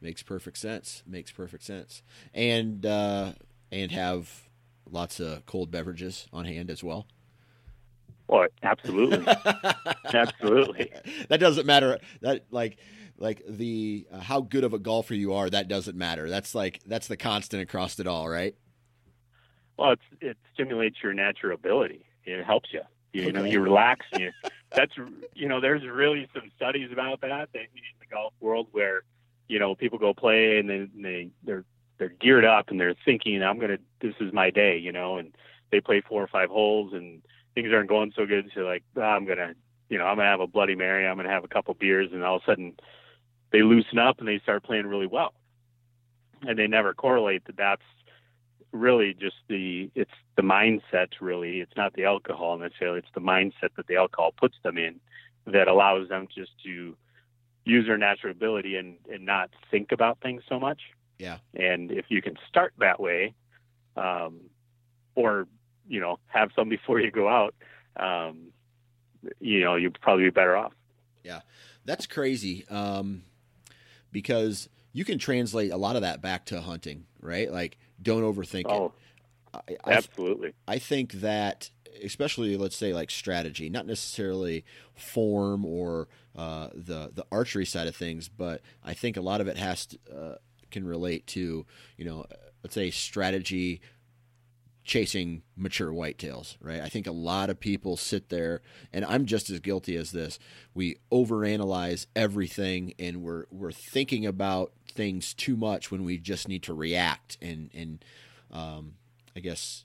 makes 0.00 0.22
perfect 0.22 0.58
sense. 0.58 1.02
Makes 1.06 1.32
perfect 1.32 1.62
sense. 1.62 2.02
And 2.34 2.84
uh, 2.84 3.32
and 3.70 3.92
have 3.92 4.48
lots 4.90 5.20
of 5.20 5.46
cold 5.46 5.70
beverages 5.70 6.26
on 6.32 6.44
hand 6.44 6.70
as 6.70 6.82
well. 6.82 7.06
Well, 8.28 8.48
absolutely, 8.62 9.24
absolutely. 10.12 10.90
That 11.28 11.38
doesn't 11.38 11.66
matter. 11.66 11.98
That 12.22 12.44
like 12.50 12.76
like 13.18 13.42
the 13.48 14.06
uh, 14.12 14.20
how 14.20 14.40
good 14.40 14.64
of 14.64 14.72
a 14.72 14.78
golfer 14.78 15.14
you 15.14 15.34
are 15.34 15.48
that 15.50 15.68
doesn't 15.68 15.96
matter. 15.96 16.28
That's 16.28 16.54
like 16.54 16.80
that's 16.86 17.08
the 17.08 17.16
constant 17.16 17.62
across 17.62 17.98
it 17.98 18.06
all 18.06 18.28
right? 18.28 18.54
Well 19.76 19.92
it's, 19.92 20.02
it 20.20 20.36
stimulates 20.54 20.96
your 21.02 21.14
natural 21.14 21.54
ability. 21.54 22.06
It 22.24 22.44
helps 22.44 22.72
you. 22.72 22.82
You, 23.12 23.22
okay. 23.22 23.32
know 23.32 23.44
you 23.44 23.60
relax 23.60 24.04
you 24.18 24.30
that's 24.72 24.92
you 25.34 25.48
know 25.48 25.58
there's 25.58 25.82
really 25.86 26.28
some 26.34 26.50
studies 26.54 26.90
about 26.92 27.22
that 27.22 27.48
in 27.54 27.60
the 27.98 28.06
golf 28.12 28.34
world 28.40 28.66
where 28.72 29.04
you 29.48 29.58
know 29.58 29.74
people 29.74 29.98
go 29.98 30.12
play 30.12 30.58
and 30.58 30.68
then 30.68 30.90
they 30.96 31.30
they're 31.42 31.64
they're 31.96 32.12
geared 32.20 32.44
up 32.44 32.68
and 32.68 32.78
they're 32.78 32.96
thinking 33.06 33.42
i'm 33.42 33.58
gonna 33.58 33.78
this 34.02 34.12
is 34.20 34.34
my 34.34 34.50
day 34.50 34.76
you 34.76 34.92
know 34.92 35.16
and 35.16 35.32
they 35.70 35.80
play 35.80 36.02
four 36.06 36.22
or 36.22 36.26
five 36.26 36.50
holes 36.50 36.92
and 36.92 37.22
things 37.54 37.72
aren't 37.72 37.88
going 37.88 38.12
so 38.14 38.26
good. 38.26 38.50
So 38.54 38.62
like 38.62 38.82
oh, 38.96 39.00
i'm 39.00 39.24
gonna 39.24 39.54
you 39.88 39.98
know, 39.98 40.04
I'm 40.04 40.16
gonna 40.16 40.28
have 40.28 40.40
a 40.40 40.46
Bloody 40.46 40.74
Mary, 40.74 41.06
I'm 41.06 41.16
gonna 41.16 41.30
have 41.30 41.44
a 41.44 41.48
couple 41.48 41.74
beers, 41.74 42.10
and 42.12 42.24
all 42.24 42.36
of 42.36 42.42
a 42.42 42.50
sudden 42.50 42.74
they 43.56 43.62
loosen 43.62 43.98
up 43.98 44.18
and 44.18 44.28
they 44.28 44.38
start 44.40 44.62
playing 44.64 44.86
really 44.86 45.06
well. 45.06 45.32
And 46.42 46.58
they 46.58 46.66
never 46.66 46.92
correlate 46.92 47.46
that 47.46 47.56
that's 47.56 47.82
really 48.70 49.14
just 49.14 49.36
the 49.48 49.90
it's 49.94 50.10
the 50.36 50.42
mindset 50.42 51.08
really. 51.22 51.60
It's 51.60 51.74
not 51.74 51.94
the 51.94 52.04
alcohol 52.04 52.58
necessarily. 52.58 52.98
It's 52.98 53.08
the 53.14 53.22
mindset 53.22 53.70
that 53.78 53.86
the 53.86 53.96
alcohol 53.96 54.34
puts 54.36 54.56
them 54.62 54.76
in 54.76 55.00
that 55.46 55.68
allows 55.68 56.10
them 56.10 56.28
just 56.34 56.50
to 56.64 56.94
use 57.64 57.86
their 57.86 57.96
natural 57.96 58.30
ability 58.30 58.76
and 58.76 58.96
and 59.10 59.24
not 59.24 59.48
think 59.70 59.90
about 59.90 60.18
things 60.20 60.42
so 60.46 60.60
much. 60.60 60.82
Yeah. 61.18 61.38
And 61.54 61.90
if 61.90 62.06
you 62.10 62.20
can 62.20 62.36
start 62.46 62.74
that 62.78 63.00
way 63.00 63.34
um 63.96 64.40
or 65.14 65.48
you 65.88 66.00
know 66.00 66.18
have 66.26 66.50
some 66.54 66.68
before 66.68 67.00
you 67.00 67.10
go 67.10 67.26
out 67.26 67.54
um 67.96 68.48
you 69.40 69.60
know 69.60 69.76
you'd 69.76 69.98
probably 70.02 70.24
be 70.24 70.30
better 70.30 70.54
off. 70.54 70.74
Yeah. 71.24 71.40
That's 71.86 72.06
crazy. 72.06 72.68
Um 72.68 73.22
because 74.12 74.68
you 74.92 75.04
can 75.04 75.18
translate 75.18 75.72
a 75.72 75.76
lot 75.76 75.96
of 75.96 76.02
that 76.02 76.22
back 76.22 76.46
to 76.46 76.60
hunting 76.60 77.04
right 77.20 77.52
like 77.52 77.78
don't 78.00 78.22
overthink 78.22 78.64
oh, 78.66 78.86
it. 78.86 78.92
I, 79.84 79.92
absolutely. 79.92 80.52
I 80.68 80.78
think 80.78 81.12
that 81.12 81.70
especially 82.02 82.56
let's 82.56 82.76
say 82.76 82.92
like 82.92 83.10
strategy, 83.10 83.68
not 83.68 83.86
necessarily 83.86 84.64
form 84.94 85.64
or 85.64 86.08
uh, 86.34 86.68
the 86.74 87.10
the 87.12 87.24
archery 87.32 87.64
side 87.64 87.86
of 87.86 87.96
things, 87.96 88.28
but 88.28 88.60
I 88.84 88.94
think 88.94 89.16
a 89.16 89.22
lot 89.22 89.40
of 89.40 89.48
it 89.48 89.56
has 89.56 89.86
to, 89.86 89.98
uh, 90.14 90.34
can 90.70 90.86
relate 90.86 91.26
to 91.28 91.64
you 91.96 92.04
know 92.04 92.26
let's 92.62 92.74
say 92.74 92.90
strategy 92.90 93.80
chasing 94.86 95.42
mature 95.56 95.90
whitetails, 95.90 96.56
right? 96.60 96.80
I 96.80 96.88
think 96.88 97.08
a 97.08 97.12
lot 97.12 97.50
of 97.50 97.58
people 97.58 97.96
sit 97.96 98.28
there, 98.28 98.62
and 98.92 99.04
I'm 99.04 99.26
just 99.26 99.50
as 99.50 99.58
guilty 99.58 99.96
as 99.96 100.12
this. 100.12 100.38
We 100.74 100.98
overanalyze 101.12 102.06
everything, 102.14 102.94
and 102.98 103.22
we're 103.22 103.46
we're 103.50 103.72
thinking 103.72 104.24
about 104.24 104.72
things 104.88 105.34
too 105.34 105.56
much 105.56 105.90
when 105.90 106.04
we 106.04 106.18
just 106.18 106.48
need 106.48 106.62
to 106.62 106.72
react, 106.72 107.36
and 107.42 107.68
and 107.74 108.04
um, 108.52 108.94
I 109.34 109.40
guess 109.40 109.84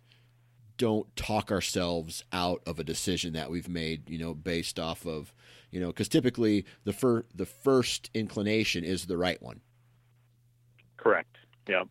don't 0.77 1.13
talk 1.15 1.51
ourselves 1.51 2.23
out 2.31 2.61
of 2.65 2.79
a 2.79 2.83
decision 2.83 3.33
that 3.33 3.49
we've 3.51 3.69
made, 3.69 4.09
you 4.09 4.17
know, 4.17 4.33
based 4.33 4.79
off 4.79 5.05
of, 5.05 5.33
you 5.69 5.79
know, 5.79 5.87
because 5.87 6.07
typically 6.07 6.65
the 6.85 6.93
fir- 6.93 7.25
the 7.33 7.45
first 7.45 8.09
inclination 8.13 8.83
is 8.83 9.07
the 9.07 9.17
right 9.17 9.41
one. 9.41 9.61
Correct. 10.97 11.37
Yeah. 11.67 11.83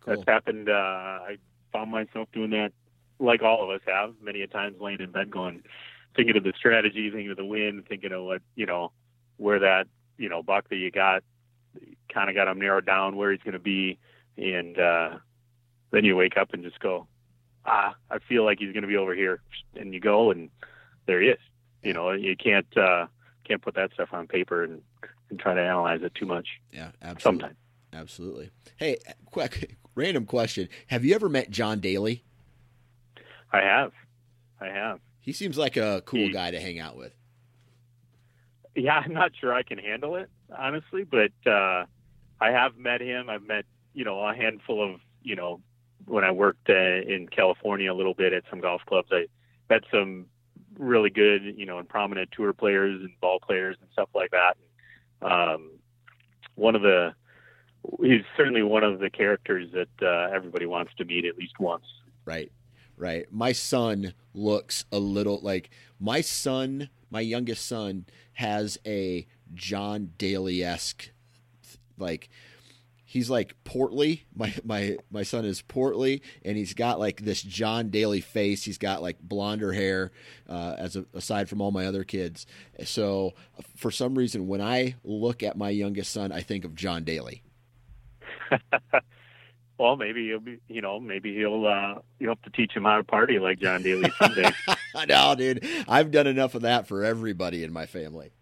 Cool. 0.00 0.14
That's 0.16 0.24
happened. 0.28 0.68
Uh, 0.68 0.72
I 0.72 1.38
found 1.72 1.90
myself 1.90 2.28
doing 2.32 2.50
that, 2.50 2.72
like 3.18 3.42
all 3.42 3.64
of 3.64 3.70
us 3.70 3.80
have, 3.86 4.14
many 4.20 4.42
a 4.42 4.46
times 4.46 4.76
laying 4.80 5.00
in 5.00 5.10
bed 5.10 5.30
going, 5.30 5.62
thinking 6.14 6.36
of 6.36 6.44
the 6.44 6.52
strategy, 6.56 7.10
thinking 7.10 7.30
of 7.30 7.36
the 7.36 7.44
win, 7.44 7.82
thinking 7.88 8.12
of 8.12 8.24
what, 8.24 8.42
you 8.54 8.66
know, 8.66 8.92
where 9.36 9.58
that, 9.58 9.86
you 10.18 10.28
know, 10.28 10.42
buck 10.42 10.68
that 10.68 10.76
you 10.76 10.90
got, 10.90 11.22
kind 12.12 12.28
of 12.28 12.34
got 12.34 12.48
him 12.48 12.58
narrowed 12.58 12.86
down 12.86 13.16
where 13.16 13.32
he's 13.32 13.42
going 13.42 13.52
to 13.52 13.58
be. 13.58 13.98
And 14.36 14.78
uh, 14.78 15.18
then 15.90 16.04
you 16.04 16.16
wake 16.16 16.36
up 16.36 16.52
and 16.52 16.62
just 16.62 16.80
go, 16.80 17.06
ah, 17.64 17.94
I 18.10 18.18
feel 18.18 18.44
like 18.44 18.58
he's 18.58 18.72
going 18.72 18.82
to 18.82 18.88
be 18.88 18.96
over 18.96 19.14
here. 19.14 19.40
And 19.74 19.92
you 19.92 20.00
go 20.00 20.30
and 20.30 20.50
there 21.06 21.20
he 21.20 21.28
is. 21.28 21.40
You 21.82 21.92
know, 21.92 22.12
you 22.12 22.36
can't, 22.36 22.76
uh, 22.76 23.06
can't 23.44 23.62
put 23.62 23.74
that 23.74 23.92
stuff 23.92 24.08
on 24.12 24.26
paper 24.26 24.64
and, 24.64 24.82
and 25.30 25.38
try 25.38 25.54
to 25.54 25.60
analyze 25.60 26.00
it 26.02 26.14
too 26.14 26.26
much. 26.26 26.48
Yeah, 26.72 26.90
absolutely. 27.02 27.20
Sometimes. 27.22 27.56
Absolutely. 27.96 28.50
Hey, 28.76 28.98
quick, 29.26 29.76
random 29.94 30.26
question: 30.26 30.68
Have 30.88 31.04
you 31.04 31.14
ever 31.14 31.28
met 31.28 31.50
John 31.50 31.80
Daly? 31.80 32.24
I 33.52 33.60
have. 33.60 33.92
I 34.60 34.66
have. 34.66 35.00
He 35.20 35.32
seems 35.32 35.58
like 35.58 35.76
a 35.76 36.02
cool 36.04 36.26
he, 36.26 36.30
guy 36.30 36.50
to 36.50 36.60
hang 36.60 36.78
out 36.78 36.96
with. 36.96 37.12
Yeah, 38.74 39.02
I'm 39.04 39.12
not 39.12 39.32
sure 39.40 39.52
I 39.52 39.62
can 39.62 39.78
handle 39.78 40.16
it 40.16 40.28
honestly, 40.56 41.04
but 41.04 41.32
uh, 41.50 41.84
I 42.40 42.50
have 42.50 42.76
met 42.76 43.00
him. 43.00 43.28
I've 43.28 43.42
met 43.42 43.64
you 43.94 44.04
know 44.04 44.20
a 44.20 44.34
handful 44.34 44.82
of 44.82 45.00
you 45.22 45.36
know 45.36 45.60
when 46.06 46.24
I 46.24 46.30
worked 46.30 46.68
uh, 46.68 46.74
in 46.74 47.28
California 47.30 47.92
a 47.92 47.94
little 47.94 48.14
bit 48.14 48.32
at 48.32 48.44
some 48.50 48.60
golf 48.60 48.82
clubs. 48.86 49.08
I 49.12 49.26
met 49.68 49.82
some 49.90 50.26
really 50.78 51.10
good 51.10 51.42
you 51.56 51.66
know 51.66 51.78
and 51.78 51.88
prominent 51.88 52.30
tour 52.32 52.52
players 52.52 53.00
and 53.00 53.10
ball 53.20 53.38
players 53.40 53.76
and 53.80 53.90
stuff 53.92 54.08
like 54.14 54.30
that. 54.30 54.56
Um, 55.22 55.70
one 56.54 56.74
of 56.74 56.82
the 56.82 57.14
he's 58.00 58.22
certainly 58.36 58.62
one 58.62 58.84
of 58.84 58.98
the 58.98 59.10
characters 59.10 59.68
that 59.72 60.06
uh, 60.06 60.34
everybody 60.34 60.66
wants 60.66 60.92
to 60.98 61.04
meet 61.04 61.24
at 61.24 61.36
least 61.36 61.58
once. 61.58 61.84
Right, 62.24 62.52
right. 62.96 63.26
My 63.30 63.52
son 63.52 64.14
looks 64.34 64.84
a 64.92 64.98
little 64.98 65.40
like 65.40 65.70
my 66.00 66.20
son. 66.20 66.90
My 67.10 67.20
youngest 67.20 67.66
son 67.66 68.06
has 68.34 68.78
a 68.84 69.26
John 69.54 70.12
Daly 70.18 70.62
esque, 70.62 71.10
like 71.96 72.28
he's 73.04 73.30
like 73.30 73.54
portly. 73.64 74.24
My 74.34 74.52
my 74.64 74.98
my 75.10 75.22
son 75.22 75.44
is 75.44 75.62
portly, 75.62 76.20
and 76.44 76.56
he's 76.56 76.74
got 76.74 76.98
like 76.98 77.22
this 77.22 77.42
John 77.42 77.88
Daly 77.88 78.20
face. 78.20 78.64
He's 78.64 78.78
got 78.78 79.00
like 79.00 79.18
blonder 79.20 79.72
hair, 79.72 80.12
uh, 80.48 80.74
as 80.76 80.96
a, 80.96 81.06
aside 81.14 81.48
from 81.48 81.60
all 81.62 81.70
my 81.70 81.86
other 81.86 82.04
kids. 82.04 82.46
So 82.84 83.32
for 83.76 83.90
some 83.90 84.16
reason, 84.16 84.48
when 84.48 84.60
I 84.60 84.96
look 85.04 85.42
at 85.42 85.56
my 85.56 85.70
youngest 85.70 86.12
son, 86.12 86.32
I 86.32 86.42
think 86.42 86.64
of 86.64 86.74
John 86.74 87.04
Daly. 87.04 87.42
well, 89.78 89.96
maybe 89.96 90.28
he'll 90.28 90.40
be, 90.40 90.58
you 90.68 90.80
know, 90.80 91.00
maybe 91.00 91.34
he'll, 91.34 91.66
uh, 91.66 92.00
you 92.18 92.28
have 92.28 92.40
to 92.42 92.50
teach 92.50 92.72
him 92.72 92.84
how 92.84 92.96
to 92.96 93.04
party 93.04 93.38
like 93.38 93.58
John 93.58 93.82
Daly 93.82 94.10
someday. 94.18 94.50
no, 95.08 95.34
dude, 95.34 95.66
I've 95.88 96.10
done 96.10 96.26
enough 96.26 96.54
of 96.54 96.62
that 96.62 96.88
for 96.88 97.04
everybody 97.04 97.64
in 97.64 97.72
my 97.72 97.86
family. 97.86 98.32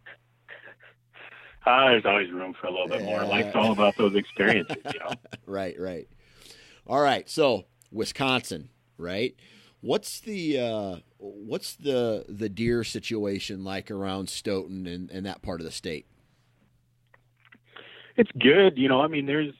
Uh, 1.66 1.86
there's 1.90 2.06
always 2.06 2.30
room 2.30 2.54
for 2.60 2.66
a 2.66 2.70
little 2.70 2.88
bit 2.88 3.02
more. 3.02 3.24
Life's 3.24 3.54
all 3.54 3.72
about 3.72 3.96
those 3.96 4.14
experiences, 4.14 4.76
you 4.92 5.00
know. 5.00 5.12
right, 5.46 5.78
right. 5.78 6.08
All 6.86 7.00
right, 7.00 7.28
so 7.28 7.64
Wisconsin, 7.90 8.68
right? 8.98 9.34
What's 9.80 10.20
the 10.20 10.58
uh, 10.58 10.96
what's 11.18 11.76
the 11.76 12.24
the 12.28 12.48
deer 12.48 12.84
situation 12.84 13.64
like 13.64 13.90
around 13.90 14.28
Stoughton 14.28 14.86
and, 14.86 15.10
and 15.10 15.26
that 15.26 15.42
part 15.42 15.60
of 15.60 15.66
the 15.66 15.72
state? 15.72 16.06
It's 18.16 18.30
good, 18.38 18.78
you 18.78 18.88
know. 18.88 19.00
I 19.00 19.08
mean, 19.08 19.26
there's 19.26 19.52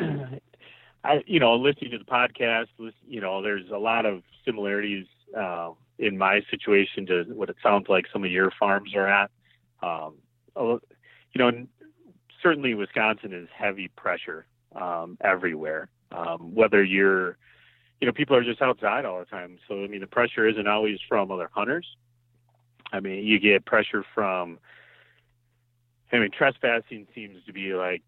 I, 0.00 1.22
you 1.26 1.40
know, 1.40 1.54
listening 1.54 1.90
to 1.92 1.98
the 1.98 2.04
podcast, 2.04 2.66
you 3.06 3.20
know, 3.20 3.42
there's 3.42 3.70
a 3.72 3.78
lot 3.78 4.06
of 4.06 4.22
similarities 4.44 5.06
uh, 5.36 5.70
in 5.98 6.16
my 6.18 6.40
situation 6.50 7.06
to 7.06 7.24
what 7.34 7.50
it 7.50 7.56
sounds 7.62 7.86
like 7.88 8.06
some 8.12 8.24
of 8.24 8.30
your 8.30 8.50
farms 8.58 8.94
are 8.94 9.08
at. 9.08 9.30
Um, 9.82 10.14
you 10.56 10.80
know, 11.36 11.50
certainly 12.42 12.74
Wisconsin 12.74 13.32
is 13.32 13.48
heavy 13.56 13.88
pressure 13.96 14.46
um, 14.74 15.18
everywhere. 15.20 15.88
Um, 16.10 16.54
whether 16.54 16.82
you're, 16.82 17.36
you 18.00 18.06
know, 18.06 18.12
people 18.12 18.36
are 18.36 18.44
just 18.44 18.62
outside 18.62 19.04
all 19.04 19.18
the 19.18 19.26
time. 19.26 19.58
So 19.68 19.84
I 19.84 19.88
mean, 19.88 20.00
the 20.00 20.06
pressure 20.06 20.48
isn't 20.48 20.66
always 20.68 20.98
from 21.08 21.30
other 21.30 21.50
hunters. 21.52 21.86
I 22.92 23.00
mean, 23.00 23.24
you 23.24 23.38
get 23.38 23.66
pressure 23.66 24.04
from. 24.14 24.58
I 26.10 26.18
mean, 26.18 26.30
trespassing 26.30 27.06
seems 27.14 27.44
to 27.44 27.52
be 27.52 27.74
like 27.74 28.02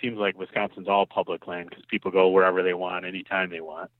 seems 0.00 0.18
like 0.18 0.38
Wisconsin's 0.38 0.88
all 0.88 1.06
public 1.06 1.46
land 1.46 1.70
because 1.70 1.84
people 1.90 2.10
go 2.10 2.28
wherever 2.28 2.62
they 2.62 2.74
want, 2.74 3.04
anytime 3.04 3.50
they 3.50 3.60
want, 3.60 3.90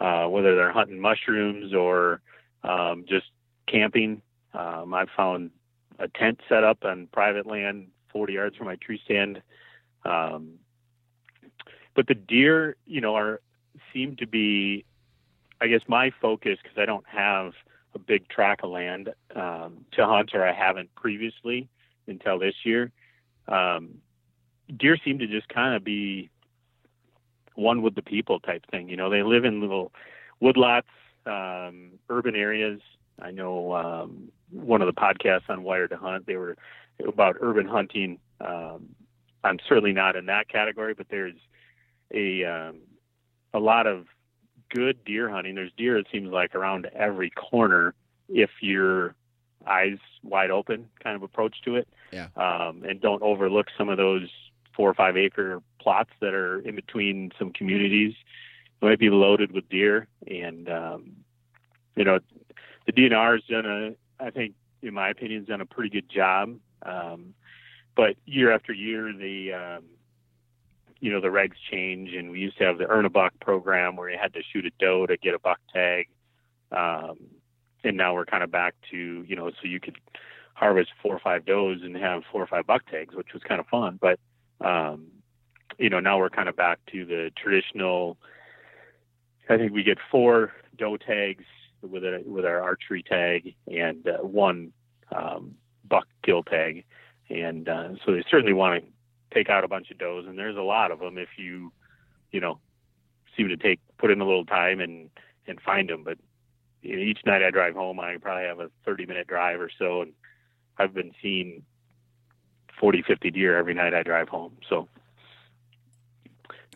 uh, 0.00 0.26
whether 0.26 0.54
they're 0.54 0.72
hunting 0.72 1.00
mushrooms 1.00 1.74
or 1.74 2.20
um, 2.64 3.04
just 3.08 3.26
camping. 3.66 4.22
Um, 4.54 4.92
I've 4.94 5.08
found 5.16 5.50
a 5.98 6.08
tent 6.08 6.40
set 6.48 6.64
up 6.64 6.84
on 6.84 7.08
private 7.12 7.46
land 7.46 7.88
40 8.12 8.32
yards 8.32 8.56
from 8.56 8.66
my 8.66 8.76
tree 8.76 9.00
stand. 9.04 9.42
Um, 10.04 10.54
but 11.94 12.06
the 12.06 12.14
deer, 12.14 12.76
you 12.86 13.00
know, 13.00 13.14
are 13.14 13.40
seem 13.92 14.16
to 14.16 14.26
be, 14.26 14.84
I 15.60 15.66
guess, 15.66 15.82
my 15.88 16.10
focus 16.20 16.58
because 16.62 16.78
I 16.78 16.86
don't 16.86 17.06
have 17.06 17.52
a 17.94 17.98
big 17.98 18.28
tract 18.28 18.64
of 18.64 18.70
land 18.70 19.10
um, 19.34 19.84
to 19.92 20.06
hunt, 20.06 20.30
or 20.34 20.46
I 20.46 20.52
haven't 20.52 20.94
previously 20.94 21.68
until 22.06 22.38
this 22.38 22.54
year. 22.64 22.90
Um, 23.48 23.98
deer 24.76 24.96
seem 25.04 25.18
to 25.18 25.26
just 25.26 25.48
kind 25.48 25.74
of 25.74 25.84
be 25.84 26.30
one 27.54 27.82
with 27.82 27.94
the 27.94 28.02
people 28.02 28.40
type 28.40 28.64
thing. 28.70 28.88
You 28.88 28.96
know, 28.96 29.10
they 29.10 29.22
live 29.22 29.44
in 29.44 29.60
little 29.60 29.92
woodlots, 30.42 30.82
um, 31.26 31.92
urban 32.08 32.34
areas. 32.34 32.80
I 33.20 33.30
know 33.30 33.74
um, 33.74 34.32
one 34.50 34.82
of 34.82 34.86
the 34.86 35.00
podcasts 35.00 35.48
on 35.48 35.62
Wired 35.62 35.90
to 35.90 35.96
Hunt, 35.96 36.26
they 36.26 36.36
were 36.36 36.56
about 37.06 37.36
urban 37.40 37.66
hunting. 37.66 38.18
Um, 38.40 38.88
I'm 39.44 39.58
certainly 39.68 39.92
not 39.92 40.16
in 40.16 40.26
that 40.26 40.48
category, 40.48 40.94
but 40.94 41.06
there's 41.10 41.36
a 42.14 42.44
um, 42.44 42.80
a 43.54 43.58
lot 43.58 43.86
of 43.86 44.06
good 44.70 45.04
deer 45.04 45.28
hunting. 45.28 45.54
There's 45.54 45.72
deer, 45.76 45.98
it 45.98 46.06
seems 46.10 46.30
like, 46.30 46.54
around 46.54 46.86
every 46.94 47.30
corner 47.30 47.94
if 48.28 48.50
you're 48.60 49.14
eyes 49.66 49.98
wide 50.22 50.50
open 50.50 50.88
kind 51.02 51.16
of 51.16 51.22
approach 51.22 51.56
to 51.64 51.76
it. 51.76 51.88
Yeah. 52.12 52.28
Um, 52.36 52.82
and 52.88 53.00
don't 53.00 53.22
overlook 53.22 53.66
some 53.76 53.88
of 53.88 53.96
those 53.96 54.28
four 54.76 54.88
or 54.88 54.94
five 54.94 55.16
acre 55.16 55.62
plots 55.80 56.10
that 56.20 56.34
are 56.34 56.60
in 56.60 56.74
between 56.74 57.32
some 57.38 57.52
communities. 57.52 58.14
It 58.80 58.84
might 58.84 58.98
be 58.98 59.10
loaded 59.10 59.52
with 59.52 59.68
deer, 59.68 60.08
and 60.26 60.68
um, 60.68 61.12
you 61.96 62.04
know, 62.04 62.18
the 62.86 62.92
DNR 62.92 63.34
has 63.34 63.44
done 63.44 63.66
a, 63.66 64.24
I 64.24 64.30
think, 64.30 64.54
in 64.82 64.94
my 64.94 65.10
opinion, 65.10 65.40
has 65.40 65.48
done 65.48 65.60
a 65.60 65.66
pretty 65.66 65.90
good 65.90 66.08
job. 66.08 66.56
Um, 66.84 67.34
but 67.94 68.16
year 68.24 68.52
after 68.52 68.72
year, 68.72 69.12
the 69.12 69.52
um, 69.52 69.84
you 71.00 71.12
know 71.12 71.20
the 71.20 71.28
regs 71.28 71.56
change, 71.70 72.12
and 72.14 72.30
we 72.30 72.40
used 72.40 72.58
to 72.58 72.64
have 72.64 72.78
the 72.78 72.86
earn 72.86 73.04
a 73.04 73.10
buck 73.10 73.32
program 73.40 73.96
where 73.96 74.10
you 74.10 74.18
had 74.20 74.32
to 74.34 74.42
shoot 74.52 74.66
a 74.66 74.70
doe 74.78 75.06
to 75.06 75.16
get 75.16 75.34
a 75.34 75.38
buck 75.38 75.60
tag, 75.72 76.08
um, 76.70 77.18
and 77.84 77.96
now 77.96 78.14
we're 78.14 78.24
kind 78.24 78.42
of 78.42 78.50
back 78.50 78.74
to 78.90 79.24
you 79.26 79.36
know 79.36 79.50
so 79.50 79.68
you 79.68 79.80
could 79.80 79.98
harvest 80.54 80.90
four 81.02 81.14
or 81.14 81.18
five 81.18 81.44
does 81.44 81.78
and 81.82 81.96
have 81.96 82.22
four 82.30 82.42
or 82.42 82.46
five 82.46 82.66
buck 82.66 82.86
tags, 82.90 83.14
which 83.14 83.32
was 83.32 83.42
kind 83.42 83.60
of 83.60 83.66
fun. 83.66 83.98
But 84.00 84.18
um, 84.64 85.06
you 85.78 85.90
know 85.90 86.00
now 86.00 86.18
we're 86.18 86.30
kind 86.30 86.48
of 86.48 86.56
back 86.56 86.78
to 86.92 87.04
the 87.04 87.30
traditional. 87.36 88.18
I 89.48 89.56
think 89.56 89.72
we 89.72 89.82
get 89.82 89.98
four 90.10 90.52
doe 90.76 90.96
tags 90.96 91.44
with 91.82 92.04
a 92.04 92.22
with 92.24 92.44
our 92.44 92.60
archery 92.60 93.02
tag 93.02 93.54
and 93.66 94.06
uh, 94.06 94.18
one 94.18 94.72
um, 95.14 95.54
buck 95.84 96.06
kill 96.24 96.42
tag, 96.42 96.84
and 97.28 97.68
uh, 97.68 97.88
so 98.04 98.12
they 98.12 98.24
certainly 98.30 98.52
want 98.52 98.82
to 98.82 98.90
take 99.34 99.50
out 99.50 99.64
a 99.64 99.68
bunch 99.68 99.90
of 99.90 99.98
does, 99.98 100.26
and 100.26 100.38
there's 100.38 100.56
a 100.56 100.62
lot 100.62 100.90
of 100.90 101.00
them 101.00 101.18
if 101.18 101.28
you, 101.36 101.72
you 102.30 102.40
know, 102.40 102.58
seem 103.36 103.48
to 103.48 103.56
take 103.56 103.80
put 103.98 104.10
in 104.10 104.20
a 104.20 104.26
little 104.26 104.44
time 104.44 104.80
and 104.80 105.10
and 105.46 105.60
find 105.60 105.88
them. 105.88 106.04
But 106.04 106.18
you 106.82 106.96
know, 106.96 107.02
each 107.02 107.20
night 107.26 107.42
I 107.42 107.50
drive 107.50 107.74
home, 107.74 108.00
I 108.00 108.16
probably 108.20 108.46
have 108.46 108.60
a 108.60 108.70
30 108.84 109.06
minute 109.06 109.26
drive 109.26 109.60
or 109.60 109.70
so, 109.78 110.02
and 110.02 110.12
I've 110.78 110.94
been 110.94 111.12
seeing 111.20 111.62
40, 112.78 113.02
50 113.02 113.30
deer 113.30 113.56
every 113.56 113.74
night 113.74 113.94
I 113.94 114.02
drive 114.02 114.28
home. 114.28 114.52
So 114.68 114.88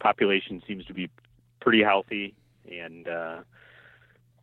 population 0.00 0.62
seems 0.66 0.84
to 0.86 0.94
be 0.94 1.10
pretty 1.60 1.82
healthy, 1.82 2.34
and 2.70 3.08
uh, 3.08 3.38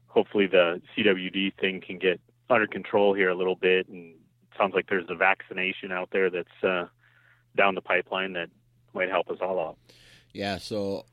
hopefully 0.08 0.48
the 0.48 0.82
CWD 0.96 1.54
thing 1.60 1.82
can 1.82 1.98
get 1.98 2.20
under 2.50 2.68
control 2.68 3.14
here 3.14 3.30
a 3.30 3.36
little 3.36 3.56
bit. 3.56 3.88
And 3.88 4.14
it 4.14 4.58
sounds 4.58 4.74
like 4.74 4.88
there's 4.90 5.10
a 5.10 5.16
vaccination 5.16 5.92
out 5.92 6.10
there 6.12 6.30
that's 6.30 6.64
uh, 6.64 6.86
down 7.56 7.76
the 7.76 7.82
pipeline 7.82 8.34
that 8.34 8.50
might 8.94 9.10
help 9.10 9.30
us 9.30 9.38
all 9.42 9.60
out. 9.60 9.78
Yeah. 10.34 10.58
So 10.58 11.06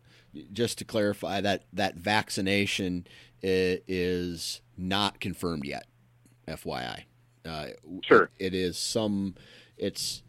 just 0.53 0.79
to 0.79 0.85
clarify 0.85 1.41
that 1.41 1.65
that 1.73 1.97
vaccination 1.97 3.07
is 3.43 4.61
not 4.77 5.21
confirmed 5.21 5.65
yet. 5.65 5.87
FYI. 6.49 7.05
Uh, 7.45 7.67
sure. 8.03 8.31
It, 8.39 8.47
it 8.47 8.55
is 8.55 8.77
some. 8.79 9.35
It's 9.77 10.23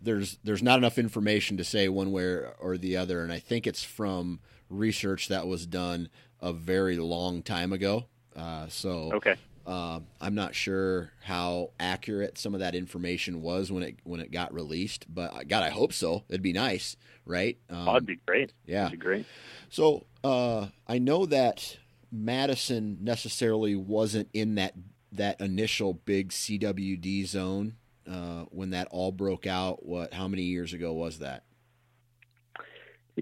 there's 0.00 0.38
there's 0.44 0.62
not 0.62 0.78
enough 0.78 0.98
information 0.98 1.56
to 1.56 1.64
say 1.64 1.88
one 1.88 2.12
way 2.12 2.42
or 2.58 2.76
the 2.78 2.96
other, 2.96 3.22
and 3.22 3.32
I 3.32 3.38
think 3.38 3.66
it's 3.66 3.84
from 3.84 4.40
research 4.70 5.28
that 5.28 5.46
was 5.46 5.66
done 5.66 6.08
a 6.40 6.52
very 6.52 6.96
long 6.96 7.42
time 7.42 7.72
ago. 7.72 8.06
Uh, 8.36 8.68
so 8.68 9.10
okay. 9.14 9.36
Uh, 9.66 10.00
I'm 10.18 10.34
not 10.34 10.54
sure 10.54 11.12
how 11.22 11.72
accurate 11.78 12.38
some 12.38 12.54
of 12.54 12.60
that 12.60 12.74
information 12.74 13.42
was 13.42 13.70
when 13.70 13.82
it 13.82 13.96
when 14.02 14.20
it 14.20 14.30
got 14.30 14.54
released, 14.54 15.04
but 15.12 15.46
God, 15.46 15.62
I 15.62 15.68
hope 15.68 15.92
so. 15.92 16.24
It'd 16.30 16.40
be 16.40 16.54
nice, 16.54 16.96
right? 17.26 17.58
Um, 17.68 17.86
oh, 17.86 17.96
it'd 17.96 18.06
be 18.06 18.18
great. 18.26 18.54
Yeah, 18.64 18.86
it'd 18.86 18.92
be 18.92 19.04
great. 19.04 19.26
So 19.68 20.06
uh, 20.24 20.68
I 20.86 20.98
know 20.98 21.26
that 21.26 21.76
Madison 22.10 22.98
necessarily 23.02 23.76
wasn't 23.76 24.30
in 24.32 24.54
that 24.54 24.72
that 25.12 25.40
initial 25.40 25.92
big 25.92 26.30
CWD 26.30 27.26
zone 27.26 27.74
uh, 28.08 28.44
when 28.50 28.70
that 28.70 28.88
all 28.90 29.12
broke 29.12 29.46
out. 29.46 29.84
What? 29.84 30.14
How 30.14 30.28
many 30.28 30.42
years 30.42 30.72
ago 30.72 30.92
was 30.92 31.18
that? 31.18 31.44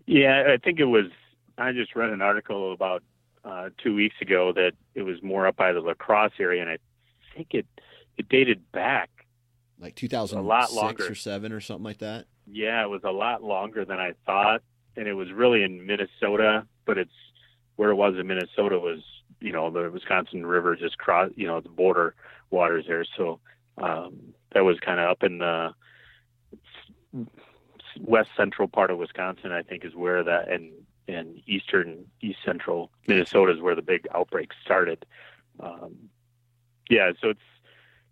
Yeah, 0.06 0.44
I 0.52 0.58
think 0.58 0.78
it 0.78 0.84
was. 0.84 1.06
I 1.58 1.72
just 1.72 1.96
read 1.96 2.10
an 2.10 2.20
article 2.20 2.72
about 2.72 3.02
uh, 3.44 3.70
two 3.82 3.94
weeks 3.94 4.16
ago 4.20 4.52
that 4.52 4.72
it 4.94 5.02
was 5.02 5.22
more 5.22 5.46
up 5.46 5.56
by 5.56 5.72
the 5.72 5.80
La 5.80 5.94
Crosse 5.94 6.32
area, 6.38 6.60
and 6.60 6.70
I 6.70 6.78
think 7.34 7.48
it 7.52 7.66
it 8.18 8.28
dated 8.28 8.70
back 8.72 9.10
like 9.78 9.94
2006 9.94 11.10
or 11.10 11.14
seven 11.14 11.52
or 11.52 11.60
something 11.60 11.84
like 11.84 11.98
that. 11.98 12.26
Yeah, 12.46 12.82
it 12.82 12.88
was 12.88 13.02
a 13.04 13.10
lot 13.10 13.42
longer 13.42 13.84
than 13.84 13.98
I 13.98 14.12
thought, 14.24 14.62
and 14.96 15.06
it 15.06 15.14
was 15.14 15.30
really 15.32 15.62
in 15.62 15.86
Minnesota, 15.86 16.66
but 16.84 16.98
it's 16.98 17.10
where 17.76 17.90
it 17.90 17.96
was 17.96 18.14
in 18.18 18.26
Minnesota 18.26 18.78
was 18.78 19.00
you 19.40 19.52
know 19.52 19.70
the 19.70 19.90
Wisconsin 19.90 20.46
River 20.46 20.76
just 20.76 20.98
cross 20.98 21.30
you 21.36 21.46
know 21.46 21.60
the 21.60 21.68
border 21.68 22.14
waters 22.50 22.84
there, 22.88 23.04
so 23.16 23.40
um, 23.78 24.34
that 24.56 24.64
was 24.64 24.80
kind 24.80 24.98
of 24.98 25.10
up 25.10 25.22
in 25.22 25.36
the 25.36 25.74
west 28.00 28.30
central 28.38 28.66
part 28.66 28.90
of 28.90 28.96
Wisconsin, 28.96 29.52
I 29.52 29.60
think, 29.60 29.84
is 29.84 29.94
where 29.94 30.24
that 30.24 30.50
and 30.50 30.72
and 31.06 31.42
eastern 31.46 32.06
east 32.22 32.38
central 32.42 32.90
Minnesota 33.06 33.52
is 33.52 33.60
where 33.60 33.74
the 33.74 33.82
big 33.82 34.08
outbreak 34.14 34.52
started. 34.64 35.04
Um, 35.60 36.08
yeah, 36.88 37.12
so 37.20 37.28
it's 37.28 37.40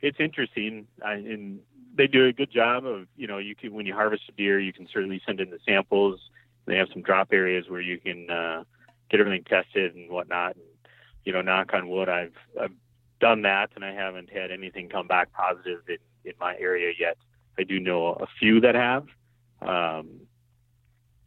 it's 0.03 0.21
interesting, 0.21 0.87
I, 1.03 1.15
and 1.15 1.61
they 1.95 2.07
do 2.07 2.27
a 2.27 2.33
good 2.35 2.51
job 2.51 2.85
of 2.85 3.07
you 3.17 3.27
know 3.27 3.39
you 3.39 3.55
can 3.55 3.73
when 3.73 3.87
you 3.87 3.95
harvest 3.95 4.25
a 4.29 4.33
deer, 4.33 4.61
you 4.61 4.75
can 4.75 4.87
certainly 4.93 5.23
send 5.25 5.41
in 5.41 5.49
the 5.49 5.61
samples. 5.67 6.21
They 6.67 6.77
have 6.77 6.89
some 6.93 7.01
drop 7.01 7.29
areas 7.33 7.71
where 7.71 7.81
you 7.81 7.99
can 7.99 8.29
uh, 8.29 8.65
get 9.11 9.21
everything 9.21 9.45
tested 9.45 9.95
and 9.95 10.11
whatnot. 10.11 10.57
And, 10.57 10.65
you 11.25 11.33
know, 11.33 11.41
knock 11.41 11.73
on 11.73 11.89
wood, 11.89 12.11
I've 12.11 12.37
I've 12.61 12.75
done 13.19 13.41
that, 13.43 13.71
and 13.77 13.83
I 13.83 13.95
haven't 13.95 14.31
had 14.31 14.51
anything 14.51 14.91
come 14.91 15.07
back 15.07 15.33
positive 15.33 15.81
in 15.89 15.97
in 16.25 16.33
my 16.41 16.57
area 16.59 16.93
yet. 16.99 17.17
I 17.59 17.65
do 17.65 17.79
know 17.79 18.09
a 18.09 18.27
few 18.39 18.61
that 18.61 18.75
have. 18.75 19.07
Um, 19.63 20.21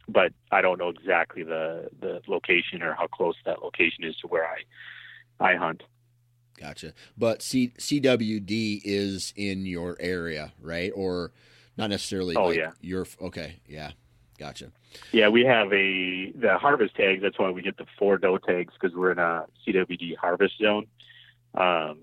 but 0.08 0.32
I 0.50 0.62
don't 0.62 0.78
know 0.78 0.88
exactly 0.88 1.42
the 1.42 1.90
the 2.00 2.20
location 2.26 2.82
or 2.82 2.94
how 2.94 3.06
close 3.06 3.36
that 3.44 3.62
location 3.62 4.04
is 4.04 4.16
to 4.18 4.26
where 4.26 4.46
I 4.46 5.52
I 5.52 5.56
hunt. 5.56 5.82
Gotcha. 6.58 6.92
But 7.16 7.42
C, 7.42 7.72
CWD 7.78 8.80
is 8.84 9.32
in 9.36 9.64
your 9.64 9.96
area, 10.00 10.52
right? 10.60 10.90
Or 10.94 11.32
not 11.76 11.90
necessarily. 11.90 12.36
Oh 12.36 12.46
like 12.46 12.58
yeah. 12.58 12.70
Your 12.80 13.06
okay. 13.20 13.60
Yeah. 13.66 13.92
Gotcha. 14.38 14.70
Yeah, 15.12 15.28
we 15.28 15.44
have 15.44 15.72
a 15.72 16.32
the 16.32 16.56
harvest 16.58 16.94
tags. 16.94 17.22
That's 17.22 17.38
why 17.38 17.50
we 17.50 17.60
get 17.60 17.76
the 17.76 17.86
four 17.98 18.18
doe 18.18 18.38
tags 18.38 18.72
because 18.80 18.96
we're 18.96 19.12
in 19.12 19.18
a 19.18 19.44
CWD 19.66 20.16
harvest 20.16 20.58
zone. 20.58 20.86
Um, 21.54 21.98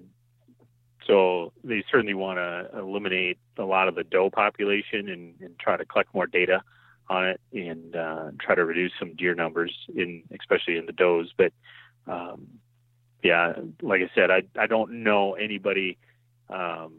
so 1.07 1.53
they 1.63 1.83
certainly 1.91 2.13
want 2.13 2.37
to 2.37 2.79
eliminate 2.79 3.37
a 3.57 3.63
lot 3.63 3.87
of 3.87 3.95
the 3.95 4.03
doe 4.03 4.29
population 4.29 5.09
and, 5.09 5.35
and 5.39 5.59
try 5.59 5.77
to 5.77 5.85
collect 5.85 6.13
more 6.13 6.27
data 6.27 6.61
on 7.09 7.27
it 7.27 7.39
and 7.53 7.95
uh, 7.95 8.31
try 8.39 8.55
to 8.55 8.65
reduce 8.65 8.91
some 8.97 9.15
deer 9.15 9.35
numbers 9.35 9.71
in 9.95 10.23
especially 10.39 10.77
in 10.77 10.85
the 10.85 10.91
does. 10.91 11.31
But 11.37 11.53
um, 12.07 12.47
yeah, 13.23 13.53
like 13.81 14.01
I 14.01 14.09
said, 14.15 14.31
I 14.31 14.43
I 14.59 14.67
don't 14.67 15.03
know 15.03 15.33
anybody 15.33 15.97
um, 16.49 16.93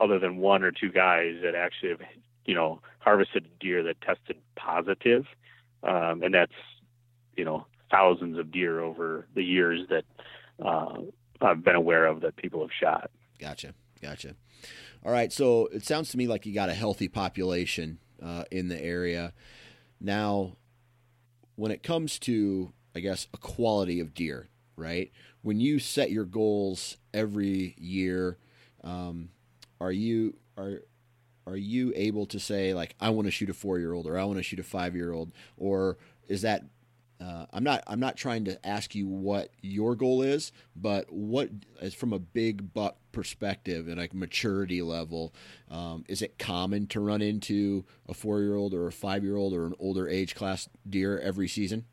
other 0.00 0.18
than 0.18 0.38
one 0.38 0.62
or 0.62 0.72
two 0.72 0.90
guys 0.90 1.36
that 1.42 1.54
actually 1.54 1.90
have 1.90 2.00
you 2.46 2.54
know 2.54 2.80
harvested 2.98 3.46
deer 3.60 3.82
that 3.82 4.00
tested 4.00 4.36
positive, 4.56 5.26
um, 5.82 6.22
and 6.22 6.34
that's 6.34 6.52
you 7.36 7.44
know 7.44 7.66
thousands 7.90 8.38
of 8.38 8.50
deer 8.50 8.80
over 8.80 9.26
the 9.34 9.44
years 9.44 9.86
that 9.90 10.04
uh, 10.64 10.96
I've 11.40 11.62
been 11.62 11.76
aware 11.76 12.06
of 12.06 12.22
that 12.22 12.36
people 12.36 12.60
have 12.62 12.70
shot. 12.72 13.10
Gotcha, 13.38 13.74
gotcha. 14.00 14.34
All 15.04 15.12
right, 15.12 15.32
so 15.32 15.66
it 15.66 15.84
sounds 15.84 16.10
to 16.10 16.16
me 16.16 16.26
like 16.26 16.46
you 16.46 16.54
got 16.54 16.70
a 16.70 16.74
healthy 16.74 17.08
population 17.08 17.98
uh, 18.22 18.44
in 18.50 18.68
the 18.68 18.82
area. 18.82 19.32
Now, 20.00 20.56
when 21.56 21.70
it 21.70 21.82
comes 21.82 22.18
to, 22.20 22.72
I 22.94 23.00
guess, 23.00 23.28
a 23.34 23.38
quality 23.38 24.00
of 24.00 24.14
deer, 24.14 24.48
right? 24.76 25.12
When 25.42 25.60
you 25.60 25.78
set 25.78 26.10
your 26.10 26.24
goals 26.24 26.96
every 27.12 27.74
year, 27.78 28.38
um, 28.82 29.30
are 29.80 29.92
you 29.92 30.36
are 30.56 30.82
are 31.46 31.56
you 31.56 31.92
able 31.94 32.26
to 32.26 32.40
say 32.40 32.72
like 32.72 32.94
I 33.00 33.10
want 33.10 33.26
to 33.26 33.30
shoot 33.30 33.50
a 33.50 33.54
four 33.54 33.78
year 33.78 33.92
old 33.92 34.06
or 34.06 34.18
I 34.18 34.24
want 34.24 34.38
to 34.38 34.42
shoot 34.42 34.58
a 34.58 34.64
five 34.64 34.96
year 34.96 35.12
old, 35.12 35.32
or 35.56 35.98
is 36.28 36.42
that 36.42 36.64
uh, 37.20 37.46
I'm 37.52 37.62
not. 37.62 37.82
I'm 37.86 38.00
not 38.00 38.16
trying 38.16 38.44
to 38.46 38.66
ask 38.66 38.94
you 38.94 39.06
what 39.06 39.50
your 39.62 39.94
goal 39.94 40.22
is, 40.22 40.52
but 40.74 41.12
what 41.12 41.48
is 41.80 41.94
from 41.94 42.12
a 42.12 42.18
big 42.18 42.74
buck 42.74 42.96
perspective 43.12 43.86
and 43.88 43.98
like 43.98 44.12
maturity 44.12 44.82
level. 44.82 45.32
Um, 45.70 46.04
is 46.08 46.22
it 46.22 46.38
common 46.38 46.86
to 46.88 47.00
run 47.00 47.22
into 47.22 47.84
a 48.08 48.14
four 48.14 48.40
year 48.40 48.56
old 48.56 48.74
or 48.74 48.86
a 48.86 48.92
five 48.92 49.22
year 49.22 49.36
old 49.36 49.54
or 49.54 49.66
an 49.66 49.74
older 49.78 50.08
age 50.08 50.34
class 50.34 50.68
deer 50.88 51.18
every 51.20 51.48
season? 51.48 51.84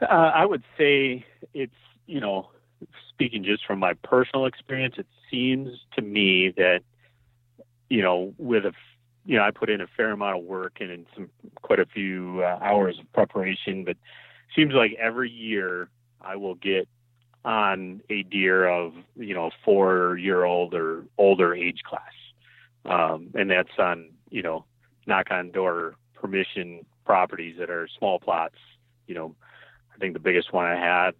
Uh, 0.00 0.04
I 0.04 0.46
would 0.46 0.62
say 0.78 1.24
it's 1.52 1.74
you 2.06 2.20
know 2.20 2.50
speaking 3.08 3.42
just 3.42 3.66
from 3.66 3.80
my 3.80 3.94
personal 3.94 4.46
experience, 4.46 4.94
it 4.98 5.08
seems 5.30 5.70
to 5.96 6.02
me 6.02 6.54
that 6.56 6.80
you 7.90 8.02
know 8.02 8.32
with 8.38 8.64
a 8.64 8.72
you 9.28 9.36
know, 9.36 9.44
I 9.44 9.50
put 9.50 9.68
in 9.68 9.82
a 9.82 9.86
fair 9.86 10.10
amount 10.12 10.38
of 10.38 10.44
work 10.44 10.78
and 10.80 10.90
in 10.90 11.06
some 11.14 11.28
quite 11.60 11.78
a 11.78 11.84
few 11.84 12.42
uh, 12.42 12.58
hours 12.62 12.98
of 12.98 13.12
preparation, 13.12 13.84
but 13.84 13.98
seems 14.56 14.72
like 14.72 14.94
every 14.98 15.30
year 15.30 15.90
I 16.22 16.36
will 16.36 16.54
get 16.54 16.88
on 17.44 18.00
a 18.08 18.22
deer 18.22 18.66
of 18.66 18.94
you 19.16 19.34
know 19.34 19.50
four 19.66 20.16
year 20.16 20.44
old 20.44 20.72
or 20.72 21.04
older 21.18 21.54
age 21.54 21.80
class, 21.86 22.14
um, 22.86 23.28
and 23.34 23.50
that's 23.50 23.78
on 23.78 24.08
you 24.30 24.40
know 24.40 24.64
knock 25.06 25.26
on 25.30 25.50
door 25.50 25.96
permission 26.14 26.86
properties 27.04 27.56
that 27.58 27.68
are 27.68 27.86
small 27.98 28.18
plots. 28.18 28.56
You 29.06 29.14
know, 29.14 29.34
I 29.94 29.98
think 29.98 30.14
the 30.14 30.20
biggest 30.20 30.54
one 30.54 30.64
I 30.64 30.76
had 30.76 31.10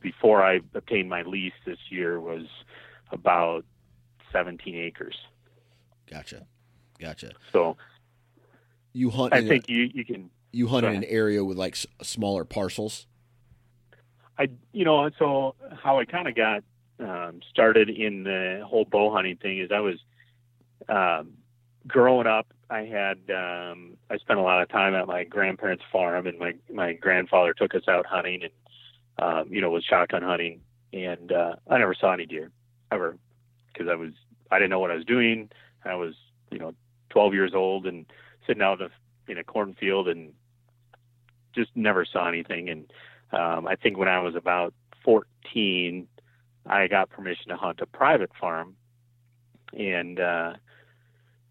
before 0.00 0.42
I 0.42 0.60
obtained 0.74 1.10
my 1.10 1.20
lease 1.20 1.52
this 1.66 1.78
year 1.90 2.18
was 2.18 2.46
about 3.12 3.66
17 4.32 4.74
acres. 4.74 5.16
Gotcha, 6.10 6.46
gotcha. 6.98 7.32
So 7.52 7.76
You 8.92 9.10
hunt. 9.10 9.34
I 9.34 9.38
in 9.38 9.44
a- 9.44 9.48
think 9.48 9.68
you 9.68 9.90
you 9.92 10.04
can 10.04 10.30
you 10.52 10.66
hunt 10.68 10.86
in 10.86 10.94
an 10.94 11.04
area 11.04 11.44
with 11.44 11.56
like 11.58 11.72
s- 11.74 11.86
smaller 12.02 12.44
parcels. 12.44 13.06
I, 14.38 14.48
you 14.72 14.84
know, 14.84 15.08
so 15.18 15.54
how 15.82 15.98
I 15.98 16.04
kind 16.04 16.28
of 16.28 16.34
got 16.34 16.62
um, 17.00 17.40
started 17.50 17.88
in 17.88 18.22
the 18.24 18.62
whole 18.66 18.84
bow 18.84 19.10
hunting 19.12 19.36
thing 19.36 19.58
is 19.58 19.70
I 19.72 19.80
was 19.80 19.96
um, 20.88 21.32
growing 21.86 22.26
up. 22.26 22.46
I 22.68 22.80
had 22.80 23.18
um, 23.30 23.96
I 24.10 24.18
spent 24.18 24.38
a 24.38 24.42
lot 24.42 24.60
of 24.60 24.68
time 24.68 24.94
at 24.94 25.06
my 25.06 25.24
grandparents' 25.24 25.84
farm, 25.92 26.26
and 26.26 26.38
my 26.38 26.54
my 26.72 26.92
grandfather 26.94 27.54
took 27.54 27.74
us 27.74 27.86
out 27.88 28.06
hunting, 28.06 28.42
and 28.42 28.52
um, 29.18 29.52
you 29.52 29.60
know 29.60 29.70
was 29.70 29.84
shotgun 29.84 30.22
hunting, 30.22 30.60
and 30.92 31.32
uh, 31.32 31.56
I 31.68 31.78
never 31.78 31.94
saw 31.94 32.12
any 32.12 32.26
deer 32.26 32.50
ever 32.90 33.16
because 33.72 33.88
I 33.88 33.94
was 33.94 34.12
I 34.50 34.58
didn't 34.58 34.70
know 34.70 34.80
what 34.80 34.90
I 34.90 34.96
was 34.96 35.04
doing. 35.04 35.48
I 35.84 35.94
was 35.94 36.14
you 36.50 36.58
know 36.58 36.74
12 37.10 37.34
years 37.34 37.52
old 37.54 37.86
and 37.86 38.06
sitting 38.46 38.62
out 38.62 38.80
in 38.80 38.86
a, 38.86 39.30
in 39.30 39.38
a 39.38 39.44
cornfield 39.44 40.08
and 40.08 40.32
just 41.54 41.70
never 41.74 42.04
saw 42.04 42.28
anything 42.28 42.68
and 42.68 42.90
um, 43.32 43.66
I 43.66 43.76
think 43.76 43.98
when 43.98 44.08
I 44.08 44.20
was 44.20 44.34
about 44.34 44.72
14, 45.04 46.06
I 46.66 46.86
got 46.86 47.10
permission 47.10 47.48
to 47.48 47.56
hunt 47.56 47.80
a 47.80 47.86
private 47.86 48.30
farm 48.40 48.76
and 49.76 50.20
uh, 50.20 50.54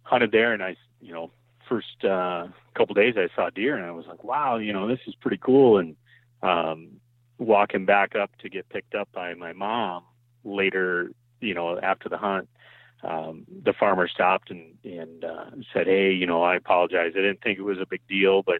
hunted 0.03 0.31
there. 0.31 0.53
And 0.53 0.63
I, 0.63 0.75
you 1.01 1.13
know, 1.13 1.31
first 1.67 2.03
uh, 2.03 2.47
couple 2.75 2.95
days 2.95 3.15
I 3.17 3.27
saw 3.35 3.49
deer 3.49 3.75
and 3.75 3.85
I 3.85 3.91
was 3.91 4.05
like, 4.07 4.23
wow, 4.23 4.57
you 4.57 4.73
know, 4.73 4.87
this 4.87 4.99
is 5.07 5.15
pretty 5.15 5.37
cool. 5.37 5.77
And 5.77 5.95
um, 6.41 7.01
walking 7.37 7.85
back 7.85 8.15
up 8.15 8.31
to 8.39 8.49
get 8.49 8.69
picked 8.69 8.95
up 8.95 9.09
by 9.11 9.33
my 9.33 9.53
mom 9.53 10.03
later, 10.43 11.11
you 11.41 11.53
know, 11.53 11.79
after 11.79 12.09
the 12.09 12.17
hunt, 12.17 12.49
um, 13.05 13.45
the 13.63 13.73
farmer 13.73 14.07
stopped 14.07 14.49
and, 14.49 14.73
and 14.83 15.23
uh, 15.23 15.45
said, 15.71 15.85
hey, 15.85 16.11
you 16.11 16.25
know, 16.25 16.41
I 16.41 16.55
apologize. 16.55 17.11
I 17.15 17.21
didn't 17.21 17.43
think 17.43 17.59
it 17.59 17.63
was 17.63 17.79
a 17.79 17.85
big 17.85 18.01
deal, 18.09 18.41
but 18.41 18.59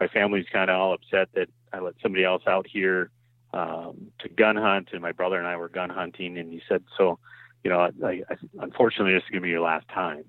my 0.00 0.08
family's 0.08 0.46
kind 0.50 0.70
of 0.70 0.80
all 0.80 0.94
upset 0.94 1.28
that 1.34 1.48
I 1.72 1.80
let 1.80 1.94
somebody 2.02 2.24
else 2.24 2.42
out 2.46 2.66
here 2.66 3.10
um, 3.52 4.10
to 4.20 4.28
gun 4.28 4.56
hunt, 4.56 4.88
and 4.92 5.02
my 5.02 5.12
brother 5.12 5.38
and 5.38 5.46
I 5.46 5.56
were 5.56 5.68
gun 5.68 5.90
hunting. 5.90 6.38
And 6.38 6.50
he 6.50 6.62
said, 6.68 6.82
"So, 6.96 7.18
you 7.62 7.70
know, 7.70 7.80
I, 7.80 8.08
I, 8.08 8.36
unfortunately, 8.60 9.12
this 9.12 9.24
is 9.24 9.34
to 9.34 9.40
be 9.40 9.50
your 9.50 9.60
last 9.60 9.86
time." 9.88 10.24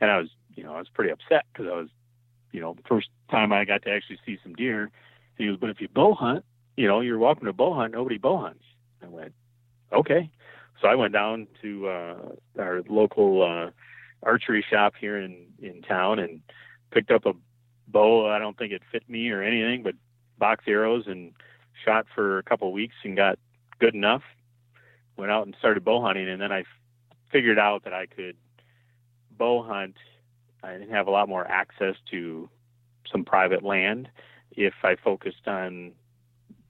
And 0.00 0.10
I 0.10 0.18
was, 0.18 0.28
you 0.54 0.62
know, 0.62 0.74
I 0.74 0.78
was 0.78 0.88
pretty 0.88 1.10
upset 1.10 1.46
because 1.52 1.70
I 1.72 1.76
was, 1.76 1.88
you 2.52 2.60
know, 2.60 2.76
first 2.86 3.08
time 3.30 3.52
I 3.52 3.64
got 3.64 3.82
to 3.82 3.90
actually 3.90 4.18
see 4.26 4.38
some 4.42 4.54
deer. 4.54 4.82
And 4.82 4.90
he 5.38 5.46
goes, 5.46 5.56
"But 5.58 5.70
if 5.70 5.80
you 5.80 5.88
bow 5.88 6.14
hunt, 6.14 6.44
you 6.76 6.86
know, 6.86 7.00
you're 7.00 7.18
welcome 7.18 7.46
to 7.46 7.52
bow 7.54 7.74
hunt. 7.74 7.94
Nobody 7.94 8.18
bow 8.18 8.38
hunts." 8.38 8.64
I 9.02 9.06
went, 9.06 9.32
"Okay." 9.92 10.30
So 10.82 10.88
I 10.88 10.96
went 10.96 11.12
down 11.12 11.46
to 11.62 11.88
uh, 11.88 12.16
our 12.58 12.82
local 12.88 13.42
uh, 13.42 13.70
archery 14.24 14.64
shop 14.68 14.94
here 15.00 15.16
in 15.16 15.46
in 15.62 15.80
town 15.82 16.18
and 16.18 16.42
picked 16.90 17.12
up 17.12 17.24
a 17.24 17.34
bow. 17.86 18.28
I 18.28 18.40
don't 18.40 18.58
think 18.58 18.72
it 18.72 18.82
fit 18.90 19.08
me 19.08 19.30
or 19.30 19.42
anything, 19.42 19.84
but 19.84 19.94
box 20.38 20.64
arrows 20.66 21.04
and 21.06 21.32
shot 21.84 22.06
for 22.12 22.38
a 22.38 22.42
couple 22.42 22.66
of 22.66 22.74
weeks 22.74 22.96
and 23.04 23.16
got 23.16 23.38
good 23.78 23.94
enough. 23.94 24.22
Went 25.16 25.30
out 25.30 25.46
and 25.46 25.54
started 25.56 25.84
bow 25.84 26.02
hunting, 26.02 26.28
and 26.28 26.42
then 26.42 26.50
I 26.50 26.64
figured 27.30 27.60
out 27.60 27.84
that 27.84 27.92
I 27.92 28.06
could 28.06 28.36
bow 29.30 29.62
hunt 29.62 29.96
and 30.64 30.90
have 30.90 31.06
a 31.06 31.12
lot 31.12 31.28
more 31.28 31.46
access 31.46 31.94
to 32.10 32.50
some 33.10 33.24
private 33.24 33.62
land 33.62 34.08
if 34.50 34.74
I 34.82 34.96
focused 34.96 35.46
on 35.46 35.92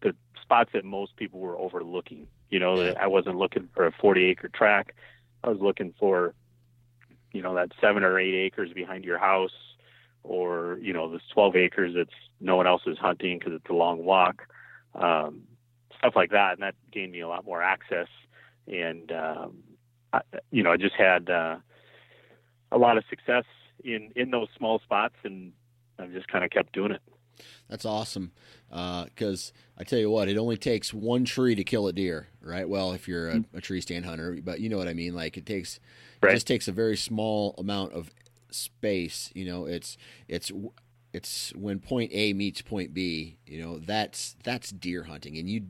the 0.02 0.14
spots 0.42 0.70
that 0.74 0.84
most 0.84 1.16
people 1.16 1.40
were 1.40 1.58
overlooking. 1.58 2.26
You 2.52 2.60
know, 2.60 2.76
that 2.84 3.00
I 3.00 3.06
wasn't 3.06 3.36
looking 3.36 3.68
for 3.74 3.86
a 3.86 3.92
40 3.92 4.24
acre 4.24 4.48
track. 4.48 4.94
I 5.42 5.48
was 5.48 5.58
looking 5.60 5.94
for, 5.98 6.34
you 7.32 7.42
know, 7.42 7.54
that 7.54 7.72
seven 7.80 8.04
or 8.04 8.18
eight 8.18 8.34
acres 8.34 8.72
behind 8.72 9.04
your 9.04 9.18
house 9.18 9.50
or 10.24 10.78
you 10.80 10.92
know 10.92 11.10
this 11.10 11.22
12 11.34 11.56
acres 11.56 11.94
that's 11.96 12.14
no 12.40 12.54
one 12.54 12.68
else 12.68 12.82
is 12.86 12.96
hunting 12.96 13.40
because 13.40 13.54
it's 13.54 13.68
a 13.68 13.72
long 13.72 14.04
walk 14.04 14.46
um, 14.94 15.42
stuff 15.98 16.14
like 16.14 16.30
that. 16.30 16.52
And 16.52 16.62
that 16.62 16.76
gained 16.92 17.10
me 17.10 17.20
a 17.20 17.28
lot 17.28 17.44
more 17.44 17.60
access. 17.60 18.06
And 18.68 19.10
um, 19.10 19.64
I, 20.12 20.20
you 20.50 20.62
know 20.62 20.72
i 20.72 20.76
just 20.76 20.94
had 20.94 21.30
uh, 21.30 21.56
a 22.70 22.78
lot 22.78 22.98
of 22.98 23.04
success 23.08 23.44
in 23.84 24.12
in 24.14 24.30
those 24.30 24.48
small 24.56 24.78
spots 24.80 25.14
and 25.24 25.52
i've 25.98 26.12
just 26.12 26.28
kind 26.28 26.44
of 26.44 26.50
kept 26.50 26.72
doing 26.72 26.92
it 26.92 27.02
That's 27.68 27.84
awesome. 27.84 28.32
Uh, 28.70 29.04
because 29.04 29.52
I 29.78 29.84
tell 29.84 29.98
you 29.98 30.10
what, 30.10 30.28
it 30.28 30.36
only 30.38 30.56
takes 30.56 30.92
one 30.94 31.24
tree 31.24 31.54
to 31.54 31.64
kill 31.64 31.86
a 31.88 31.92
deer, 31.92 32.28
right? 32.40 32.68
Well, 32.68 32.92
if 32.92 33.06
you're 33.08 33.28
a, 33.28 33.44
a 33.54 33.60
tree 33.60 33.80
stand 33.80 34.04
hunter, 34.06 34.38
but 34.42 34.60
you 34.60 34.68
know 34.68 34.78
what 34.78 34.88
I 34.88 34.94
mean. 34.94 35.14
Like 35.14 35.36
it 35.36 35.46
takes, 35.46 35.78
Right. 36.22 36.30
it 36.30 36.36
just 36.36 36.46
takes 36.46 36.68
a 36.68 36.72
very 36.72 36.96
small 36.96 37.54
amount 37.58 37.92
of 37.92 38.10
space. 38.50 39.30
You 39.34 39.46
know, 39.46 39.66
it's 39.66 39.96
it's 40.28 40.50
it's 41.12 41.52
when 41.54 41.80
point 41.80 42.10
A 42.14 42.32
meets 42.32 42.62
point 42.62 42.94
B. 42.94 43.36
You 43.46 43.62
know, 43.62 43.78
that's 43.78 44.36
that's 44.44 44.70
deer 44.70 45.04
hunting, 45.04 45.36
and 45.36 45.48
you 45.48 45.62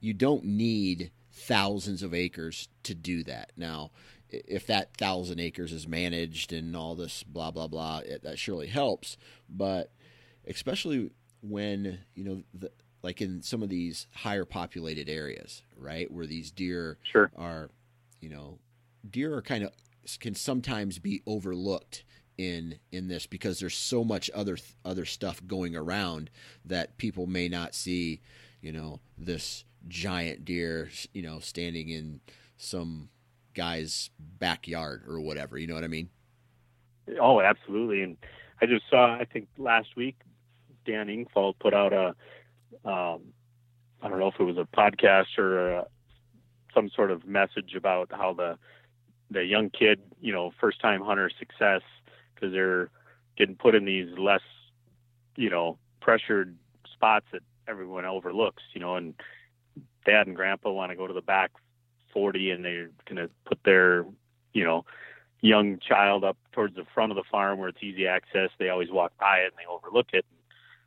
you 0.00 0.12
don't 0.14 0.44
need 0.44 1.10
thousands 1.32 2.02
of 2.02 2.14
acres 2.14 2.68
to 2.82 2.94
do 2.94 3.22
that. 3.24 3.52
Now, 3.56 3.90
if 4.28 4.66
that 4.66 4.96
thousand 4.96 5.38
acres 5.40 5.72
is 5.72 5.86
managed 5.86 6.52
and 6.52 6.74
all 6.76 6.94
this 6.94 7.22
blah 7.22 7.50
blah 7.50 7.68
blah, 7.68 7.98
it, 8.04 8.22
that 8.22 8.38
surely 8.38 8.66
helps. 8.66 9.16
But 9.48 9.90
especially 10.46 11.10
when 11.40 11.98
you 12.14 12.24
know 12.24 12.42
the, 12.54 12.70
like 13.02 13.20
in 13.20 13.42
some 13.42 13.62
of 13.62 13.68
these 13.68 14.06
higher 14.12 14.44
populated 14.44 15.08
areas 15.08 15.62
right 15.76 16.10
where 16.10 16.26
these 16.26 16.50
deer 16.50 16.98
sure 17.02 17.30
are 17.36 17.70
you 18.20 18.28
know 18.28 18.58
deer 19.08 19.34
are 19.34 19.42
kind 19.42 19.64
of 19.64 19.72
can 20.20 20.34
sometimes 20.34 20.98
be 20.98 21.22
overlooked 21.26 22.04
in 22.38 22.78
in 22.92 23.08
this 23.08 23.26
because 23.26 23.60
there's 23.60 23.76
so 23.76 24.04
much 24.04 24.30
other 24.34 24.56
other 24.84 25.04
stuff 25.04 25.40
going 25.46 25.74
around 25.74 26.30
that 26.64 26.96
people 26.96 27.26
may 27.26 27.48
not 27.48 27.74
see 27.74 28.20
you 28.60 28.72
know 28.72 29.00
this 29.16 29.64
giant 29.88 30.44
deer 30.44 30.90
you 31.12 31.22
know 31.22 31.38
standing 31.38 31.88
in 31.88 32.20
some 32.56 33.08
guy's 33.54 34.10
backyard 34.18 35.04
or 35.08 35.20
whatever 35.20 35.56
you 35.56 35.66
know 35.66 35.74
what 35.74 35.84
i 35.84 35.88
mean 35.88 36.08
Oh, 37.20 37.40
absolutely. 37.40 38.02
And 38.02 38.16
I 38.60 38.66
just 38.66 38.84
saw, 38.90 39.14
I 39.14 39.24
think 39.24 39.48
last 39.58 39.96
week, 39.96 40.16
Dan 40.86 41.08
Infalt 41.08 41.58
put 41.58 41.74
out 41.74 41.92
a, 41.92 42.08
um, 42.88 43.22
I 44.02 44.08
don't 44.08 44.18
know 44.18 44.28
if 44.28 44.38
it 44.38 44.44
was 44.44 44.58
a 44.58 44.68
podcast 44.76 45.38
or 45.38 45.70
a, 45.70 45.86
some 46.74 46.90
sort 46.90 47.10
of 47.10 47.26
message 47.26 47.74
about 47.74 48.10
how 48.12 48.34
the 48.34 48.58
the 49.30 49.42
young 49.44 49.70
kid, 49.70 50.00
you 50.20 50.32
know, 50.32 50.52
first 50.60 50.80
time 50.80 51.00
hunter 51.00 51.30
success 51.36 51.82
because 52.34 52.52
they're 52.52 52.90
getting 53.36 53.56
put 53.56 53.74
in 53.74 53.84
these 53.84 54.16
less, 54.16 54.42
you 55.34 55.50
know, 55.50 55.78
pressured 56.00 56.56
spots 56.92 57.26
that 57.32 57.42
everyone 57.66 58.04
overlooks, 58.04 58.62
you 58.72 58.80
know, 58.80 58.94
and 58.94 59.14
dad 60.04 60.26
and 60.28 60.36
grandpa 60.36 60.70
want 60.70 60.90
to 60.90 60.96
go 60.96 61.06
to 61.06 61.12
the 61.12 61.20
back 61.20 61.50
40 62.12 62.52
and 62.52 62.64
they're 62.64 62.90
going 63.06 63.16
to 63.16 63.28
put 63.44 63.58
their, 63.64 64.06
you 64.52 64.64
know, 64.64 64.84
young 65.40 65.78
child 65.78 66.24
up 66.24 66.36
towards 66.52 66.76
the 66.76 66.86
front 66.94 67.12
of 67.12 67.16
the 67.16 67.24
farm 67.30 67.58
where 67.58 67.68
it's 67.68 67.82
easy 67.82 68.06
access. 68.06 68.50
They 68.58 68.68
always 68.68 68.90
walk 68.90 69.12
by 69.18 69.38
it 69.38 69.46
and 69.46 69.54
they 69.58 69.70
overlook 69.70 70.08
it. 70.12 70.24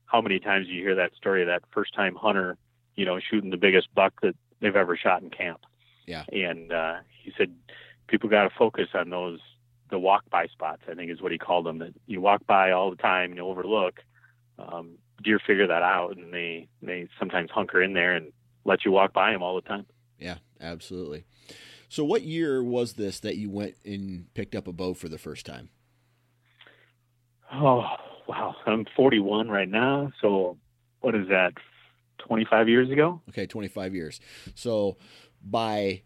How 0.09 0.21
many 0.21 0.39
times 0.39 0.67
do 0.67 0.73
you 0.73 0.81
hear 0.81 0.95
that 0.95 1.13
story 1.15 1.41
of 1.43 1.47
that 1.47 1.61
first 1.71 1.93
time 1.93 2.15
hunter, 2.15 2.57
you 2.95 3.05
know, 3.05 3.19
shooting 3.19 3.51
the 3.51 3.57
biggest 3.57 3.93
buck 3.93 4.13
that 4.21 4.35
they've 4.59 4.75
ever 4.75 4.97
shot 4.97 5.21
in 5.21 5.29
camp? 5.29 5.59
Yeah. 6.07 6.23
And 6.31 6.71
uh, 6.71 6.95
he 7.23 7.31
said 7.37 7.53
people 8.07 8.27
got 8.27 8.43
to 8.43 8.49
focus 8.57 8.87
on 8.95 9.09
those 9.11 9.39
the 9.91 9.99
walk 9.99 10.23
by 10.29 10.47
spots. 10.47 10.81
I 10.89 10.95
think 10.95 11.11
is 11.11 11.21
what 11.21 11.31
he 11.31 11.37
called 11.37 11.65
them. 11.65 11.77
That 11.79 11.93
you 12.07 12.21
walk 12.21 12.45
by 12.47 12.71
all 12.71 12.89
the 12.89 12.97
time 12.97 13.31
and 13.31 13.37
you 13.37 13.45
overlook. 13.45 13.99
Um, 14.57 14.97
deer 15.23 15.39
figure 15.45 15.67
that 15.67 15.83
out 15.83 16.17
and 16.17 16.33
they 16.33 16.67
they 16.81 17.07
sometimes 17.19 17.51
hunker 17.51 17.81
in 17.81 17.93
there 17.93 18.15
and 18.15 18.31
let 18.65 18.85
you 18.85 18.91
walk 18.91 19.13
by 19.13 19.31
them 19.31 19.43
all 19.43 19.55
the 19.55 19.61
time. 19.61 19.85
Yeah, 20.17 20.37
absolutely. 20.59 21.25
So, 21.87 22.03
what 22.03 22.23
year 22.23 22.63
was 22.63 22.93
this 22.93 23.19
that 23.19 23.37
you 23.37 23.49
went 23.49 23.75
and 23.85 24.33
picked 24.33 24.55
up 24.55 24.67
a 24.67 24.73
bow 24.73 24.93
for 24.95 25.07
the 25.07 25.17
first 25.17 25.45
time? 25.45 25.69
Oh 27.51 27.85
wow, 28.29 28.55
I'm 28.65 28.85
41 28.95 29.49
right 29.49 29.67
now. 29.67 30.11
So 30.21 30.57
what 31.01 31.15
is 31.15 31.27
that? 31.29 31.53
25 32.19 32.69
years 32.69 32.91
ago? 32.91 33.21
Okay, 33.29 33.47
25 33.47 33.95
years. 33.95 34.19
So, 34.55 34.97
by 35.43 36.03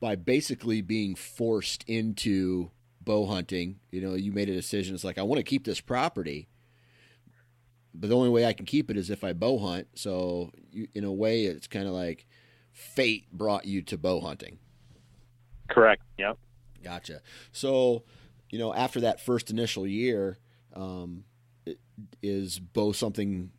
by 0.00 0.14
basically 0.14 0.82
being 0.82 1.14
forced 1.14 1.82
into 1.84 2.70
bow 3.00 3.26
hunting, 3.26 3.80
you 3.90 4.02
know, 4.02 4.14
you 4.14 4.30
made 4.30 4.50
a 4.50 4.54
decision. 4.54 4.94
It's 4.94 5.04
like 5.04 5.18
I 5.18 5.22
want 5.22 5.38
to 5.38 5.42
keep 5.42 5.64
this 5.64 5.80
property, 5.80 6.48
but 7.94 8.10
the 8.10 8.16
only 8.16 8.28
way 8.28 8.44
I 8.44 8.52
can 8.52 8.66
keep 8.66 8.90
it 8.90 8.96
is 8.98 9.08
if 9.08 9.24
I 9.24 9.32
bow 9.32 9.58
hunt. 9.58 9.88
So, 9.94 10.50
you, 10.70 10.88
in 10.94 11.04
a 11.04 11.12
way, 11.12 11.44
it's 11.44 11.66
kind 11.66 11.86
of 11.86 11.94
like 11.94 12.26
fate 12.72 13.32
brought 13.32 13.64
you 13.64 13.80
to 13.82 13.96
bow 13.96 14.20
hunting. 14.20 14.58
Correct. 15.68 16.02
Yep. 16.18 16.36
Gotcha. 16.82 17.22
So, 17.52 18.04
you 18.50 18.58
know, 18.58 18.74
after 18.74 19.00
that 19.00 19.20
first 19.20 19.50
initial 19.50 19.86
year, 19.86 20.38
um, 20.74 21.24
is 22.22 22.58
bow 22.58 22.92
something? 22.92 23.50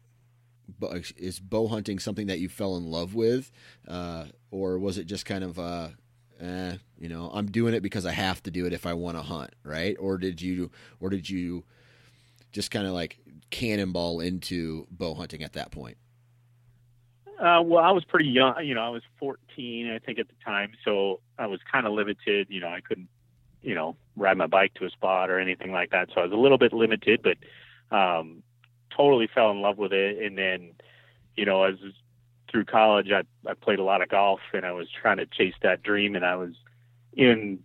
Is 1.17 1.39
bow 1.39 1.67
hunting 1.67 1.99
something 1.99 2.27
that 2.27 2.39
you 2.39 2.49
fell 2.49 2.75
in 2.75 2.85
love 2.85 3.13
with, 3.13 3.51
uh, 3.87 4.25
or 4.49 4.79
was 4.79 4.97
it 4.97 5.05
just 5.05 5.25
kind 5.25 5.43
of 5.43 5.59
uh, 5.59 5.89
eh, 6.39 6.77
you 6.97 7.09
know, 7.09 7.29
I'm 7.33 7.47
doing 7.47 7.73
it 7.73 7.81
because 7.81 8.05
I 8.05 8.11
have 8.11 8.41
to 8.43 8.51
do 8.51 8.65
it 8.65 8.73
if 8.73 8.85
I 8.85 8.93
want 8.93 9.17
to 9.17 9.23
hunt, 9.23 9.51
right? 9.63 9.95
Or 9.99 10.17
did 10.17 10.41
you, 10.41 10.71
or 10.99 11.09
did 11.09 11.29
you 11.29 11.63
just 12.51 12.71
kind 12.71 12.87
of 12.87 12.93
like 12.93 13.19
cannonball 13.49 14.19
into 14.19 14.87
bow 14.91 15.13
hunting 15.13 15.43
at 15.43 15.53
that 15.53 15.71
point? 15.71 15.97
Uh, 17.39 17.61
well, 17.61 17.83
I 17.83 17.91
was 17.91 18.05
pretty 18.05 18.29
young. 18.29 18.63
You 18.63 18.75
know, 18.75 18.81
I 18.81 18.89
was 18.89 19.03
14, 19.19 19.91
I 19.91 19.99
think, 19.99 20.19
at 20.19 20.27
the 20.27 20.35
time, 20.43 20.71
so 20.85 21.19
I 21.37 21.47
was 21.47 21.59
kind 21.69 21.85
of 21.85 21.91
limited. 21.91 22.47
You 22.49 22.61
know, 22.61 22.69
I 22.69 22.79
couldn't, 22.79 23.09
you 23.61 23.75
know, 23.75 23.97
ride 24.15 24.37
my 24.37 24.47
bike 24.47 24.73
to 24.75 24.85
a 24.85 24.89
spot 24.89 25.29
or 25.29 25.37
anything 25.37 25.73
like 25.73 25.89
that. 25.91 26.09
So 26.13 26.21
I 26.21 26.23
was 26.23 26.31
a 26.31 26.37
little 26.37 26.57
bit 26.57 26.71
limited, 26.71 27.21
but 27.21 27.37
um, 27.91 28.43
totally 28.95 29.27
fell 29.33 29.51
in 29.51 29.61
love 29.61 29.77
with 29.77 29.93
it. 29.93 30.23
And 30.23 30.37
then, 30.37 30.71
you 31.35 31.45
know, 31.45 31.63
as 31.63 31.75
through 32.51 32.65
college, 32.65 33.11
I 33.11 33.23
I 33.49 33.53
played 33.53 33.79
a 33.79 33.83
lot 33.83 34.01
of 34.01 34.09
golf, 34.09 34.39
and 34.53 34.65
I 34.65 34.71
was 34.71 34.87
trying 34.89 35.17
to 35.17 35.25
chase 35.25 35.55
that 35.61 35.83
dream. 35.83 36.15
And 36.15 36.25
I 36.25 36.35
was 36.35 36.53
in, 37.13 37.59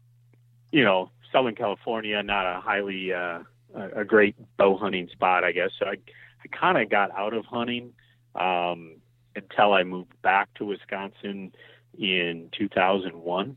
you 0.72 0.84
know, 0.84 1.10
Southern 1.32 1.54
California, 1.54 2.22
not 2.22 2.46
a 2.46 2.60
highly 2.60 3.12
uh, 3.12 3.40
a 3.74 4.04
great 4.04 4.36
bow 4.56 4.76
hunting 4.76 5.08
spot, 5.12 5.44
I 5.44 5.52
guess. 5.52 5.70
So 5.78 5.86
I 5.86 5.96
I 6.44 6.48
kind 6.52 6.78
of 6.78 6.88
got 6.90 7.10
out 7.12 7.34
of 7.34 7.44
hunting. 7.44 7.92
Um, 8.34 9.00
until 9.36 9.72
I 9.72 9.82
moved 9.84 10.20
back 10.22 10.52
to 10.54 10.64
Wisconsin 10.64 11.52
in 11.98 12.48
2001. 12.56 13.56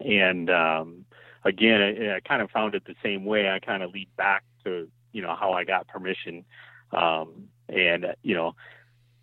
And 0.00 0.50
um, 0.50 1.04
again, 1.44 1.80
I, 1.80 2.16
I 2.16 2.20
kind 2.20 2.42
of 2.42 2.50
found 2.50 2.74
it 2.74 2.84
the 2.86 2.94
same 3.02 3.24
way. 3.24 3.50
I 3.50 3.58
kind 3.60 3.82
of 3.82 3.92
lead 3.92 4.08
back 4.16 4.44
to 4.64 4.88
you 5.14 5.22
know 5.22 5.34
how 5.34 5.52
I 5.52 5.64
got 5.64 5.88
permission, 5.88 6.44
um, 6.92 7.48
and 7.70 8.14
you 8.22 8.34
know, 8.34 8.54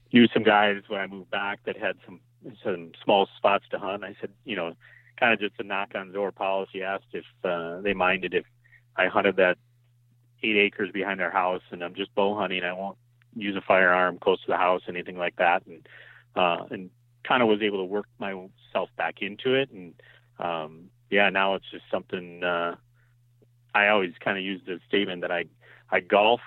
used 0.09 0.31
some 0.33 0.43
guys 0.43 0.81
when 0.87 1.01
I 1.01 1.05
moved 1.05 1.29
back 1.29 1.59
that 1.65 1.77
had 1.77 1.97
some 2.05 2.19
some 2.63 2.93
small 3.03 3.27
spots 3.37 3.65
to 3.71 3.77
hunt. 3.77 4.03
I 4.03 4.15
said, 4.19 4.31
you 4.45 4.55
know, 4.55 4.73
kind 5.19 5.33
of 5.33 5.39
just 5.39 5.59
a 5.59 5.63
knock 5.63 5.91
on 5.93 6.11
door 6.13 6.31
policy. 6.31 6.81
Asked 6.81 7.13
if 7.13 7.25
uh, 7.43 7.81
they 7.81 7.93
minded 7.93 8.33
if 8.33 8.45
I 8.95 9.07
hunted 9.07 9.35
that 9.35 9.57
eight 10.41 10.55
acres 10.55 10.91
behind 10.91 11.19
their 11.19 11.29
house, 11.29 11.61
and 11.71 11.83
I'm 11.83 11.93
just 11.93 12.15
bow 12.15 12.35
hunting. 12.35 12.63
I 12.63 12.73
won't 12.73 12.97
use 13.35 13.55
a 13.55 13.61
firearm 13.61 14.17
close 14.17 14.41
to 14.41 14.47
the 14.47 14.57
house, 14.57 14.81
anything 14.87 15.17
like 15.17 15.35
that, 15.35 15.65
and 15.67 15.87
uh, 16.35 16.65
and 16.71 16.89
kind 17.27 17.43
of 17.43 17.49
was 17.49 17.61
able 17.61 17.79
to 17.79 17.83
work 17.83 18.07
myself 18.17 18.89
back 18.97 19.21
into 19.21 19.55
it. 19.55 19.69
And 19.71 19.93
um, 20.39 20.85
yeah, 21.09 21.29
now 21.29 21.55
it's 21.55 21.69
just 21.69 21.83
something. 21.91 22.43
Uh, 22.43 22.75
I 23.73 23.87
always 23.89 24.13
kind 24.19 24.37
of 24.37 24.43
use 24.43 24.61
the 24.65 24.79
statement 24.87 25.21
that 25.21 25.31
I 25.31 25.45
I 25.91 25.99
golf 25.99 26.41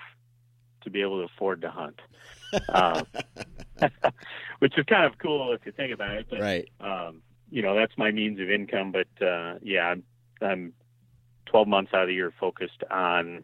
to 0.83 0.89
be 0.89 1.01
able 1.01 1.19
to 1.19 1.33
afford 1.33 1.61
to 1.61 1.69
hunt, 1.69 1.99
uh, 2.69 3.03
which 4.59 4.77
is 4.77 4.85
kind 4.85 5.05
of 5.05 5.17
cool 5.19 5.53
if 5.53 5.65
you 5.65 5.71
think 5.71 5.93
about 5.93 6.15
it. 6.15 6.27
But, 6.29 6.39
right. 6.39 6.69
Um, 6.79 7.21
you 7.49 7.61
know, 7.61 7.75
that's 7.75 7.93
my 7.97 8.11
means 8.11 8.39
of 8.39 8.49
income. 8.49 8.91
But 8.91 9.25
uh, 9.25 9.55
yeah, 9.61 9.87
I'm, 9.87 10.03
I'm 10.41 10.73
12 11.45 11.67
months 11.67 11.91
out 11.93 12.03
of 12.03 12.07
the 12.07 12.13
year 12.13 12.33
focused 12.39 12.83
on 12.89 13.43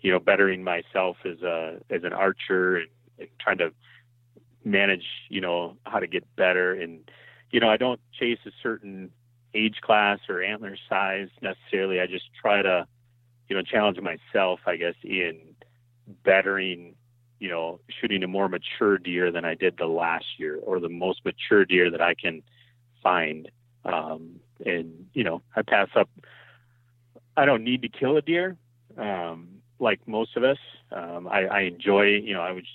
you 0.00 0.12
know, 0.12 0.18
bettering 0.18 0.62
myself 0.62 1.16
as 1.24 1.42
a 1.42 1.78
as 1.90 2.04
an 2.04 2.12
archer 2.12 2.76
and, 2.76 2.88
and 3.18 3.28
trying 3.40 3.58
to 3.58 3.72
manage, 4.64 5.04
you 5.28 5.40
know, 5.40 5.76
how 5.84 5.98
to 5.98 6.06
get 6.06 6.24
better. 6.36 6.74
And 6.74 7.10
you 7.50 7.60
know, 7.60 7.68
I 7.68 7.76
don't 7.76 8.00
chase 8.18 8.38
a 8.46 8.50
certain 8.62 9.10
age 9.54 9.80
class 9.80 10.18
or 10.28 10.42
antler 10.42 10.76
size 10.88 11.28
necessarily. 11.40 12.00
I 12.00 12.06
just 12.06 12.26
try 12.40 12.62
to, 12.62 12.86
you 13.48 13.56
know, 13.56 13.62
challenge 13.62 13.98
myself, 14.00 14.60
I 14.66 14.76
guess, 14.76 14.94
in 15.02 15.38
bettering, 16.24 16.94
you 17.38 17.48
know, 17.48 17.80
shooting 18.00 18.22
a 18.22 18.28
more 18.28 18.48
mature 18.48 18.98
deer 18.98 19.30
than 19.30 19.44
I 19.44 19.54
did 19.54 19.76
the 19.76 19.86
last 19.86 20.26
year 20.38 20.58
or 20.62 20.80
the 20.80 20.88
most 20.88 21.24
mature 21.24 21.64
deer 21.64 21.90
that 21.90 22.00
I 22.00 22.14
can 22.14 22.42
find. 23.02 23.50
Um, 23.84 24.40
and, 24.64 25.06
you 25.14 25.24
know, 25.24 25.42
I 25.54 25.62
pass 25.62 25.88
up, 25.94 26.08
I 27.36 27.44
don't 27.44 27.64
need 27.64 27.82
to 27.82 27.88
kill 27.88 28.16
a 28.16 28.22
deer. 28.22 28.56
Um, 28.96 29.58
like 29.80 30.00
most 30.06 30.36
of 30.36 30.44
us. 30.44 30.58
Um, 30.90 31.28
I, 31.28 31.44
I 31.46 31.60
enjoy, 31.62 32.06
you 32.06 32.34
know, 32.34 32.40
I 32.40 32.52
would 32.52 32.66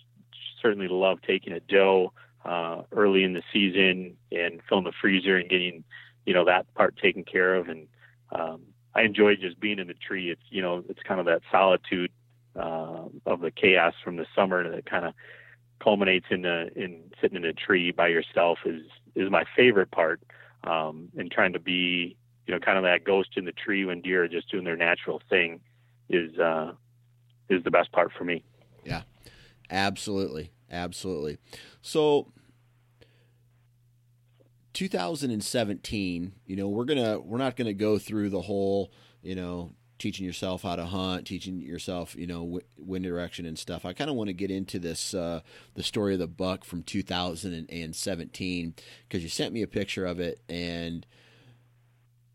certainly 0.62 0.88
love 0.88 1.20
taking 1.26 1.54
a 1.54 1.60
doe 1.60 2.14
uh, 2.46 2.84
early 2.92 3.24
in 3.24 3.34
the 3.34 3.44
season 3.52 4.16
and 4.32 4.62
filling 4.68 4.86
the 4.86 4.94
freezer 5.02 5.38
and 5.38 5.50
getting, 5.50 5.84
you 6.26 6.34
know, 6.34 6.46
that 6.46 6.72
part 6.76 6.98
taken 6.98 7.24
care 7.24 7.56
of. 7.56 7.68
And 7.68 7.88
um, 8.32 8.62
I 8.96 9.02
enjoy 9.02 9.36
just 9.36 9.60
being 9.60 9.80
in 9.80 9.88
the 9.88 9.96
tree. 9.96 10.30
It's, 10.30 10.42
you 10.50 10.62
know, 10.62 10.84
it's 10.88 11.02
kind 11.04 11.20
of 11.20 11.26
that 11.26 11.42
solitude 11.52 12.12
uh, 12.56 13.06
of 13.26 13.42
the 13.42 13.52
chaos 13.52 13.94
from 14.04 14.18
the 14.18 14.26
summer 14.36 14.70
that 14.70 14.86
kind 14.86 15.06
of 15.06 15.14
culminates 15.84 16.28
in 16.30 16.44
the, 16.44 16.70
in 16.76 17.02
sitting 17.20 17.38
in 17.38 17.46
a 17.46 17.54
tree 17.54 17.92
by 17.92 18.08
yourself 18.08 18.60
is 18.66 18.84
is 19.16 19.30
my 19.30 19.44
favorite 19.56 19.92
part. 19.92 20.22
Um, 20.64 21.10
and 21.18 21.30
trying 21.30 21.52
to 21.54 21.60
be, 21.60 22.16
you 22.48 22.54
know, 22.54 22.60
kind 22.60 22.78
of 22.78 22.86
that 22.86 23.04
ghost 23.04 23.32
in 23.36 23.44
the 23.44 23.52
tree 23.52 23.84
when 23.84 24.02
deer 24.02 24.24
are 24.24 24.28
just 24.30 24.50
doing 24.50 24.64
their 24.64 24.78
natural 24.78 25.22
thing 25.30 25.60
is 26.10 26.38
uh, 26.40 26.72
is 27.50 27.64
the 27.64 27.72
best 27.72 27.92
part 27.92 28.12
for 28.18 28.24
me. 28.24 28.44
Yeah, 28.86 29.02
absolutely, 29.70 30.52
absolutely. 30.72 31.38
So, 31.82 32.32
2017, 34.74 36.34
you 36.46 36.56
know, 36.56 36.68
we're 36.68 36.86
gonna 36.86 37.20
we're 37.20 37.38
not 37.38 37.56
gonna 37.56 37.74
go 37.74 37.98
through 37.98 38.30
the 38.30 38.42
whole, 38.42 38.92
you 39.22 39.36
know, 39.36 39.72
teaching 40.00 40.26
yourself 40.26 40.64
how 40.64 40.76
to 40.76 40.86
hunt, 40.86 41.28
teaching 41.28 41.62
yourself, 41.62 42.16
you 42.16 42.28
know, 42.28 42.60
wind 42.78 43.06
direction 43.06 43.46
and 43.46 43.58
stuff. 43.58 43.86
I 43.86 43.94
kind 43.94 44.10
of 44.10 44.16
want 44.16 44.28
to 44.28 44.34
get 44.34 44.52
into 44.52 44.80
this, 44.80 45.14
uh, 45.14 45.42
the 45.76 45.84
story 45.84 46.14
of 46.14 46.20
the 46.20 46.28
buck 46.28 46.66
from 46.66 46.84
2017, 46.84 48.74
because 49.08 49.24
you 49.24 49.30
sent 49.30 49.54
me 49.54 49.62
a 49.62 49.68
picture 49.68 50.06
of 50.06 50.20
it, 50.20 50.42
and 50.50 51.06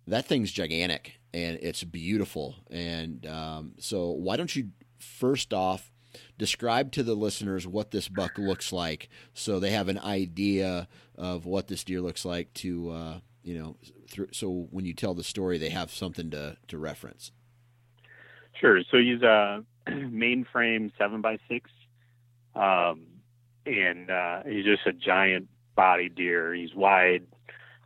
that 0.07 0.25
thing's 0.27 0.51
gigantic 0.51 1.19
and 1.35 1.59
it's 1.61 1.85
beautiful. 1.85 2.57
And 2.71 3.27
um, 3.27 3.73
so, 3.79 4.11
why 4.11 4.37
don't 4.37 4.55
you 4.55 4.71
first 4.99 5.53
off, 5.53 5.91
describe 6.39 6.93
to 6.93 7.03
the 7.03 7.15
listeners 7.15 7.67
what 7.67 7.91
this 7.91 8.09
buck 8.09 8.39
looks 8.39 8.73
like 8.73 9.09
so 9.35 9.61
they 9.61 9.71
have 9.71 9.89
an 9.89 9.99
idea 9.99 10.89
of 11.17 11.45
what 11.45 11.69
this 11.69 11.85
deer 11.85 12.01
looks 12.01 12.25
like 12.25 12.53
to 12.55 12.91
uh, 12.91 13.19
you 13.43 13.59
know 13.59 13.77
th- 14.11 14.29
so 14.33 14.69
when 14.71 14.85
you 14.85 14.95
tell 14.95 15.15
the 15.15 15.25
story 15.25 15.59
they 15.59 15.71
have 15.71 15.91
something 15.91 16.31
to, 16.31 16.57
to 16.69 16.79
reference. 16.79 17.33
Sure. 18.61 18.81
So 18.91 18.99
he's 18.99 19.23
a 19.23 19.65
mainframe 19.89 20.91
seven 20.99 21.21
by 21.21 21.39
six 21.49 21.71
um, 22.59 23.07
and 23.67 24.11
uh, 24.11 24.43
he's 24.45 24.65
just 24.65 24.87
a 24.87 24.93
giant 24.93 25.49
body 25.77 26.09
deer. 26.09 26.53
He's 26.55 26.75
wide. 26.75 27.27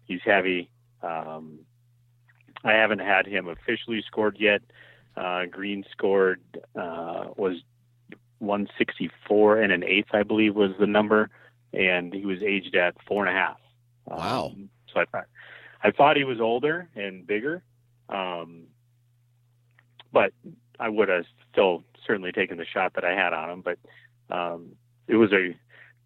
He's 0.06 0.20
heavy. 0.24 0.70
Um, 1.02 1.60
i 2.64 2.72
haven't 2.72 3.00
had 3.00 3.26
him 3.26 3.48
officially 3.48 4.02
scored 4.06 4.36
yet. 4.38 4.62
Uh, 5.16 5.46
Green 5.46 5.84
scored 5.90 6.40
uh, 6.74 7.26
was 7.36 7.56
164 8.42 9.60
and 9.60 9.72
an 9.72 9.84
eighth, 9.84 10.08
I 10.12 10.24
believe, 10.24 10.54
was 10.54 10.72
the 10.78 10.86
number, 10.86 11.30
and 11.72 12.12
he 12.12 12.26
was 12.26 12.42
aged 12.42 12.74
at 12.74 12.96
four 13.06 13.24
and 13.24 13.34
a 13.34 13.38
half. 13.38 13.58
Wow! 14.04 14.52
Um, 14.54 14.68
so 14.92 15.00
I 15.00 15.04
thought 15.06 15.26
I 15.82 15.90
thought 15.92 16.16
he 16.16 16.24
was 16.24 16.40
older 16.40 16.88
and 16.94 17.26
bigger, 17.26 17.62
um, 18.08 18.64
but 20.12 20.32
I 20.78 20.88
would 20.88 21.08
have 21.08 21.24
still 21.50 21.84
certainly 22.06 22.32
taken 22.32 22.58
the 22.58 22.66
shot 22.66 22.94
that 22.94 23.04
I 23.04 23.14
had 23.14 23.32
on 23.32 23.50
him. 23.50 23.62
But 23.62 23.78
um, 24.34 24.72
it 25.06 25.16
was 25.16 25.32
a 25.32 25.56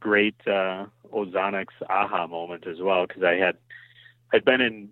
great 0.01 0.37
uh, 0.47 0.87
Ozonics 1.12 1.74
aha 1.89 2.26
moment 2.26 2.66
as 2.66 2.80
well 2.80 3.07
because 3.07 3.22
I 3.22 3.34
had 3.34 3.57
I'd 4.32 4.45
been 4.45 4.61
in 4.61 4.91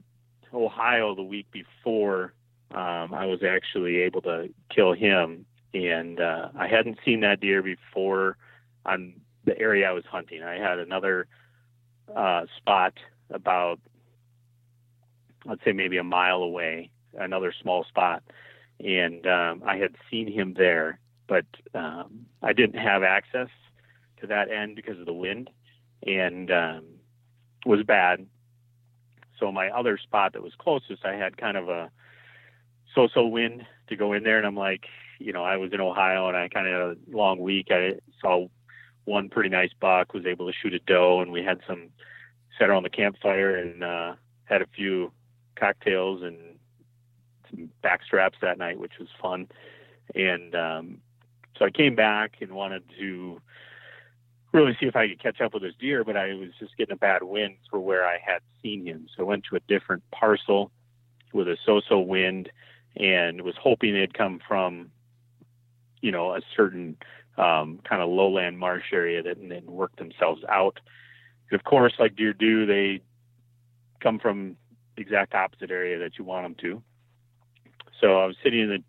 Ohio 0.53 1.15
the 1.15 1.23
week 1.23 1.47
before 1.51 2.33
um, 2.71 3.13
I 3.13 3.27
was 3.27 3.43
actually 3.43 3.99
able 3.99 4.23
to 4.23 4.49
kill 4.75 4.93
him. 4.93 5.47
And 5.75 6.21
uh, 6.21 6.51
I 6.57 6.69
hadn't 6.69 6.99
seen 7.05 7.21
that 7.21 7.41
deer 7.41 7.63
before 7.63 8.37
on 8.87 9.15
the 9.45 9.59
area 9.59 9.89
I 9.89 9.93
was 9.93 10.05
hunting. 10.09 10.43
I 10.43 10.55
had 10.55 10.79
another 10.79 11.27
uh, 12.15 12.43
spot 12.57 12.95
about, 13.31 13.81
let's 15.45 15.65
say, 15.65 15.73
maybe 15.73 15.99
a 15.99 16.05
mile 16.05 16.43
away, 16.43 16.91
another 17.19 17.53
small 17.61 17.85
spot. 17.85 18.23
And 18.79 19.27
um, 19.27 19.63
I 19.67 19.77
had 19.77 19.97
seen 20.11 20.33
him 20.33 20.55
there, 20.57 21.01
but 21.27 21.47
um, 21.75 22.27
I 22.43 22.53
didn't 22.53 22.79
have 22.79 23.03
access 23.03 23.49
to 24.21 24.27
that 24.29 24.51
end 24.51 24.77
because 24.77 24.99
of 25.01 25.07
the 25.07 25.13
wind 25.13 25.51
and 26.07 26.51
um, 26.53 26.85
was 27.67 27.83
bad. 27.83 28.27
So 29.41 29.51
my 29.51 29.71
other 29.71 29.99
spot 29.99 30.35
that 30.35 30.43
was 30.43 30.53
closest, 30.57 31.05
I 31.05 31.15
had 31.17 31.37
kind 31.37 31.57
of 31.57 31.69
a 31.69 31.91
so-so 32.95 33.27
wind 33.27 33.67
to 33.89 33.97
go 33.97 34.13
in 34.13 34.23
there, 34.23 34.39
and 34.39 34.47
I'm 34.47 34.57
like, 34.57 34.87
you 35.25 35.33
know, 35.33 35.43
I 35.43 35.57
was 35.57 35.73
in 35.73 35.81
Ohio 35.81 36.29
and 36.29 36.37
I 36.37 36.49
kind 36.49 36.69
of 36.69 36.73
had 36.73 36.83
a 36.83 37.17
long 37.17 37.39
week. 37.39 37.69
I 37.71 37.95
saw 38.21 38.47
one 39.07 39.31
pretty 39.31 39.49
nice 39.49 39.71
buck, 39.81 40.13
was 40.13 40.27
able 40.27 40.47
to 40.47 40.53
shoot 40.53 40.75
a 40.75 40.79
doe, 40.81 41.21
and 41.21 41.33
we 41.33 41.43
had 41.43 41.61
some 41.67 41.89
set 42.59 42.69
around 42.69 42.83
the 42.83 42.91
campfire 42.91 43.57
and 43.57 43.83
uh, 43.83 44.15
had 44.45 44.61
a 44.61 44.67
few 44.67 45.13
cocktails 45.57 46.23
and 46.23 46.37
some 47.51 47.71
backstraps 47.83 48.39
that 48.43 48.59
night, 48.59 48.79
which 48.79 48.99
was 48.99 49.09
fun. 49.21 49.49
And 50.15 50.55
um, 50.55 50.99
so 51.59 51.65
I 51.65 51.71
came 51.71 51.95
back 51.95 52.37
and 52.41 52.53
wanted 52.53 52.83
to 52.99 53.41
really 54.53 54.77
see 54.79 54.87
if 54.87 54.95
I 54.95 55.09
could 55.09 55.23
catch 55.23 55.41
up 55.41 55.55
with 55.55 55.63
this 55.63 55.75
deer, 55.81 56.05
but 56.05 56.17
I 56.17 56.35
was 56.35 56.51
just 56.61 56.77
getting 56.77 56.93
a 56.93 56.97
bad 56.97 57.23
wind 57.23 57.57
for 57.71 57.81
where 57.81 58.07
I 58.07 58.19
had 58.25 58.41
seen 58.63 58.87
him. 58.87 59.07
So 59.17 59.25
I 59.25 59.27
went 59.27 59.45
to 59.51 59.57
a 59.57 59.61
different 59.61 60.03
parcel 60.13 60.71
with 61.33 61.49
a 61.49 61.57
so-so 61.65 61.99
wind 61.99 62.51
and 62.97 63.41
was 63.41 63.57
hoping 63.61 63.97
it'd 63.97 64.15
come 64.17 64.41
from, 64.47 64.91
you 66.05 66.13
know, 66.13 66.35
a 66.35 66.41
certain 66.55 66.99
um, 67.39 67.81
kind 67.89 68.03
of 68.03 68.11
lowland 68.11 68.59
marsh 68.59 68.93
area 68.93 69.23
that 69.23 69.39
and 69.39 69.51
then 69.51 69.65
work 69.65 69.97
themselves 69.97 70.43
out. 70.51 70.79
And 71.51 71.59
of 71.59 71.65
course, 71.65 71.95
like 71.99 72.15
deer 72.15 72.35
do, 72.35 72.67
they 72.67 73.01
come 74.01 74.19
from 74.19 74.57
the 74.97 75.01
exact 75.01 75.35
opposite 75.35 75.71
area 75.71 75.99
that 76.01 76.19
you 76.19 76.25
want 76.27 76.45
them 76.45 76.57
to. 76.57 76.83
So 78.03 78.21
I 78.21 78.27
was 78.27 78.37
sitting 78.45 78.61
in 78.61 78.69
the, 78.69 78.85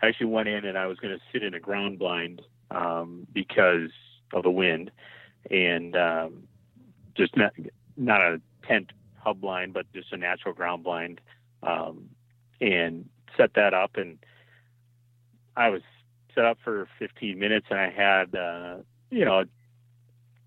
I 0.00 0.06
actually 0.06 0.26
went 0.26 0.48
in 0.48 0.64
and 0.64 0.78
I 0.78 0.86
was 0.86 0.98
going 0.98 1.12
to 1.12 1.20
sit 1.32 1.42
in 1.42 1.52
a 1.52 1.58
ground 1.58 1.98
blind 1.98 2.42
um, 2.70 3.26
because 3.32 3.90
of 4.32 4.44
the 4.44 4.50
wind, 4.50 4.92
and 5.50 5.96
um, 5.96 6.44
just 7.16 7.36
not 7.36 7.52
not 7.96 8.22
a 8.22 8.40
tent 8.68 8.92
hub 9.16 9.40
blind, 9.40 9.72
but 9.72 9.92
just 9.92 10.12
a 10.12 10.16
natural 10.16 10.54
ground 10.54 10.84
blind, 10.84 11.20
um, 11.64 12.08
and 12.60 13.08
set 13.36 13.54
that 13.54 13.74
up. 13.74 13.96
And 13.96 14.18
I 15.56 15.68
was 15.70 15.82
set 16.34 16.44
up 16.44 16.58
for 16.62 16.88
15 16.98 17.38
minutes, 17.38 17.66
and 17.70 17.78
I 17.78 17.90
had 17.90 18.34
uh, 18.34 18.76
you 19.10 19.24
know 19.24 19.44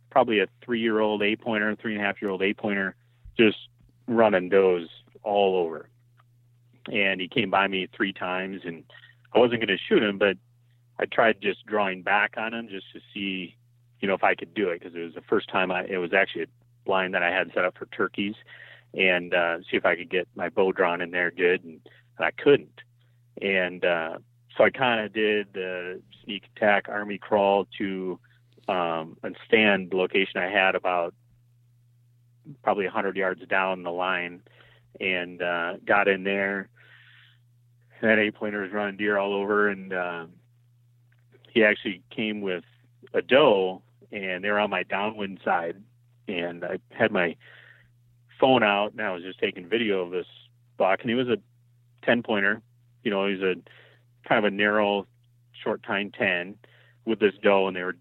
probably 0.10 0.40
a 0.40 0.48
three 0.64 0.80
year 0.80 1.00
old 1.00 1.22
eight 1.22 1.42
pointer, 1.42 1.76
three 1.76 1.94
and 1.94 2.02
a 2.02 2.06
half 2.06 2.22
year 2.22 2.32
old 2.32 2.42
eight 2.42 2.58
pointer, 2.58 2.96
just 3.38 3.58
running 4.08 4.50
those 4.50 4.88
all 5.24 5.58
over. 5.58 5.90
And 6.92 7.20
he 7.20 7.28
came 7.28 7.50
by 7.50 7.68
me 7.68 7.88
three 7.96 8.14
times, 8.14 8.62
and 8.64 8.84
I 9.34 9.40
wasn't 9.40 9.60
going 9.60 9.76
to 9.76 9.78
shoot 9.78 10.04
him, 10.04 10.18
but 10.18 10.38
I 11.00 11.06
tried 11.06 11.42
just 11.42 11.66
drawing 11.66 12.04
back 12.04 12.36
on 12.38 12.54
him 12.54 12.68
just 12.70 12.86
to 12.94 13.00
see 13.14 13.56
you 14.06 14.08
know, 14.08 14.14
if 14.14 14.24
I 14.24 14.36
could 14.36 14.54
do 14.54 14.70
it 14.70 14.80
because 14.80 14.96
it 14.96 15.04
was 15.04 15.14
the 15.16 15.22
first 15.22 15.50
time 15.50 15.72
I, 15.72 15.84
it 15.86 15.98
was 15.98 16.14
actually 16.14 16.44
a 16.44 16.48
blind 16.86 17.14
that 17.14 17.24
I 17.24 17.32
had 17.32 17.52
set 17.56 17.66
up 17.66 17.76
for 17.76 17.88
turkeys 17.88 18.36
and 18.94 19.34
uh, 19.34 19.58
see 19.62 19.78
if 19.78 19.86
I 19.86 19.96
could 19.96 20.10
get 20.10 20.28
my 20.36 20.50
bow 20.50 20.72
drawn 20.72 21.02
in 21.02 21.12
there 21.12 21.32
good. 21.32 21.64
And, 21.64 21.80
and 22.18 22.26
I 22.26 22.30
couldn't. 22.32 22.82
And 23.42 23.84
uh, 23.84 24.20
so 24.58 24.64
I 24.64 24.70
kind 24.70 25.06
of 25.06 25.14
did 25.14 25.48
the 25.54 26.02
sneak 26.24 26.44
attack 26.56 26.88
army 26.90 27.18
crawl 27.18 27.68
to 27.78 28.20
um, 28.68 29.18
a 29.24 29.32
stand 29.48 29.94
location 29.94 30.42
I 30.42 30.50
had 30.50 30.76
about 30.76 31.14
probably 32.64 32.86
100 32.86 33.16
yards 33.16 33.46
down 33.48 33.84
the 33.84 33.92
line 33.92 34.42
and 35.00 35.42
uh, 35.42 35.74
got 35.86 36.08
in 36.08 36.24
there. 36.24 36.70
That 38.02 38.20
eight 38.20 38.36
pointer 38.36 38.62
was 38.62 38.72
running 38.72 38.98
deer 38.98 39.18
all 39.18 39.34
over, 39.34 39.70
and 39.70 39.92
uh, 39.94 40.26
he 41.56 41.64
actually 41.64 42.02
came 42.12 42.42
with 42.42 42.64
a 43.14 43.22
doe 43.22 43.82
and 44.12 44.44
they 44.44 44.50
were 44.50 44.60
on 44.60 44.70
my 44.70 44.84
downwind 44.84 45.40
side 45.44 45.82
and 46.28 46.64
I 46.64 46.80
had 46.90 47.12
my 47.12 47.36
phone 48.40 48.62
out 48.62 48.92
and 48.92 49.02
I 49.02 49.12
was 49.12 49.24
just 49.24 49.40
taking 49.40 49.68
video 49.68 50.02
of 50.02 50.12
this 50.12 50.26
buck 50.78 51.00
and 51.02 51.10
he 51.10 51.16
was 51.16 51.30
a 51.30 51.38
10 52.06 52.24
pointer 52.24 52.62
you 53.04 53.12
know 53.12 53.28
he's 53.28 53.42
a 53.42 53.56
kind 54.28 54.46
of 54.46 54.52
a 54.52 54.56
narrow 54.56 55.08
short 55.64 55.84
tine 55.84 56.12
10 56.18 56.56
with 57.06 57.20
this 57.20 57.34
doe 57.42 57.68
and 57.68 57.76
they 57.76 57.84
were 57.84 57.98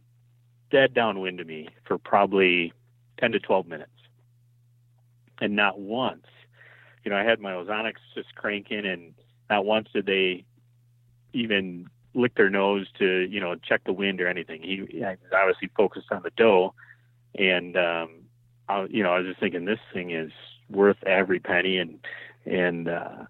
dead 0.70 0.94
downwind 0.94 1.38
to 1.38 1.44
me 1.44 1.68
for 1.86 1.98
probably 1.98 2.72
10 3.18 3.32
to 3.32 3.38
12 3.38 3.66
minutes 3.66 3.90
and 5.40 5.54
not 5.54 5.78
once 5.78 6.26
you 7.04 7.10
know 7.10 7.16
I 7.16 7.24
had 7.24 7.40
my 7.40 7.52
ozonics 7.52 8.00
just 8.14 8.34
cranking 8.34 8.86
and 8.86 9.14
not 9.50 9.64
once 9.64 9.88
did 9.92 10.06
they 10.06 10.44
even 11.32 11.88
lick 12.14 12.34
their 12.36 12.50
nose 12.50 12.86
to 12.98 13.28
you 13.30 13.40
know 13.40 13.56
check 13.56 13.82
the 13.84 13.92
wind 13.92 14.20
or 14.20 14.28
anything. 14.28 14.62
He, 14.62 14.82
he 14.88 15.00
was 15.00 15.16
obviously 15.32 15.70
focused 15.76 16.10
on 16.10 16.22
the 16.22 16.30
doe, 16.36 16.74
and 17.34 17.76
um, 17.76 18.10
I, 18.68 18.86
you 18.88 19.02
know 19.02 19.12
I 19.12 19.18
was 19.18 19.28
just 19.28 19.40
thinking 19.40 19.64
this 19.64 19.80
thing 19.92 20.10
is 20.10 20.30
worth 20.70 21.02
every 21.04 21.40
penny, 21.40 21.78
and 21.78 21.98
and 22.46 22.88
uh, 22.88 23.24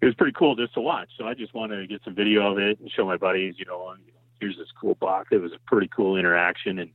it 0.00 0.06
was 0.06 0.14
pretty 0.14 0.32
cool 0.32 0.56
just 0.56 0.74
to 0.74 0.80
watch. 0.80 1.10
So 1.18 1.26
I 1.26 1.34
just 1.34 1.54
wanted 1.54 1.80
to 1.80 1.86
get 1.86 2.02
some 2.04 2.14
video 2.14 2.50
of 2.50 2.58
it 2.58 2.80
and 2.80 2.90
show 2.90 3.04
my 3.04 3.16
buddies. 3.16 3.54
You 3.58 3.66
know, 3.66 3.94
here's 4.40 4.56
this 4.56 4.68
cool 4.80 4.94
buck. 4.94 5.28
It 5.30 5.38
was 5.38 5.52
a 5.52 5.58
pretty 5.66 5.88
cool 5.94 6.16
interaction, 6.16 6.78
and 6.78 6.90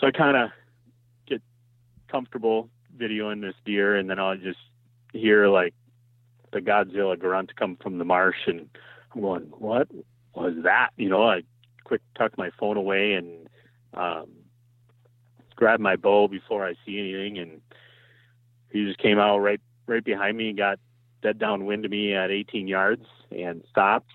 so 0.00 0.06
I 0.06 0.10
kind 0.10 0.36
of 0.36 0.50
get 1.26 1.42
comfortable 2.10 2.70
videoing 2.96 3.40
this 3.40 3.54
deer, 3.64 3.96
and 3.96 4.08
then 4.08 4.18
I'll 4.18 4.36
just 4.36 4.58
hear 5.12 5.48
like 5.48 5.74
the 6.52 6.60
Godzilla 6.60 7.18
grunt 7.18 7.54
come 7.56 7.76
from 7.76 7.98
the 7.98 8.04
marsh, 8.04 8.46
and 8.46 8.68
I'm 9.14 9.20
going, 9.20 9.42
what? 9.58 9.88
was 10.38 10.54
that. 10.64 10.90
You 10.96 11.08
know, 11.08 11.28
I 11.28 11.42
quick 11.84 12.00
tuck 12.16 12.36
my 12.38 12.50
phone 12.58 12.76
away 12.76 13.14
and 13.14 13.48
um, 13.94 14.26
grabbed 15.56 15.82
my 15.82 15.96
bow 15.96 16.28
before 16.28 16.66
I 16.66 16.74
see 16.84 16.98
anything, 16.98 17.38
and 17.38 17.60
he 18.70 18.84
just 18.84 18.98
came 18.98 19.18
out 19.18 19.38
right 19.38 19.60
right 19.86 20.04
behind 20.04 20.36
me 20.36 20.50
and 20.50 20.58
got 20.58 20.78
dead 21.22 21.38
downwind 21.38 21.82
to 21.82 21.88
me 21.88 22.14
at 22.14 22.30
18 22.30 22.68
yards 22.68 23.04
and 23.30 23.62
stopped 23.70 24.10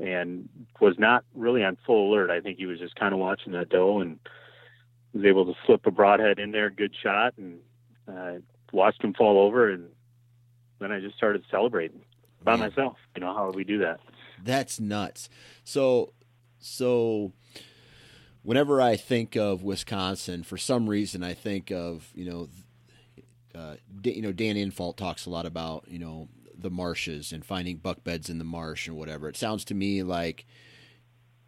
and 0.00 0.48
was 0.80 0.98
not 0.98 1.24
really 1.34 1.64
on 1.64 1.76
full 1.86 2.12
alert. 2.12 2.30
I 2.30 2.40
think 2.40 2.58
he 2.58 2.66
was 2.66 2.78
just 2.78 2.94
kind 2.96 3.12
of 3.12 3.20
watching 3.20 3.52
that 3.52 3.68
doe 3.68 4.00
and 4.00 4.18
was 5.12 5.24
able 5.24 5.46
to 5.46 5.54
slip 5.66 5.86
a 5.86 5.90
broadhead 5.90 6.38
in 6.38 6.52
there, 6.52 6.70
good 6.70 6.94
shot, 7.02 7.34
and 7.36 7.58
uh, 8.08 8.40
watched 8.72 9.02
him 9.02 9.14
fall 9.14 9.38
over. 9.38 9.70
And 9.70 9.88
then 10.78 10.92
I 10.92 11.00
just 11.00 11.16
started 11.16 11.42
celebrating 11.50 12.00
by 12.42 12.56
myself. 12.56 12.96
You 13.14 13.20
know, 13.20 13.34
how 13.34 13.46
would 13.46 13.56
we 13.56 13.64
do 13.64 13.78
that? 13.78 14.00
That's 14.42 14.80
nuts. 14.80 15.28
So, 15.64 16.12
so 16.58 17.32
whenever 18.42 18.80
I 18.80 18.96
think 18.96 19.36
of 19.36 19.62
Wisconsin, 19.62 20.42
for 20.42 20.56
some 20.56 20.88
reason, 20.88 21.22
I 21.22 21.34
think 21.34 21.70
of 21.70 22.10
you 22.14 22.30
know, 22.30 22.48
uh, 23.54 23.76
you 24.02 24.22
know, 24.22 24.32
Dan 24.32 24.56
Infalt 24.56 24.96
talks 24.96 25.26
a 25.26 25.30
lot 25.30 25.46
about 25.46 25.84
you 25.86 25.98
know 25.98 26.28
the 26.56 26.70
marshes 26.70 27.32
and 27.32 27.44
finding 27.44 27.76
buck 27.76 28.04
beds 28.04 28.28
in 28.28 28.38
the 28.38 28.44
marsh 28.44 28.88
and 28.88 28.96
whatever. 28.96 29.28
It 29.28 29.36
sounds 29.36 29.64
to 29.66 29.74
me 29.74 30.02
like 30.02 30.46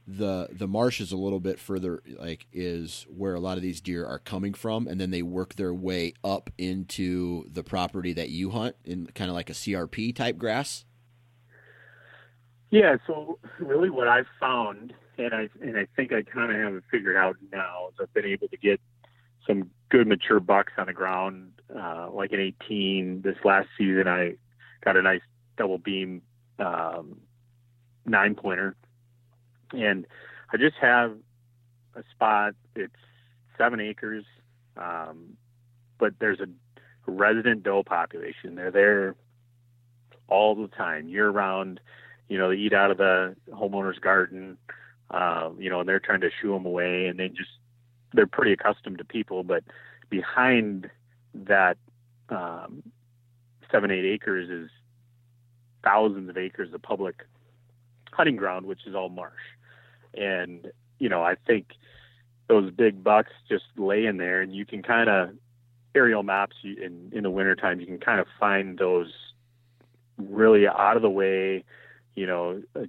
the 0.07 0.49
the 0.53 0.69
marsh 0.69 1.01
is 1.01 1.13
a 1.13 1.17
little 1.17 1.41
bit 1.41 1.59
further 1.59 2.03
like 2.19 2.47
is 2.53 3.07
where 3.09 3.35
a 3.35 3.41
lot 3.41 3.57
of 3.57 3.63
these 3.63 3.81
deer 3.81 4.05
are 4.05 4.19
coming 4.19 4.53
from 4.53 4.87
and 4.87 5.01
then 5.01 5.11
they 5.11 5.23
work 5.23 5.55
their 5.55 5.73
way 5.73 6.13
up 6.23 6.51
into 6.59 7.49
the 7.51 7.63
property 7.63 8.13
that 8.13 8.29
you 8.29 8.51
hunt 8.51 8.77
in 8.85 9.07
kind 9.15 9.31
of 9.31 9.35
like 9.35 9.49
a 9.49 9.55
CRP 9.55 10.15
type 10.15 10.37
grass. 10.37 10.85
Yeah, 12.75 12.97
so 13.07 13.39
really 13.61 13.89
what 13.89 14.09
I've 14.09 14.27
found, 14.41 14.95
and 15.17 15.33
I 15.33 15.49
and 15.61 15.77
I 15.77 15.87
think 15.95 16.13
I 16.13 16.23
kind 16.23 16.51
of 16.51 16.61
have 16.61 16.75
it 16.75 16.83
figured 16.91 17.17
out 17.17 17.37
now, 17.53 17.91
is 17.91 17.95
I've 18.03 18.13
been 18.13 18.25
able 18.25 18.49
to 18.49 18.57
get 18.57 18.81
some 19.47 19.71
good 19.91 20.09
mature 20.09 20.41
bucks 20.41 20.73
on 20.77 20.87
the 20.87 20.93
ground, 20.93 21.53
uh, 21.73 22.09
like 22.11 22.33
an 22.33 22.41
18. 22.41 23.23
This 23.23 23.37
last 23.45 23.69
season, 23.79 24.09
I 24.09 24.35
got 24.85 24.97
a 24.97 25.03
nice 25.03 25.22
double 25.57 25.78
beam 25.78 26.22
um, 26.59 27.20
nine 28.07 28.35
pointer, 28.35 28.76
and 29.72 30.07
I 30.53 30.57
just 30.57 30.76
have 30.80 31.16
a 31.95 32.03
spot. 32.12 32.55
It's 32.76 32.93
seven 33.57 33.80
acres, 33.80 34.24
um, 34.76 35.37
but 35.99 36.14
there's 36.18 36.41
a 36.41 36.47
resident 37.07 37.62
doe 37.62 37.82
population. 37.82 38.55
They're 38.55 38.70
there 38.70 39.16
all 40.28 40.55
the 40.55 40.68
time, 40.68 41.09
year 41.09 41.28
round 41.28 41.80
you 42.28 42.39
know, 42.39 42.51
they 42.51 42.57
eat 42.57 42.72
out 42.72 42.91
of 42.91 42.99
the 42.99 43.37
homeowner's 43.51 43.99
garden, 43.99 44.57
uh, 45.11 45.51
you 45.59 45.70
know, 45.70 45.80
and 45.80 45.89
they're 45.89 46.01
trying 46.01 46.22
to 46.22 46.30
shoo 46.41 46.53
them 46.53 46.66
away, 46.66 47.07
and 47.07 47.18
they 47.18 47.28
just 47.28 47.51
they're 48.12 48.26
pretty 48.26 48.53
accustomed 48.53 48.99
to 48.99 49.05
people. 49.05 49.43
But 49.43 49.64
behind 50.09 50.91
that 51.35 51.76
um, 52.28 52.82
seven 53.75 53.91
eight 53.91 54.05
acres 54.05 54.49
is 54.51 54.70
thousands 55.83 56.31
of 56.31 56.37
acres 56.37 56.72
of 56.72 56.83
public 56.83 57.27
hunting 58.12 58.37
ground, 58.37 58.66
which 58.66 58.87
is 58.87 58.95
all 58.95 59.09
marsh. 59.09 59.33
And 60.14 60.70
you 60.99 61.09
know, 61.09 61.22
I 61.22 61.35
think 61.47 61.72
those 62.49 62.70
big 62.70 63.03
bucks 63.03 63.33
just 63.49 63.64
lay 63.77 64.07
in 64.07 64.18
there, 64.18 64.41
and 64.41 64.55
you 64.55 64.64
can 64.64 64.83
kind 64.83 65.11
of 65.11 65.31
aerial 65.95 66.22
maps 66.22 66.57
in 66.62 67.11
in 67.12 67.22
the 67.22 67.31
wintertime. 67.31 67.81
You 67.81 67.87
can 67.87 67.99
kind 67.99 68.20
of 68.20 68.27
find 68.39 68.79
those 68.79 69.12
really 70.18 70.68
out 70.68 70.97
of 70.97 71.03
the 71.03 71.11
way 71.11 71.64
you 72.14 72.27
know, 72.27 72.62
a 72.75 72.87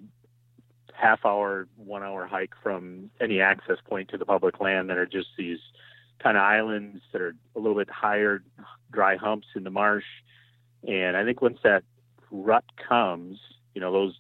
half 0.93 1.25
hour, 1.25 1.67
one 1.75 2.03
hour 2.03 2.25
hike 2.25 2.53
from 2.61 3.09
any 3.19 3.41
access 3.41 3.77
point 3.87 4.09
to 4.09 4.17
the 4.17 4.25
public 4.25 4.59
land 4.59 4.89
that 4.89 4.97
are 4.97 5.05
just 5.05 5.27
these 5.37 5.59
kind 6.21 6.37
of 6.37 6.43
islands 6.43 7.01
that 7.11 7.21
are 7.21 7.35
a 7.55 7.59
little 7.59 7.77
bit 7.77 7.89
higher, 7.89 8.43
dry 8.91 9.15
humps 9.15 9.47
in 9.55 9.63
the 9.63 9.69
marsh. 9.69 10.05
And 10.87 11.17
I 11.17 11.23
think 11.23 11.41
once 11.41 11.59
that 11.63 11.83
rut 12.31 12.63
comes, 12.87 13.39
you 13.73 13.81
know, 13.81 13.91
those 13.91 14.19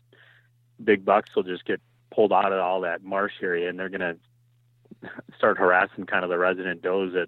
big 0.83 1.05
bucks 1.05 1.35
will 1.35 1.43
just 1.43 1.65
get 1.65 1.81
pulled 2.13 2.33
out 2.33 2.51
of 2.51 2.59
all 2.59 2.81
that 2.81 3.03
marsh 3.03 3.33
area 3.41 3.69
and 3.69 3.79
they're 3.79 3.89
going 3.89 4.01
to 5.01 5.09
start 5.37 5.57
harassing 5.57 6.05
kind 6.05 6.23
of 6.23 6.29
the 6.29 6.37
resident 6.37 6.81
does 6.81 7.13
that 7.13 7.27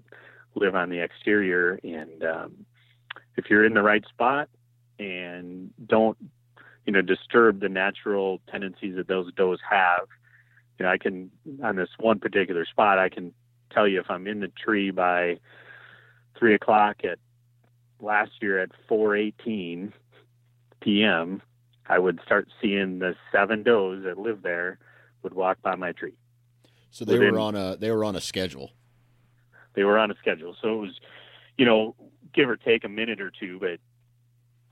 live 0.56 0.76
on 0.76 0.90
the 0.90 1.00
exterior. 1.00 1.80
And 1.84 2.24
um, 2.24 2.66
if 3.36 3.50
you're 3.50 3.66
in 3.66 3.74
the 3.74 3.84
right 3.84 4.04
spot 4.08 4.50
and 5.00 5.72
don't 5.86 6.18
you 6.88 6.94
know, 6.94 7.02
disturb 7.02 7.60
the 7.60 7.70
natural 7.70 8.40
tendencies 8.50 8.96
that 8.96 9.10
those 9.10 9.32
does 9.34 9.60
have. 9.70 10.08
You 10.80 10.86
know, 10.86 10.92
I 10.92 10.98
can 10.98 11.30
on 11.62 11.76
this 11.76 11.90
one 12.00 12.20
particular 12.20 12.66
spot, 12.66 12.98
I 12.98 13.10
can 13.10 13.34
tell 13.70 13.88
you 13.88 14.00
if 14.00 14.10
I'm 14.10 14.26
in 14.26 14.40
the 14.40 14.48
tree 14.48 14.90
by 14.90 15.38
three 16.40 16.56
o'clock 16.56 17.02
at 17.04 17.20
last 18.02 18.32
year 18.42 18.60
at 18.60 18.70
4:18 18.90 19.92
p.m., 20.82 21.42
I 21.88 22.00
would 22.00 22.20
start 22.26 22.48
seeing 22.62 23.00
the 23.00 23.16
seven 23.32 23.64
does 23.64 24.04
that 24.04 24.18
live 24.18 24.42
there 24.42 24.80
would 25.24 25.34
walk 25.34 25.62
by 25.62 25.76
my 25.76 25.92
tree. 25.92 26.16
So 26.92 27.06
they 27.06 27.14
Within, 27.14 27.34
were 27.34 27.40
on 27.40 27.56
a 27.56 27.78
they 27.78 27.92
were 27.92 28.04
on 28.04 28.16
a 28.16 28.22
schedule. 28.22 28.72
They 29.74 29.84
were 29.84 29.98
on 29.98 30.10
a 30.10 30.16
schedule, 30.16 30.56
so 30.62 30.74
it 30.74 30.78
was, 30.78 31.00
you 31.58 31.66
know, 31.66 31.96
give 32.34 32.50
or 32.50 32.58
take 32.58 32.84
a 32.84 32.90
minute 32.90 33.22
or 33.22 33.32
two, 33.32 33.60
but 33.60 33.80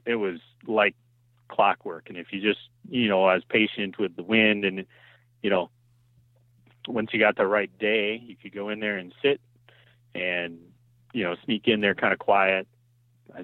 it 0.06 0.16
was 0.16 0.40
like 0.68 0.96
clockwork. 1.48 2.10
And 2.10 2.18
if 2.18 2.28
you 2.32 2.42
just, 2.42 2.70
you 2.90 3.08
know, 3.08 3.28
as 3.30 3.44
patient 3.48 4.00
with 4.00 4.16
the 4.16 4.24
wind 4.24 4.66
and, 4.66 4.86
you 5.44 5.50
know, 5.50 5.70
once 6.88 7.10
you 7.14 7.20
got 7.20 7.36
the 7.36 7.48
right 7.48 7.76
day, 7.80 8.22
you 8.24 8.36
could 8.36 8.54
go 8.54 8.70
in 8.70 8.80
there 8.80 8.98
and 8.98 9.14
sit 9.22 9.42
and, 10.14 10.58
you 11.14 11.24
know, 11.24 11.36
sneak 11.46 11.68
in 11.68 11.82
there 11.82 11.96
kind 11.96 12.14
of 12.14 12.20
quiet. 12.20 12.68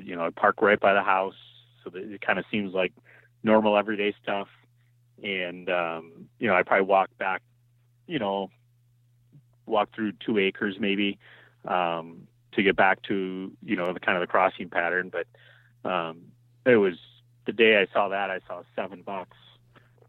You 0.04 0.16
know, 0.16 0.26
I 0.26 0.30
park 0.30 0.62
right 0.62 0.80
by 0.80 0.94
the 0.94 1.04
house, 1.04 1.36
so 1.84 1.90
that 1.90 2.04
it 2.04 2.22
kind 2.22 2.40
of 2.40 2.46
seems 2.52 2.74
like 2.74 2.94
normal 3.44 3.78
everyday 3.78 4.14
stuff. 4.22 4.48
And 5.24 5.70
um, 5.70 6.30
you 6.40 6.48
know, 6.48 6.56
I 6.56 6.64
probably 6.64 6.86
walk 6.86 7.10
back, 7.18 7.42
you 8.08 8.20
know, 8.20 8.50
walk 9.66 9.90
through 9.96 10.14
two 10.26 10.38
acres 10.38 10.78
maybe 10.80 11.18
um, 11.68 12.28
to 12.54 12.64
get 12.64 12.76
back 12.76 13.02
to 13.04 13.52
you 13.64 13.76
know 13.76 13.94
the 13.94 14.00
kind 14.00 14.18
of 14.18 14.22
the 14.22 14.28
crossing 14.28 14.70
pattern. 14.70 15.12
But 15.12 15.90
um, 15.90 16.22
it 16.66 16.76
was 16.76 16.96
the 17.46 17.54
day 17.54 17.78
I 17.78 17.92
saw 17.94 18.10
that 18.10 18.30
I 18.30 18.40
saw 18.48 18.64
seven 18.76 19.02
bucks, 19.02 19.38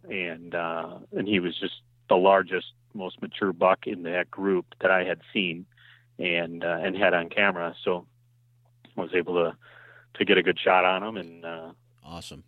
and 0.08 0.54
uh, 0.54 0.98
and 1.12 1.26
he 1.26 1.40
was 1.40 1.58
just 1.58 1.74
the 2.08 2.16
largest, 2.16 2.66
most 2.94 3.20
mature 3.22 3.52
buck 3.52 3.86
in 3.86 4.02
that 4.02 4.30
group 4.30 4.66
that 4.80 4.90
I 4.90 5.04
had 5.04 5.20
seen, 5.32 5.66
and 6.18 6.64
uh, 6.64 6.78
and 6.82 6.96
had 6.96 7.14
on 7.14 7.28
camera. 7.28 7.74
So 7.84 8.06
was 8.96 9.10
able 9.14 9.34
to 9.34 9.56
to 10.14 10.24
get 10.24 10.36
a 10.36 10.42
good 10.42 10.58
shot 10.58 10.84
on 10.84 11.02
him 11.02 11.16
and 11.16 11.44
uh, 11.44 11.72
awesome 12.04 12.44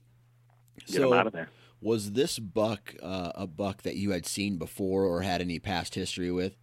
get 0.87 0.97
so, 0.97 1.09
him 1.09 1.19
out 1.19 1.27
of 1.27 1.33
there. 1.33 1.49
Was 1.81 2.13
this 2.13 2.39
buck 2.39 2.95
uh, 3.03 3.33
a 3.35 3.47
buck 3.47 3.83
that 3.83 3.97
you 3.97 4.11
had 4.11 4.27
seen 4.27 4.57
before 4.57 5.05
or 5.05 5.23
had 5.23 5.41
any 5.41 5.59
past 5.59 5.95
history 5.95 6.31
with? 6.31 6.57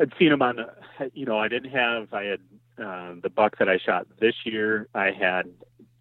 I'd 0.00 0.12
seen 0.18 0.32
him 0.32 0.42
on, 0.42 0.56
the. 0.56 1.10
you 1.12 1.26
know, 1.26 1.38
I 1.38 1.48
didn't 1.48 1.70
have, 1.70 2.12
I 2.14 2.22
had 2.24 2.40
uh, 2.78 3.14
the 3.20 3.30
buck 3.30 3.58
that 3.58 3.68
I 3.68 3.78
shot 3.78 4.06
this 4.20 4.34
year. 4.44 4.88
I 4.94 5.10
had 5.10 5.50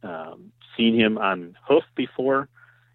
um, 0.04 0.52
seen 0.76 0.96
him 0.96 1.18
on 1.18 1.58
hoof 1.68 1.84
before, 1.96 2.50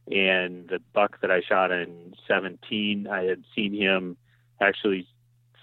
and 0.07 0.69
the 0.69 0.81
buck 0.93 1.21
that 1.23 1.33
I 1.33 1.41
shot 1.41 1.73
in 1.73 2.15
17, 2.29 3.09
I 3.09 3.25
had 3.25 3.43
seen 3.57 3.75
him 3.75 4.17
actually 4.61 5.09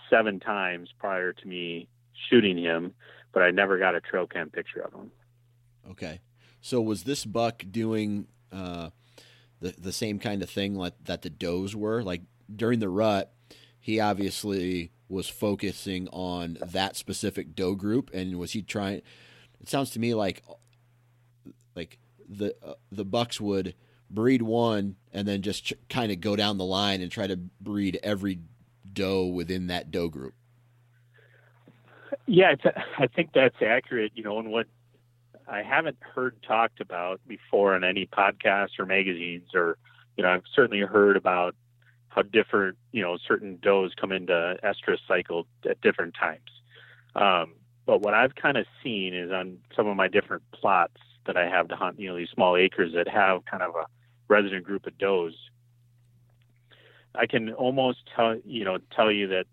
seven 0.10 0.42
times 0.42 0.90
prior 1.00 1.32
to 1.32 1.48
me 1.48 1.88
shooting 2.30 2.58
him, 2.58 2.94
but 3.34 3.44
I 3.44 3.52
never 3.52 3.78
got 3.78 3.96
a 3.96 4.02
trail 4.02 4.28
cam 4.28 4.50
picture 4.50 4.82
of 4.82 4.94
him. 4.94 5.12
Okay. 5.92 6.22
So 6.62 6.82
was 6.82 7.04
this 7.04 7.26
buck 7.26 7.64
doing 7.70 8.28
uh, 8.52 8.90
the 9.60 9.74
the 9.78 9.92
same 9.92 10.20
kind 10.20 10.42
of 10.42 10.50
thing 10.50 10.76
like 10.76 10.94
that 11.06 11.22
the 11.22 11.30
does 11.30 11.76
were 11.76 12.04
like 12.04 12.22
during 12.54 12.80
the 12.80 12.90
rut? 12.90 13.32
He 13.80 14.00
obviously 14.00 14.92
was 15.08 15.28
focusing 15.30 16.08
on 16.10 16.58
that 16.62 16.96
specific 16.96 17.56
doe 17.56 17.76
group, 17.76 18.12
and 18.14 18.38
was 18.38 18.52
he 18.52 18.62
trying? 18.62 19.02
It 19.62 19.70
sounds 19.70 19.90
to 19.92 20.00
me 20.00 20.14
like 20.14 20.44
like 21.76 21.98
the 22.28 22.56
uh, 22.64 22.74
the 22.92 23.06
bucks 23.06 23.40
would 23.40 23.74
breed 24.10 24.42
one 24.42 24.96
and 25.14 25.28
then 25.28 25.42
just 25.42 25.66
ch- 25.66 25.74
kind 25.90 26.12
of 26.12 26.20
go 26.20 26.36
down 26.36 26.58
the 26.58 26.66
line 26.66 27.02
and 27.02 27.12
try 27.12 27.28
to 27.28 27.38
breed 27.62 28.00
every 28.02 28.40
doe 28.92 29.26
within 29.26 29.68
that 29.68 29.92
doe 29.92 30.10
group. 30.10 30.34
Yeah, 32.30 32.54
I 33.00 33.08
think 33.08 33.32
that's 33.34 33.56
accurate. 33.60 34.12
You 34.14 34.24
know, 34.24 34.38
and 34.38 34.52
what 34.52 34.68
I 35.48 35.64
haven't 35.64 35.98
heard 36.00 36.36
talked 36.48 36.80
about 36.80 37.20
before 37.28 37.76
in 37.76 37.84
any 37.84 38.06
podcasts 38.06 38.78
or 38.78 38.86
magazines, 38.86 39.50
or 39.56 39.78
you 40.16 40.24
know, 40.24 40.30
I've 40.30 40.44
certainly 40.54 40.82
heard 40.86 41.18
about 41.18 41.56
how 42.10 42.22
different 42.22 42.78
you 42.92 43.02
know 43.02 43.18
certain 43.28 43.58
does 43.62 43.94
come 44.00 44.12
into 44.12 44.58
estrus 44.64 45.00
cycle 45.08 45.48
at 45.68 45.82
different 45.82 46.14
times. 46.14 46.50
Um, 47.16 47.56
but 47.88 48.02
what 48.02 48.14
I've 48.14 48.36
kind 48.36 48.58
of 48.58 48.68
seen 48.84 49.16
is 49.16 49.32
on 49.32 49.58
some 49.76 49.88
of 49.88 49.98
my 49.98 50.08
different 50.08 50.44
plots 50.52 51.02
that 51.26 51.36
I 51.36 51.50
have 51.50 51.68
to 51.70 51.76
hunt, 51.76 52.00
you 52.00 52.10
know, 52.10 52.16
these 52.16 52.30
small 52.32 52.56
acres 52.56 52.94
that 52.94 53.08
have 53.08 53.44
kind 53.46 53.64
of 53.64 53.74
a 53.74 53.86
resident 54.28 54.66
group 54.66 54.86
of 54.86 54.96
does. 55.00 55.34
I 57.16 57.26
can 57.26 57.54
almost 57.54 58.00
tell 58.16 58.38
you 58.46 58.66
know 58.66 58.78
tell 58.96 59.12
you 59.12 59.30
that 59.30 59.46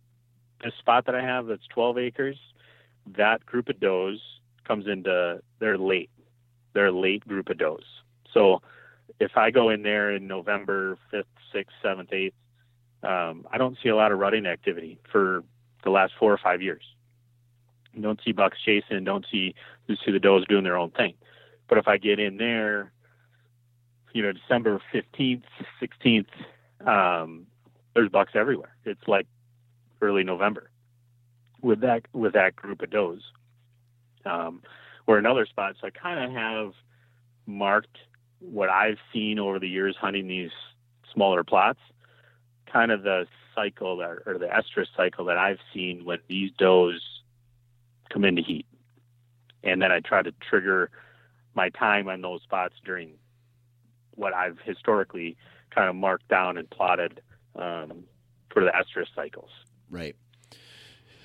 this 0.62 0.74
spot 0.78 1.06
that 1.06 1.14
I 1.14 1.22
have 1.22 1.46
that's 1.46 1.66
12 1.68 1.96
acres, 1.98 2.36
that 3.16 3.44
group 3.46 3.68
of 3.68 3.78
does 3.80 4.20
comes 4.66 4.86
into 4.86 5.40
they're 5.58 5.78
late. 5.78 6.10
They're 6.72 6.92
late 6.92 7.26
group 7.26 7.48
of 7.48 7.58
does. 7.58 7.84
So 8.32 8.60
if 9.20 9.36
I 9.36 9.50
go 9.50 9.70
in 9.70 9.82
there 9.82 10.14
in 10.14 10.26
November 10.26 10.98
5th, 11.12 11.24
6th, 11.54 11.64
7th, 11.84 12.32
8th, 13.02 13.30
um, 13.30 13.46
I 13.50 13.58
don't 13.58 13.76
see 13.82 13.88
a 13.88 13.96
lot 13.96 14.12
of 14.12 14.18
rutting 14.18 14.46
activity 14.46 14.98
for 15.10 15.44
the 15.84 15.90
last 15.90 16.12
four 16.18 16.32
or 16.32 16.38
five 16.38 16.60
years. 16.60 16.82
don't 18.00 18.20
see 18.24 18.32
bucks 18.32 18.58
chasing, 18.64 19.04
don't 19.04 19.24
see 19.30 19.54
just 19.88 20.04
see 20.04 20.10
the 20.10 20.18
does 20.18 20.44
doing 20.48 20.64
their 20.64 20.76
own 20.76 20.90
thing. 20.90 21.14
But 21.68 21.78
if 21.78 21.88
I 21.88 21.96
get 21.96 22.18
in 22.18 22.36
there, 22.36 22.92
you 24.12 24.22
know, 24.22 24.32
December 24.32 24.80
15th, 24.92 25.42
16th, 25.80 26.26
um, 26.86 27.46
there's 27.94 28.08
bucks 28.08 28.32
everywhere. 28.34 28.74
It's 28.84 29.06
like 29.06 29.26
early 30.00 30.24
November 30.24 30.70
with 31.62 31.80
that 31.80 32.02
with 32.12 32.34
that 32.34 32.56
group 32.56 32.82
of 32.82 32.90
does 32.90 33.20
um, 34.26 34.62
or 35.06 35.18
in 35.18 35.26
other 35.26 35.46
spots. 35.46 35.78
So 35.80 35.86
I 35.86 35.90
kind 35.90 36.24
of 36.24 36.32
have 36.32 36.72
marked 37.46 37.98
what 38.40 38.68
I've 38.68 38.98
seen 39.12 39.38
over 39.38 39.58
the 39.58 39.68
years 39.68 39.96
hunting 39.98 40.26
these 40.26 40.50
smaller 41.12 41.44
plots, 41.44 41.80
kind 42.70 42.90
of 42.90 43.02
the 43.02 43.26
cycle 43.54 43.96
that, 43.98 44.18
or 44.26 44.38
the 44.38 44.46
estrus 44.46 44.88
cycle 44.96 45.24
that 45.26 45.38
I've 45.38 45.60
seen 45.72 46.04
when 46.04 46.18
these 46.28 46.50
does 46.58 47.00
come 48.12 48.24
into 48.24 48.42
heat. 48.42 48.66
And 49.62 49.80
then 49.80 49.90
I 49.90 50.00
try 50.00 50.22
to 50.22 50.32
trigger 50.48 50.90
my 51.54 51.70
time 51.70 52.08
on 52.08 52.20
those 52.20 52.42
spots 52.42 52.74
during 52.84 53.14
what 54.14 54.34
I've 54.34 54.58
historically 54.64 55.36
kind 55.74 55.88
of 55.88 55.96
marked 55.96 56.28
down 56.28 56.58
and 56.58 56.68
plotted 56.68 57.20
um, 57.56 58.04
for 58.50 58.62
the 58.62 58.70
estrus 58.70 59.06
cycles. 59.14 59.50
Right 59.90 60.16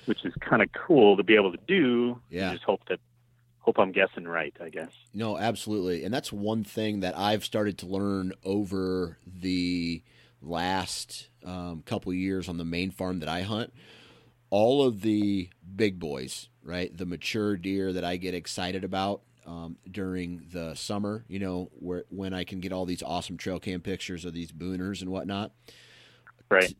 which 0.06 0.24
is 0.24 0.34
kind 0.40 0.62
of 0.62 0.68
cool 0.72 1.16
to 1.16 1.22
be 1.22 1.34
able 1.34 1.52
to 1.52 1.58
do. 1.66 2.20
Yeah. 2.30 2.50
I 2.50 2.52
just 2.54 2.64
hope 2.64 2.80
that 2.88 3.00
hope 3.62 3.78
I'm 3.78 3.92
guessing 3.92 4.24
right, 4.24 4.54
I 4.60 4.68
guess. 4.68 4.90
No, 5.14 5.38
absolutely. 5.38 6.04
And 6.04 6.12
that's 6.12 6.32
one 6.32 6.64
thing 6.64 7.00
that 7.00 7.16
I've 7.16 7.44
started 7.44 7.78
to 7.78 7.86
learn 7.86 8.32
over 8.44 9.18
the 9.26 10.02
last 10.40 11.28
um, 11.44 11.82
couple 11.86 12.12
years 12.12 12.48
on 12.48 12.58
the 12.58 12.64
main 12.64 12.90
farm 12.90 13.20
that 13.20 13.28
I 13.28 13.42
hunt. 13.42 13.72
All 14.50 14.84
of 14.86 15.00
the 15.00 15.48
big 15.74 15.98
boys, 15.98 16.48
right? 16.62 16.94
The 16.94 17.06
mature 17.06 17.56
deer 17.56 17.92
that 17.92 18.04
I 18.04 18.16
get 18.16 18.34
excited 18.34 18.84
about 18.84 19.22
um, 19.46 19.78
during 19.90 20.42
the 20.52 20.74
summer, 20.74 21.24
you 21.28 21.38
know, 21.38 21.70
where 21.78 22.04
when 22.10 22.34
I 22.34 22.44
can 22.44 22.60
get 22.60 22.72
all 22.72 22.84
these 22.84 23.02
awesome 23.02 23.36
trail 23.36 23.58
cam 23.58 23.80
pictures 23.80 24.24
of 24.24 24.34
these 24.34 24.52
booners 24.52 25.00
and 25.00 25.10
whatnot. 25.10 25.52
Right. 26.50 26.74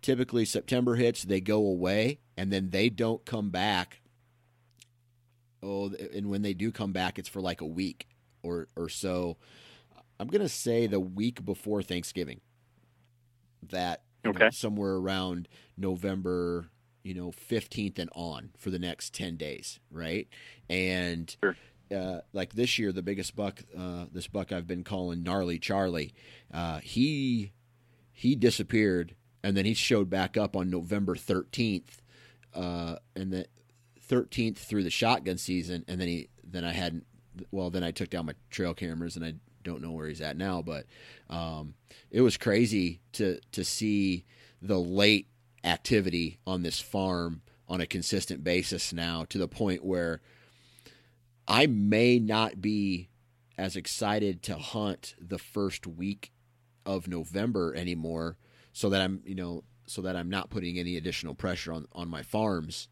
Typically 0.00 0.44
September 0.44 0.94
hits, 0.94 1.22
they 1.24 1.40
go 1.40 1.58
away, 1.58 2.20
and 2.36 2.52
then 2.52 2.70
they 2.70 2.88
don't 2.88 3.24
come 3.24 3.50
back. 3.50 4.00
Oh, 5.62 5.92
and 6.14 6.30
when 6.30 6.42
they 6.42 6.54
do 6.54 6.70
come 6.70 6.92
back, 6.92 7.18
it's 7.18 7.28
for 7.28 7.40
like 7.40 7.60
a 7.60 7.66
week 7.66 8.06
or 8.42 8.68
or 8.76 8.88
so. 8.88 9.36
I'm 10.20 10.28
gonna 10.28 10.48
say 10.48 10.86
the 10.86 11.00
week 11.00 11.44
before 11.44 11.82
Thanksgiving. 11.82 12.40
That 13.70 14.02
okay. 14.24 14.44
know, 14.44 14.50
somewhere 14.50 14.94
around 14.94 15.48
November, 15.76 16.68
you 17.02 17.14
know, 17.14 17.30
15th 17.30 17.98
and 17.98 18.10
on 18.14 18.50
for 18.56 18.70
the 18.70 18.78
next 18.78 19.14
10 19.14 19.36
days, 19.36 19.80
right? 19.90 20.28
And 20.68 21.34
sure. 21.42 21.56
uh, 21.94 22.20
like 22.32 22.54
this 22.54 22.78
year, 22.78 22.92
the 22.92 23.02
biggest 23.02 23.34
buck, 23.34 23.62
uh, 23.76 24.06
this 24.12 24.28
buck 24.28 24.52
I've 24.52 24.66
been 24.66 24.84
calling 24.84 25.22
gnarly 25.22 25.58
Charlie, 25.58 26.14
uh, 26.52 26.80
he 26.80 27.52
he 28.12 28.34
disappeared 28.34 29.14
and 29.48 29.56
then 29.56 29.64
he 29.64 29.72
showed 29.72 30.10
back 30.10 30.36
up 30.36 30.54
on 30.54 30.68
November 30.68 31.14
13th, 31.14 32.02
uh, 32.54 32.96
and 33.16 33.32
the 33.32 33.46
13th 34.06 34.58
through 34.58 34.82
the 34.82 34.90
shotgun 34.90 35.38
season, 35.38 35.86
and 35.88 35.98
then 35.98 36.06
he 36.06 36.28
then 36.44 36.66
I 36.66 36.72
hadn't 36.74 37.06
well 37.50 37.70
then 37.70 37.82
I 37.82 37.90
took 37.90 38.10
down 38.10 38.26
my 38.26 38.34
trail 38.50 38.74
cameras 38.74 39.16
and 39.16 39.24
I 39.24 39.34
don't 39.64 39.80
know 39.80 39.92
where 39.92 40.06
he's 40.06 40.20
at 40.20 40.36
now, 40.36 40.60
but 40.60 40.84
um, 41.30 41.72
it 42.10 42.20
was 42.20 42.36
crazy 42.36 43.00
to 43.12 43.40
to 43.52 43.64
see 43.64 44.26
the 44.60 44.78
late 44.78 45.28
activity 45.64 46.40
on 46.46 46.62
this 46.62 46.78
farm 46.78 47.40
on 47.70 47.80
a 47.80 47.86
consistent 47.86 48.44
basis 48.44 48.92
now 48.92 49.24
to 49.30 49.38
the 49.38 49.48
point 49.48 49.82
where 49.82 50.20
I 51.46 51.66
may 51.66 52.18
not 52.18 52.60
be 52.60 53.08
as 53.56 53.76
excited 53.76 54.42
to 54.42 54.56
hunt 54.56 55.14
the 55.18 55.38
first 55.38 55.86
week 55.86 56.32
of 56.84 57.08
November 57.08 57.74
anymore 57.74 58.36
so 58.78 58.90
that 58.90 59.02
I'm, 59.02 59.20
you 59.24 59.34
know, 59.34 59.64
so 59.86 60.02
that 60.02 60.14
I'm 60.14 60.30
not 60.30 60.50
putting 60.50 60.78
any 60.78 60.96
additional 60.96 61.34
pressure 61.34 61.72
on 61.72 61.88
on 61.92 62.08
my 62.08 62.22
farms 62.22 62.86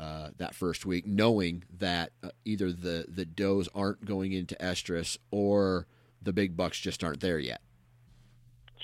uh, 0.00 0.30
that 0.38 0.54
first 0.54 0.86
week, 0.86 1.06
knowing 1.06 1.62
that 1.78 2.12
uh, 2.22 2.30
either 2.46 2.72
the 2.72 3.04
the 3.06 3.26
does 3.26 3.68
aren't 3.74 4.06
going 4.06 4.32
into 4.32 4.54
estrus 4.54 5.18
or 5.30 5.86
the 6.22 6.32
big 6.32 6.56
bucks 6.56 6.80
just 6.80 7.04
aren't 7.04 7.20
there 7.20 7.38
yet. 7.38 7.60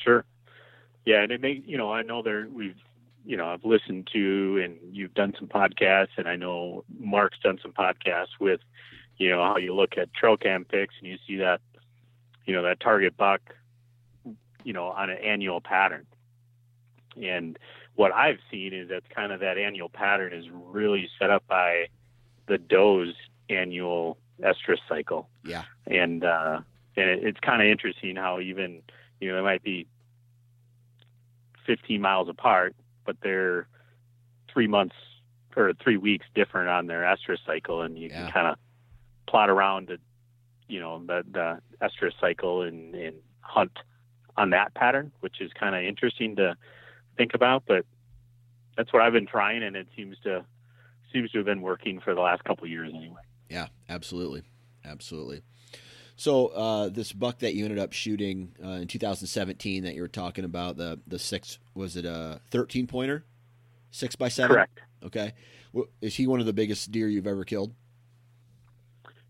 Sure. 0.04 0.26
Yeah, 1.06 1.22
and 1.22 1.32
it 1.32 1.40
may 1.40 1.62
you 1.64 1.78
know 1.78 1.90
I 1.90 2.02
know 2.02 2.22
there 2.22 2.46
we've 2.52 2.76
you 3.24 3.38
know 3.38 3.46
I've 3.46 3.64
listened 3.64 4.10
to 4.12 4.60
and 4.62 4.76
you've 4.94 5.14
done 5.14 5.32
some 5.38 5.48
podcasts 5.48 6.18
and 6.18 6.28
I 6.28 6.36
know 6.36 6.84
Mark's 6.98 7.38
done 7.42 7.58
some 7.62 7.72
podcasts 7.72 8.38
with 8.38 8.60
you 9.16 9.30
know 9.30 9.42
how 9.42 9.56
you 9.56 9.74
look 9.74 9.96
at 9.96 10.12
trail 10.12 10.36
cam 10.36 10.66
picks 10.66 10.96
and 11.00 11.10
you 11.10 11.16
see 11.26 11.36
that 11.36 11.62
you 12.44 12.54
know 12.54 12.62
that 12.64 12.78
target 12.78 13.16
buck 13.16 13.40
you 14.64 14.72
know 14.72 14.86
on 14.88 15.10
an 15.10 15.18
annual 15.18 15.60
pattern 15.60 16.06
and 17.20 17.58
what 17.96 18.12
I've 18.12 18.38
seen 18.50 18.72
is 18.72 18.88
that 18.88 19.02
kind 19.10 19.32
of 19.32 19.40
that 19.40 19.58
annual 19.58 19.88
pattern 19.88 20.32
is 20.32 20.46
really 20.50 21.08
set 21.18 21.28
up 21.30 21.46
by 21.48 21.86
the 22.46 22.56
doe's 22.56 23.14
annual 23.48 24.16
estrus 24.40 24.78
cycle. 24.88 25.28
Yeah. 25.44 25.64
And 25.86 26.24
uh, 26.24 26.60
and 26.96 27.10
it's 27.10 27.40
kind 27.40 27.60
of 27.60 27.68
interesting 27.68 28.16
how 28.16 28.40
even 28.40 28.82
you 29.20 29.30
know 29.30 29.38
it 29.38 29.42
might 29.42 29.62
be 29.62 29.86
15 31.66 32.00
miles 32.00 32.28
apart, 32.28 32.74
but 33.04 33.16
they're 33.22 33.66
three 34.52 34.66
months 34.66 34.94
or 35.56 35.72
three 35.82 35.96
weeks 35.96 36.26
different 36.34 36.68
on 36.68 36.86
their 36.86 37.02
estrus 37.02 37.38
cycle, 37.46 37.82
and 37.82 37.98
you 37.98 38.08
Yeah. 38.08 38.24
can 38.24 38.32
kind 38.32 38.46
of 38.46 38.58
plot 39.26 39.50
around 39.50 39.88
the 39.88 39.98
you 40.68 40.80
know 40.80 41.02
the 41.04 41.24
the 41.30 41.60
estrus 41.82 42.12
cycle 42.20 42.62
and, 42.62 42.94
and 42.94 43.16
hunt 43.40 43.76
on 44.36 44.50
that 44.50 44.74
pattern, 44.74 45.12
which 45.20 45.40
is 45.40 45.52
kind 45.52 45.74
of 45.74 45.82
interesting 45.82 46.36
to 46.36 46.56
think 47.16 47.34
about. 47.34 47.64
But 47.66 47.84
that's 48.76 48.92
what 48.92 49.02
I've 49.02 49.12
been 49.12 49.26
trying, 49.26 49.62
and 49.62 49.76
it 49.76 49.88
seems 49.96 50.16
to 50.24 50.44
seems 51.12 51.30
to 51.32 51.38
have 51.38 51.46
been 51.46 51.60
working 51.60 52.00
for 52.00 52.14
the 52.14 52.20
last 52.20 52.44
couple 52.44 52.64
of 52.64 52.70
years 52.70 52.92
anyway. 52.94 53.20
Yeah, 53.48 53.66
absolutely, 53.88 54.42
absolutely. 54.84 55.42
So 56.16 56.48
uh, 56.48 56.88
this 56.90 57.12
buck 57.12 57.38
that 57.38 57.54
you 57.54 57.64
ended 57.64 57.78
up 57.78 57.92
shooting 57.92 58.54
uh, 58.62 58.72
in 58.72 58.88
2017 58.88 59.84
that 59.84 59.94
you 59.94 60.02
were 60.02 60.08
talking 60.08 60.44
about 60.44 60.76
the 60.76 61.00
the 61.06 61.18
six 61.18 61.58
was 61.74 61.96
it 61.96 62.04
a 62.04 62.40
13 62.50 62.86
pointer, 62.86 63.24
six 63.90 64.16
by 64.16 64.28
seven? 64.28 64.54
Correct. 64.54 64.80
Okay, 65.02 65.32
Well, 65.72 65.86
is 66.02 66.14
he 66.16 66.26
one 66.26 66.40
of 66.40 66.46
the 66.46 66.52
biggest 66.52 66.92
deer 66.92 67.08
you've 67.08 67.26
ever 67.26 67.44
killed? 67.44 67.72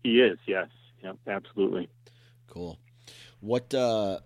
He 0.03 0.19
is. 0.19 0.37
Yes. 0.45 0.67
Yep. 1.01 1.17
Absolutely. 1.27 1.89
Cool. 2.47 2.77
What? 3.39 3.73
Uh, 3.73 4.19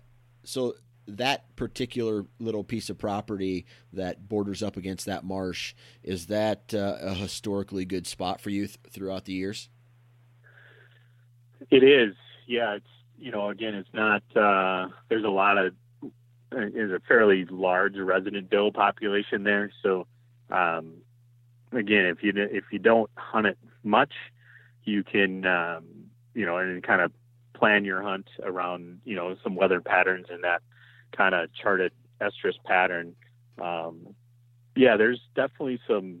so 0.46 0.74
that 1.08 1.54
particular 1.56 2.26
little 2.38 2.64
piece 2.64 2.90
of 2.90 2.98
property 2.98 3.66
that 3.92 4.28
borders 4.28 4.62
up 4.62 4.76
against 4.76 5.06
that 5.06 5.24
marsh 5.24 5.74
is 6.02 6.26
that 6.26 6.74
uh, 6.74 6.96
a 7.00 7.14
historically 7.14 7.84
good 7.84 8.06
spot 8.06 8.40
for 8.40 8.50
you 8.50 8.66
th- 8.66 8.78
throughout 8.90 9.24
the 9.24 9.32
years? 9.32 9.68
It 11.70 11.84
is. 11.84 12.14
Yeah. 12.46 12.76
It's 12.76 12.86
you 13.18 13.30
know 13.30 13.48
again 13.48 13.74
it's 13.74 13.88
not. 13.92 14.22
Uh, 14.34 14.88
there's 15.08 15.24
a 15.24 15.28
lot 15.28 15.58
of 15.58 15.74
there's 16.50 16.92
a 16.92 17.00
fairly 17.06 17.44
large 17.46 17.96
resident 17.96 18.50
doe 18.50 18.70
population 18.70 19.42
there. 19.42 19.70
So 19.82 20.06
um, 20.50 20.94
again, 21.72 22.06
if 22.06 22.22
you 22.22 22.32
if 22.36 22.64
you 22.70 22.78
don't 22.78 23.10
hunt 23.16 23.46
it 23.46 23.58
much, 23.84 24.12
you 24.84 25.02
can 25.02 25.46
um, 25.46 25.84
you 26.34 26.46
know 26.46 26.58
and 26.58 26.82
kind 26.82 27.00
of 27.00 27.12
plan 27.56 27.84
your 27.84 28.02
hunt 28.02 28.28
around 28.42 29.00
you 29.04 29.16
know 29.16 29.36
some 29.42 29.56
weather 29.56 29.80
patterns 29.80 30.26
and 30.30 30.44
that 30.44 30.62
kind 31.16 31.34
of 31.34 31.52
charted 31.54 31.92
estrus 32.20 32.54
pattern. 32.64 33.14
Um, 33.60 34.14
yeah, 34.74 34.96
there's 34.96 35.20
definitely 35.34 35.80
some 35.88 36.20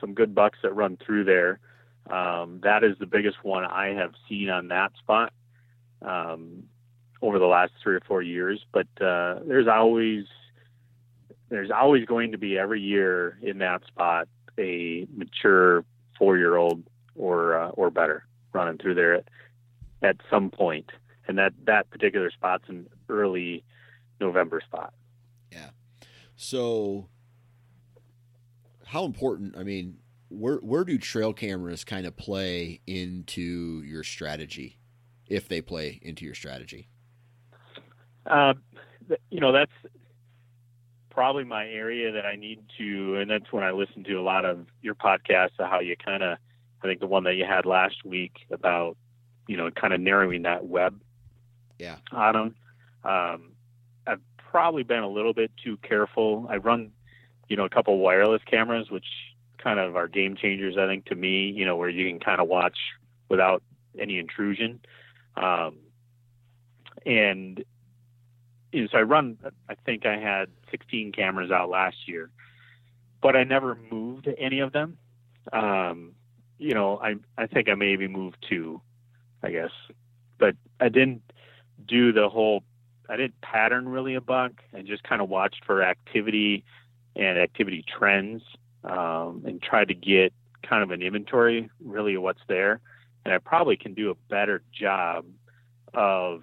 some 0.00 0.14
good 0.14 0.34
bucks 0.34 0.58
that 0.62 0.74
run 0.74 0.96
through 1.04 1.24
there. 1.24 1.58
Um, 2.08 2.60
that 2.62 2.84
is 2.84 2.96
the 2.98 3.06
biggest 3.06 3.42
one 3.42 3.64
I 3.64 3.88
have 3.88 4.12
seen 4.28 4.48
on 4.48 4.68
that 4.68 4.92
spot 4.98 5.32
um, 6.02 6.64
over 7.20 7.38
the 7.38 7.46
last 7.46 7.72
three 7.82 7.96
or 7.96 8.02
four 8.06 8.22
years. 8.22 8.64
But 8.72 8.86
uh, 9.00 9.40
there's 9.46 9.66
always 9.66 10.24
there's 11.48 11.70
always 11.70 12.04
going 12.04 12.32
to 12.32 12.38
be 12.38 12.58
every 12.58 12.80
year 12.80 13.38
in 13.42 13.58
that 13.58 13.84
spot 13.86 14.28
a 14.58 15.06
mature 15.14 15.84
four 16.18 16.36
year 16.38 16.56
old 16.56 16.82
or 17.16 17.58
uh, 17.58 17.68
or 17.70 17.90
better 17.90 18.24
running 18.52 18.78
through 18.78 18.94
there 18.94 19.22
at 20.02 20.16
some 20.30 20.50
point, 20.50 20.90
and 21.26 21.38
that 21.38 21.52
that 21.64 21.90
particular 21.90 22.30
spot's 22.30 22.68
an 22.68 22.86
early 23.08 23.64
November 24.20 24.60
spot. 24.64 24.92
Yeah. 25.52 25.70
So, 26.36 27.08
how 28.84 29.04
important? 29.04 29.56
I 29.56 29.62
mean, 29.62 29.98
where 30.28 30.56
where 30.56 30.84
do 30.84 30.98
trail 30.98 31.32
cameras 31.32 31.84
kind 31.84 32.06
of 32.06 32.16
play 32.16 32.80
into 32.86 33.82
your 33.82 34.02
strategy, 34.02 34.78
if 35.28 35.48
they 35.48 35.60
play 35.60 35.98
into 36.02 36.24
your 36.24 36.34
strategy? 36.34 36.88
Uh, 38.26 38.54
you 39.30 39.40
know, 39.40 39.52
that's 39.52 39.72
probably 41.10 41.44
my 41.44 41.66
area 41.66 42.12
that 42.12 42.26
I 42.26 42.36
need 42.36 42.60
to, 42.76 43.16
and 43.16 43.30
that's 43.30 43.50
when 43.50 43.64
I 43.64 43.70
listen 43.70 44.04
to 44.04 44.14
a 44.16 44.22
lot 44.22 44.44
of 44.44 44.66
your 44.82 44.94
podcasts, 44.94 45.52
how 45.58 45.80
you 45.80 45.96
kind 45.96 46.22
of, 46.22 46.36
I 46.82 46.86
think 46.86 47.00
the 47.00 47.06
one 47.06 47.24
that 47.24 47.36
you 47.36 47.46
had 47.46 47.64
last 47.64 48.04
week 48.04 48.32
about, 48.50 48.98
you 49.46 49.56
know, 49.56 49.70
kind 49.70 49.92
of 49.92 50.00
narrowing 50.00 50.42
that 50.42 50.66
web 50.66 51.00
Yeah. 51.78 51.96
on 52.12 52.34
them. 52.34 52.54
Um, 53.04 53.52
I've 54.06 54.20
probably 54.38 54.82
been 54.82 55.02
a 55.02 55.08
little 55.08 55.32
bit 55.32 55.50
too 55.62 55.76
careful. 55.78 56.46
I 56.50 56.56
run, 56.56 56.92
you 57.48 57.56
know, 57.56 57.64
a 57.64 57.68
couple 57.68 57.98
wireless 57.98 58.42
cameras, 58.44 58.90
which 58.90 59.06
kind 59.58 59.78
of 59.78 59.96
are 59.96 60.08
game 60.08 60.36
changers, 60.36 60.76
I 60.76 60.86
think, 60.86 61.06
to 61.06 61.14
me, 61.14 61.50
you 61.50 61.64
know, 61.64 61.76
where 61.76 61.88
you 61.88 62.08
can 62.08 62.18
kind 62.20 62.40
of 62.40 62.48
watch 62.48 62.78
without 63.28 63.62
any 63.98 64.18
intrusion. 64.18 64.80
Um, 65.36 65.78
and 67.04 67.64
you 68.72 68.82
know, 68.82 68.88
so 68.90 68.98
I 68.98 69.02
run, 69.02 69.38
I 69.68 69.74
think 69.74 70.06
I 70.06 70.18
had 70.18 70.48
16 70.70 71.12
cameras 71.12 71.50
out 71.50 71.68
last 71.68 72.08
year, 72.08 72.30
but 73.22 73.36
I 73.36 73.44
never 73.44 73.78
moved 73.90 74.28
any 74.38 74.60
of 74.60 74.72
them. 74.72 74.98
Um, 75.52 76.12
you 76.58 76.74
know, 76.74 76.98
I, 76.98 77.16
I 77.38 77.46
think 77.46 77.68
I 77.68 77.74
maybe 77.74 78.08
moved 78.08 78.44
two, 78.48 78.80
I 79.46 79.50
guess, 79.52 79.70
but 80.38 80.56
I 80.80 80.88
didn't 80.88 81.22
do 81.86 82.12
the 82.12 82.28
whole, 82.28 82.64
I 83.08 83.16
didn't 83.16 83.40
pattern 83.40 83.88
really 83.88 84.14
a 84.16 84.20
buck. 84.20 84.52
I 84.76 84.82
just 84.82 85.04
kind 85.04 85.22
of 85.22 85.28
watched 85.28 85.64
for 85.64 85.82
activity 85.82 86.64
and 87.14 87.38
activity 87.38 87.84
trends, 87.86 88.42
um, 88.82 89.44
and 89.46 89.62
tried 89.62 89.88
to 89.88 89.94
get 89.94 90.32
kind 90.62 90.82
of 90.82 90.90
an 90.90 91.00
inventory 91.00 91.70
really 91.84 92.16
of 92.16 92.22
what's 92.22 92.42
there. 92.48 92.80
And 93.24 93.32
I 93.32 93.38
probably 93.38 93.76
can 93.76 93.94
do 93.94 94.10
a 94.10 94.14
better 94.28 94.62
job 94.72 95.24
of 95.94 96.42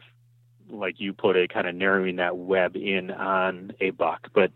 like 0.69 0.95
you 0.99 1.13
put 1.13 1.35
it, 1.35 1.53
kind 1.53 1.67
of 1.67 1.75
narrowing 1.75 2.15
that 2.17 2.37
web 2.37 2.75
in 2.75 3.11
on 3.11 3.73
a 3.81 3.89
buck. 3.91 4.29
But 4.33 4.51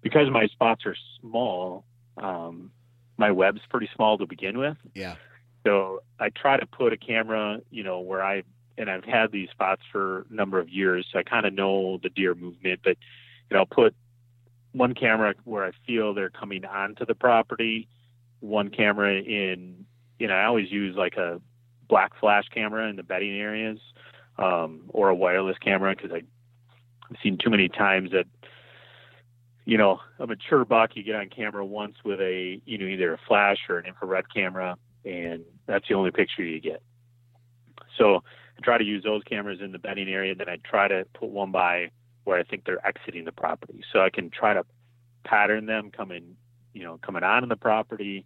because 0.00 0.30
my 0.30 0.46
spots 0.46 0.86
are 0.86 0.96
small, 1.20 1.84
um, 2.16 2.70
my 3.18 3.30
web's 3.30 3.60
pretty 3.68 3.88
small 3.94 4.18
to 4.18 4.26
begin 4.26 4.58
with. 4.58 4.76
Yeah. 4.94 5.16
So 5.64 6.02
I 6.18 6.30
try 6.30 6.56
to 6.58 6.66
put 6.66 6.92
a 6.92 6.96
camera, 6.96 7.60
you 7.70 7.82
know, 7.82 8.00
where 8.00 8.22
I 8.22 8.42
and 8.78 8.90
I've 8.90 9.04
had 9.04 9.30
these 9.30 9.50
spots 9.50 9.82
for 9.92 10.20
a 10.30 10.34
number 10.34 10.58
of 10.58 10.68
years, 10.70 11.06
so 11.12 11.18
I 11.18 11.22
kind 11.22 11.44
of 11.44 11.52
know 11.52 11.98
the 12.02 12.08
deer 12.08 12.34
movement. 12.34 12.80
But 12.82 12.96
you 13.50 13.54
know, 13.54 13.60
I'll 13.60 13.66
put 13.66 13.94
one 14.72 14.94
camera 14.94 15.34
where 15.44 15.64
I 15.64 15.72
feel 15.86 16.14
they're 16.14 16.30
coming 16.30 16.64
onto 16.64 17.04
the 17.04 17.14
property, 17.14 17.88
one 18.40 18.70
camera 18.70 19.20
in. 19.20 19.84
You 20.18 20.28
know, 20.28 20.34
I 20.34 20.44
always 20.44 20.70
use 20.70 20.96
like 20.96 21.16
a 21.16 21.40
black 21.88 22.12
flash 22.18 22.44
camera 22.54 22.88
in 22.88 22.96
the 22.96 23.02
bedding 23.02 23.32
areas 23.32 23.78
um, 24.38 24.82
or 24.88 25.08
a 25.08 25.14
wireless 25.14 25.58
camera 25.58 25.94
because 25.94 26.12
I've 26.12 26.26
seen 27.22 27.36
too 27.36 27.50
many 27.50 27.68
times 27.68 28.12
that 28.12 28.26
you 29.66 29.76
know 29.76 30.00
a 30.18 30.26
mature 30.26 30.64
buck 30.64 30.90
you 30.94 31.02
get 31.02 31.16
on 31.16 31.28
camera 31.28 31.64
once 31.64 31.96
with 32.04 32.20
a 32.20 32.60
you 32.64 32.78
know 32.78 32.86
either 32.86 33.12
a 33.12 33.18
flash 33.28 33.58
or 33.68 33.78
an 33.78 33.86
infrared 33.86 34.32
camera 34.32 34.76
and 35.04 35.44
that's 35.66 35.88
the 35.88 35.94
only 35.94 36.10
picture 36.10 36.42
you 36.42 36.60
get. 36.60 36.82
So 37.98 38.16
I 38.16 38.60
try 38.62 38.78
to 38.78 38.84
use 38.84 39.04
those 39.04 39.22
cameras 39.24 39.60
in 39.60 39.72
the 39.72 39.78
bedding 39.78 40.08
area, 40.08 40.34
then 40.34 40.48
I 40.48 40.56
try 40.64 40.88
to 40.88 41.06
put 41.14 41.30
one 41.30 41.52
by 41.52 41.90
where 42.24 42.38
I 42.38 42.42
think 42.42 42.64
they're 42.64 42.86
exiting 42.86 43.24
the 43.24 43.32
property, 43.32 43.82
so 43.92 44.00
I 44.00 44.10
can 44.10 44.30
try 44.30 44.54
to 44.54 44.64
pattern 45.24 45.66
them 45.66 45.90
coming 45.90 46.36
you 46.72 46.84
know 46.84 46.98
coming 47.02 47.22
on 47.22 47.42
in 47.42 47.48
the 47.48 47.56
property 47.56 48.24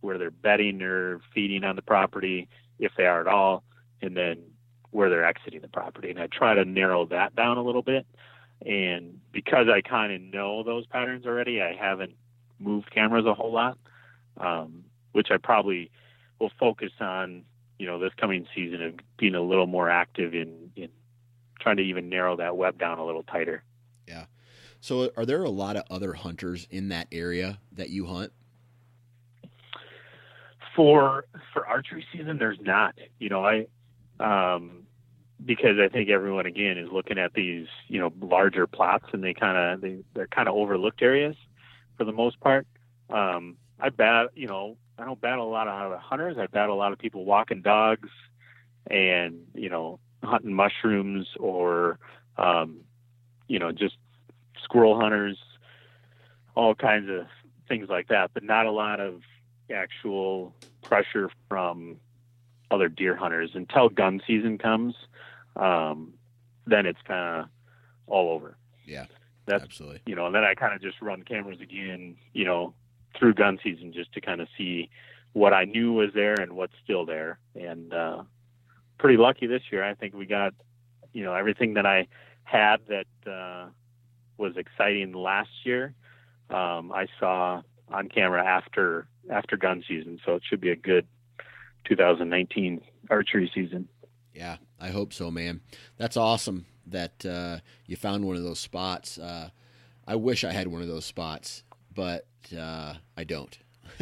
where 0.00 0.18
they're 0.18 0.30
bedding 0.30 0.82
or 0.82 1.20
feeding 1.34 1.64
on 1.64 1.76
the 1.76 1.82
property 1.82 2.48
if 2.78 2.92
they 2.96 3.06
are 3.06 3.20
at 3.20 3.26
all, 3.28 3.62
and 4.00 4.16
then 4.16 4.42
where 4.90 5.08
they're 5.08 5.24
exiting 5.24 5.60
the 5.60 5.68
property. 5.68 6.10
And 6.10 6.18
I 6.18 6.26
try 6.26 6.54
to 6.54 6.64
narrow 6.64 7.06
that 7.06 7.34
down 7.34 7.56
a 7.56 7.62
little 7.62 7.82
bit. 7.82 8.06
And 8.64 9.20
because 9.32 9.68
I 9.68 9.80
kind 9.80 10.12
of 10.12 10.20
know 10.20 10.62
those 10.62 10.86
patterns 10.86 11.24
already, 11.24 11.62
I 11.62 11.74
haven't 11.74 12.14
moved 12.58 12.90
cameras 12.90 13.26
a 13.26 13.34
whole 13.34 13.52
lot, 13.52 13.78
um, 14.38 14.84
which 15.12 15.28
I 15.30 15.36
probably 15.36 15.90
will 16.42 16.52
focus 16.58 16.90
on, 17.00 17.44
you 17.78 17.86
know, 17.86 17.98
this 17.98 18.12
coming 18.20 18.46
season 18.54 18.82
of 18.82 18.94
being 19.16 19.34
a 19.34 19.40
little 19.40 19.68
more 19.68 19.88
active 19.88 20.34
in, 20.34 20.72
in 20.76 20.88
trying 21.60 21.76
to 21.76 21.82
even 21.82 22.08
narrow 22.08 22.36
that 22.36 22.56
web 22.56 22.78
down 22.78 22.98
a 22.98 23.06
little 23.06 23.22
tighter. 23.22 23.62
Yeah. 24.06 24.26
So, 24.80 25.10
are 25.16 25.24
there 25.24 25.44
a 25.44 25.50
lot 25.50 25.76
of 25.76 25.84
other 25.88 26.12
hunters 26.12 26.66
in 26.68 26.88
that 26.88 27.06
area 27.12 27.60
that 27.72 27.90
you 27.90 28.06
hunt? 28.06 28.32
For 30.74 31.26
for 31.52 31.66
archery 31.66 32.04
season, 32.12 32.38
there's 32.38 32.58
not. 32.60 32.98
You 33.20 33.28
know, 33.28 33.46
I 33.46 33.66
um, 34.18 34.86
because 35.44 35.78
I 35.78 35.88
think 35.88 36.08
everyone 36.08 36.46
again 36.46 36.78
is 36.78 36.88
looking 36.90 37.18
at 37.18 37.34
these 37.34 37.68
you 37.86 38.00
know 38.00 38.12
larger 38.20 38.66
plots 38.66 39.04
and 39.12 39.22
they 39.22 39.34
kind 39.34 39.56
of 39.56 39.80
they 39.80 39.98
they're 40.14 40.26
kind 40.26 40.48
of 40.48 40.56
overlooked 40.56 41.02
areas 41.02 41.36
for 41.96 42.04
the 42.04 42.12
most 42.12 42.40
part. 42.40 42.66
Um, 43.10 43.56
I 43.78 43.90
bet, 43.90 44.30
you 44.34 44.48
know 44.48 44.76
I 44.98 45.04
don't 45.04 45.20
battle 45.20 45.48
a 45.48 45.50
lot 45.50 45.68
of 45.68 45.98
hunters. 46.00 46.36
I 46.38 46.46
battle 46.46 46.74
a 46.74 46.78
lot 46.78 46.92
of 46.92 46.98
people 46.98 47.24
walking 47.24 47.62
dogs 47.62 48.08
and 48.90 49.46
you 49.54 49.68
know 49.68 49.98
hunting 50.22 50.54
mushrooms 50.54 51.28
or 51.38 51.98
um, 52.36 52.80
you 53.48 53.58
know 53.58 53.72
just 53.72 53.96
squirrel 54.62 54.98
hunters, 54.98 55.38
all 56.54 56.74
kinds 56.74 57.08
of 57.08 57.26
things 57.68 57.88
like 57.88 58.08
that. 58.08 58.30
But 58.34 58.44
not 58.44 58.66
a 58.66 58.70
lot 58.70 59.00
of 59.00 59.22
actual 59.72 60.54
pressure 60.82 61.30
from 61.48 61.96
other 62.70 62.88
deer 62.88 63.16
hunters 63.16 63.50
until 63.54 63.88
gun 63.88 64.20
season 64.26 64.58
comes. 64.58 64.94
Um, 65.56 66.14
then 66.66 66.86
it's 66.86 67.00
kind 67.06 67.42
of 67.42 67.48
all 68.06 68.30
over. 68.30 68.56
Yeah, 68.84 69.06
that's 69.46 69.64
absolutely. 69.64 70.02
You 70.06 70.14
know, 70.14 70.26
and 70.26 70.34
then 70.34 70.44
I 70.44 70.54
kind 70.54 70.74
of 70.74 70.80
just 70.80 71.00
run 71.00 71.22
cameras 71.22 71.60
again. 71.60 72.16
You 72.32 72.44
know, 72.44 72.74
through 73.18 73.34
gun 73.34 73.58
season 73.62 73.92
just 73.92 74.12
to 74.12 74.20
kind 74.20 74.40
of 74.40 74.48
see 74.56 74.90
what 75.32 75.52
I 75.52 75.64
knew 75.64 75.92
was 75.92 76.10
there 76.14 76.34
and 76.34 76.52
what's 76.52 76.74
still 76.84 77.06
there. 77.06 77.38
And 77.54 77.92
uh, 77.92 78.22
pretty 78.98 79.16
lucky 79.16 79.46
this 79.46 79.62
year. 79.70 79.84
I 79.84 79.94
think 79.94 80.14
we 80.14 80.26
got 80.26 80.54
you 81.12 81.24
know 81.24 81.34
everything 81.34 81.74
that 81.74 81.86
I 81.86 82.06
had 82.44 82.76
that 82.88 83.30
uh, 83.30 83.68
was 84.38 84.56
exciting 84.56 85.12
last 85.12 85.50
year. 85.64 85.94
Um, 86.50 86.92
I 86.92 87.06
saw 87.18 87.62
on 87.88 88.08
camera 88.08 88.44
after 88.44 89.06
after 89.30 89.56
gun 89.56 89.82
season, 89.86 90.20
so 90.24 90.34
it 90.34 90.42
should 90.48 90.60
be 90.60 90.70
a 90.70 90.76
good 90.76 91.06
2019 91.84 92.80
archery 93.10 93.50
season. 93.54 93.88
Yeah, 94.34 94.56
I 94.80 94.88
hope 94.88 95.12
so, 95.12 95.30
man. 95.30 95.60
That's 95.98 96.16
awesome 96.16 96.66
that 96.86 97.24
uh, 97.24 97.58
you 97.86 97.96
found 97.96 98.24
one 98.24 98.36
of 98.36 98.42
those 98.42 98.60
spots. 98.60 99.18
Uh, 99.18 99.50
I 100.06 100.16
wish 100.16 100.44
I 100.44 100.52
had 100.52 100.68
one 100.68 100.82
of 100.82 100.88
those 100.88 101.04
spots, 101.04 101.62
but 101.94 102.26
uh, 102.56 102.94
I 103.16 103.24
don't. 103.24 103.58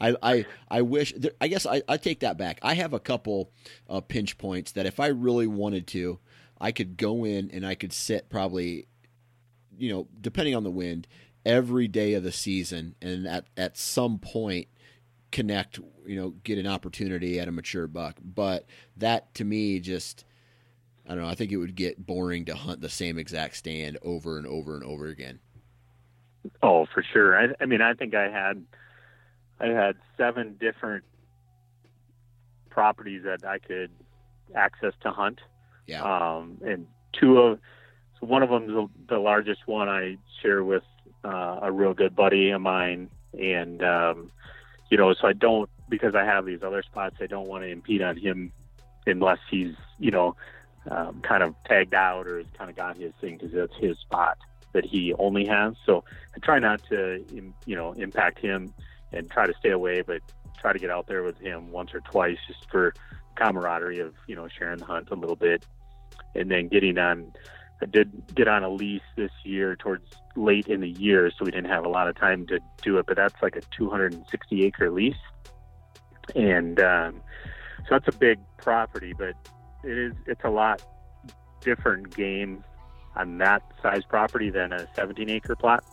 I, 0.00 0.16
I 0.22 0.46
I 0.70 0.82
wish. 0.82 1.12
I 1.40 1.48
guess 1.48 1.66
I, 1.66 1.82
I 1.88 1.96
take 1.96 2.20
that 2.20 2.38
back. 2.38 2.58
I 2.62 2.74
have 2.74 2.92
a 2.92 3.00
couple 3.00 3.50
uh, 3.88 4.00
pinch 4.00 4.38
points 4.38 4.72
that 4.72 4.86
if 4.86 4.98
I 5.00 5.08
really 5.08 5.46
wanted 5.46 5.86
to, 5.88 6.18
I 6.60 6.72
could 6.72 6.96
go 6.96 7.24
in 7.24 7.50
and 7.50 7.66
I 7.66 7.74
could 7.74 7.92
sit 7.92 8.28
probably, 8.28 8.86
you 9.76 9.92
know, 9.92 10.08
depending 10.20 10.54
on 10.54 10.64
the 10.64 10.70
wind, 10.70 11.06
every 11.44 11.88
day 11.88 12.14
of 12.14 12.22
the 12.22 12.32
season, 12.32 12.94
and 13.00 13.26
at 13.26 13.46
at 13.56 13.76
some 13.76 14.18
point 14.18 14.68
connect, 15.30 15.78
you 16.06 16.16
know, 16.16 16.30
get 16.42 16.58
an 16.58 16.66
opportunity 16.66 17.38
at 17.38 17.48
a 17.48 17.52
mature 17.52 17.86
buck. 17.86 18.16
But 18.22 18.66
that 18.96 19.34
to 19.34 19.44
me 19.44 19.80
just 19.80 20.24
I 21.06 21.14
don't 21.14 21.24
know, 21.24 21.28
I 21.30 21.34
think 21.34 21.52
it 21.52 21.56
would 21.56 21.74
get 21.74 22.04
boring 22.04 22.44
to 22.46 22.54
hunt 22.54 22.82
the 22.82 22.90
same 22.90 23.18
exact 23.18 23.56
stand 23.56 23.96
over 24.02 24.36
and 24.36 24.46
over 24.46 24.74
and 24.74 24.84
over 24.84 25.06
again. 25.06 25.40
Oh, 26.62 26.86
for 26.92 27.02
sure. 27.02 27.38
I, 27.38 27.54
I 27.60 27.66
mean, 27.66 27.80
I 27.80 27.94
think 27.94 28.14
I 28.14 28.28
had 28.28 28.64
I 29.60 29.66
had 29.68 29.96
seven 30.16 30.56
different 30.58 31.04
properties 32.70 33.22
that 33.24 33.44
I 33.44 33.58
could 33.58 33.90
access 34.54 34.92
to 35.02 35.10
hunt. 35.10 35.40
Yeah. 35.86 36.02
Um, 36.02 36.58
and 36.64 36.86
two 37.12 37.38
of 37.38 37.58
so 38.20 38.26
one 38.26 38.42
of 38.42 38.50
them 38.50 38.64
is 38.64 38.70
the, 38.70 38.88
the 39.14 39.18
largest 39.18 39.66
one 39.66 39.88
I 39.88 40.16
share 40.42 40.64
with 40.64 40.82
uh, 41.24 41.60
a 41.62 41.72
real 41.72 41.94
good 41.94 42.14
buddy 42.14 42.50
of 42.50 42.60
mine, 42.60 43.10
and 43.38 43.82
um, 43.82 44.30
you 44.90 44.96
know, 44.96 45.14
so 45.14 45.28
I 45.28 45.32
don't 45.32 45.68
because 45.88 46.14
I 46.14 46.24
have 46.24 46.44
these 46.44 46.62
other 46.62 46.82
spots. 46.82 47.16
I 47.20 47.26
don't 47.26 47.48
want 47.48 47.64
to 47.64 47.68
impede 47.68 48.02
on 48.02 48.16
him 48.16 48.52
unless 49.06 49.38
he's 49.50 49.74
you 49.98 50.10
know 50.10 50.36
um, 50.90 51.20
kind 51.22 51.42
of 51.42 51.54
tagged 51.66 51.94
out 51.94 52.26
or 52.26 52.38
has 52.38 52.46
kind 52.56 52.70
of 52.70 52.76
got 52.76 52.96
his 52.96 53.12
thing 53.20 53.38
because 53.38 53.52
that's 53.52 53.76
his 53.80 53.98
spot 53.98 54.38
that 54.78 54.88
he 54.88 55.12
only 55.18 55.44
has. 55.44 55.74
So 55.84 56.04
I 56.36 56.38
try 56.38 56.60
not 56.60 56.80
to 56.88 57.24
you 57.66 57.74
know 57.74 57.92
impact 57.94 58.38
him 58.38 58.72
and 59.12 59.28
try 59.28 59.46
to 59.46 59.54
stay 59.58 59.70
away, 59.70 60.02
but 60.02 60.20
try 60.60 60.72
to 60.72 60.78
get 60.78 60.88
out 60.88 61.08
there 61.08 61.24
with 61.24 61.36
him 61.38 61.72
once 61.72 61.92
or 61.94 62.00
twice 62.00 62.38
just 62.46 62.70
for 62.70 62.94
camaraderie 63.34 63.98
of 63.98 64.14
you 64.28 64.36
know 64.36 64.46
sharing 64.46 64.78
the 64.78 64.84
hunt 64.84 65.08
a 65.10 65.16
little 65.16 65.36
bit, 65.36 65.66
and 66.36 66.50
then 66.50 66.68
getting 66.68 66.96
on. 66.96 67.32
I 67.80 67.86
did 67.86 68.34
get 68.34 68.48
on 68.48 68.64
a 68.64 68.68
lease 68.68 69.02
this 69.16 69.30
year 69.44 69.76
towards 69.76 70.04
late 70.34 70.66
in 70.66 70.80
the 70.80 70.88
year, 70.88 71.30
so 71.30 71.44
we 71.44 71.52
didn't 71.52 71.70
have 71.70 71.84
a 71.84 71.88
lot 71.88 72.08
of 72.08 72.16
time 72.16 72.46
to 72.48 72.58
do 72.82 72.98
it. 72.98 73.06
But 73.06 73.16
that's 73.16 73.40
like 73.42 73.56
a 73.56 73.60
260 73.76 74.64
acre 74.64 74.90
lease, 74.90 75.14
and 76.36 76.78
um, 76.80 77.20
so 77.78 77.98
that's 77.98 78.14
a 78.14 78.18
big 78.18 78.38
property. 78.58 79.12
But 79.12 79.34
it 79.82 79.98
is 79.98 80.12
it's 80.26 80.44
a 80.44 80.50
lot 80.50 80.82
different 81.62 82.14
game 82.16 82.62
on 83.18 83.38
that 83.38 83.62
size 83.82 84.02
property 84.08 84.50
than 84.50 84.72
a 84.72 84.86
17 84.94 85.28
acre 85.30 85.56
plot 85.56 85.84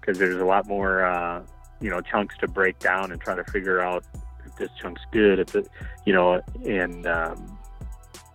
because 0.00 0.18
there's 0.18 0.40
a 0.40 0.44
lot 0.44 0.66
more 0.66 1.04
uh, 1.04 1.42
you 1.80 1.90
know 1.90 2.00
chunks 2.00 2.36
to 2.38 2.48
break 2.48 2.78
down 2.78 3.12
and 3.12 3.20
try 3.20 3.34
to 3.34 3.44
figure 3.44 3.80
out 3.80 4.04
if 4.46 4.54
this 4.56 4.70
chunk's 4.80 5.02
good 5.10 5.38
if 5.38 5.54
it 5.54 5.68
you 6.04 6.12
know 6.12 6.40
and 6.64 7.06
um, 7.06 7.58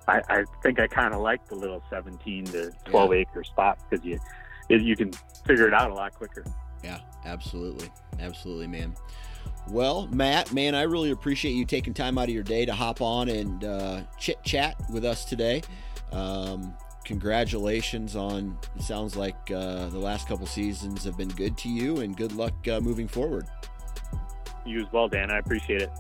I, 0.08 0.22
I 0.30 0.44
think 0.64 0.80
I 0.80 0.88
kind 0.88 1.14
of 1.14 1.22
like 1.22 1.48
the 1.48 1.56
little 1.56 1.84
17 1.90 2.46
to 2.46 2.72
12 2.86 3.12
yeah. 3.12 3.20
acre 3.20 3.44
spot 3.44 3.80
because 3.90 4.06
you 4.06 4.20
you 4.70 4.96
can 4.96 5.12
figure 5.46 5.68
it 5.68 5.74
out 5.74 5.90
a 5.90 5.94
lot 5.94 6.14
quicker. 6.14 6.44
Yeah, 6.84 7.00
absolutely, 7.26 7.90
absolutely, 8.20 8.68
man. 8.68 8.96
Well, 9.68 10.08
Matt, 10.08 10.54
man, 10.54 10.76
I 10.76 10.84
really 10.84 11.12
appreciate 11.12 11.52
you 11.52 11.66
taking 11.66 11.94
time 11.94 12.18
out 12.18 12.26
of 12.26 12.34
your 12.34 12.44
day 12.44 12.66
to 12.66 12.74
hop 12.74 13.02
on 13.02 13.30
and 13.30 13.64
uh, 13.64 14.02
chit 14.18 14.42
chat 14.44 14.76
with 14.92 15.06
us 15.06 15.26
today. 15.26 15.62
Um, 16.12 16.76
congratulations 17.10 18.16
on 18.16 18.56
it 18.76 18.84
sounds 18.84 19.16
like 19.16 19.36
uh, 19.50 19.90
the 19.90 19.98
last 19.98 20.28
couple 20.28 20.46
seasons 20.46 21.04
have 21.04 21.18
been 21.18 21.30
good 21.30 21.58
to 21.58 21.68
you 21.68 22.02
and 22.02 22.16
good 22.16 22.32
luck 22.34 22.54
uh, 22.68 22.80
moving 22.80 23.08
forward. 23.08 23.48
You 24.64 24.82
as 24.82 24.94
well 24.94 25.08
dan. 25.08 25.32
I 25.32 25.40
appreciate 25.40 25.82
it 25.82 25.92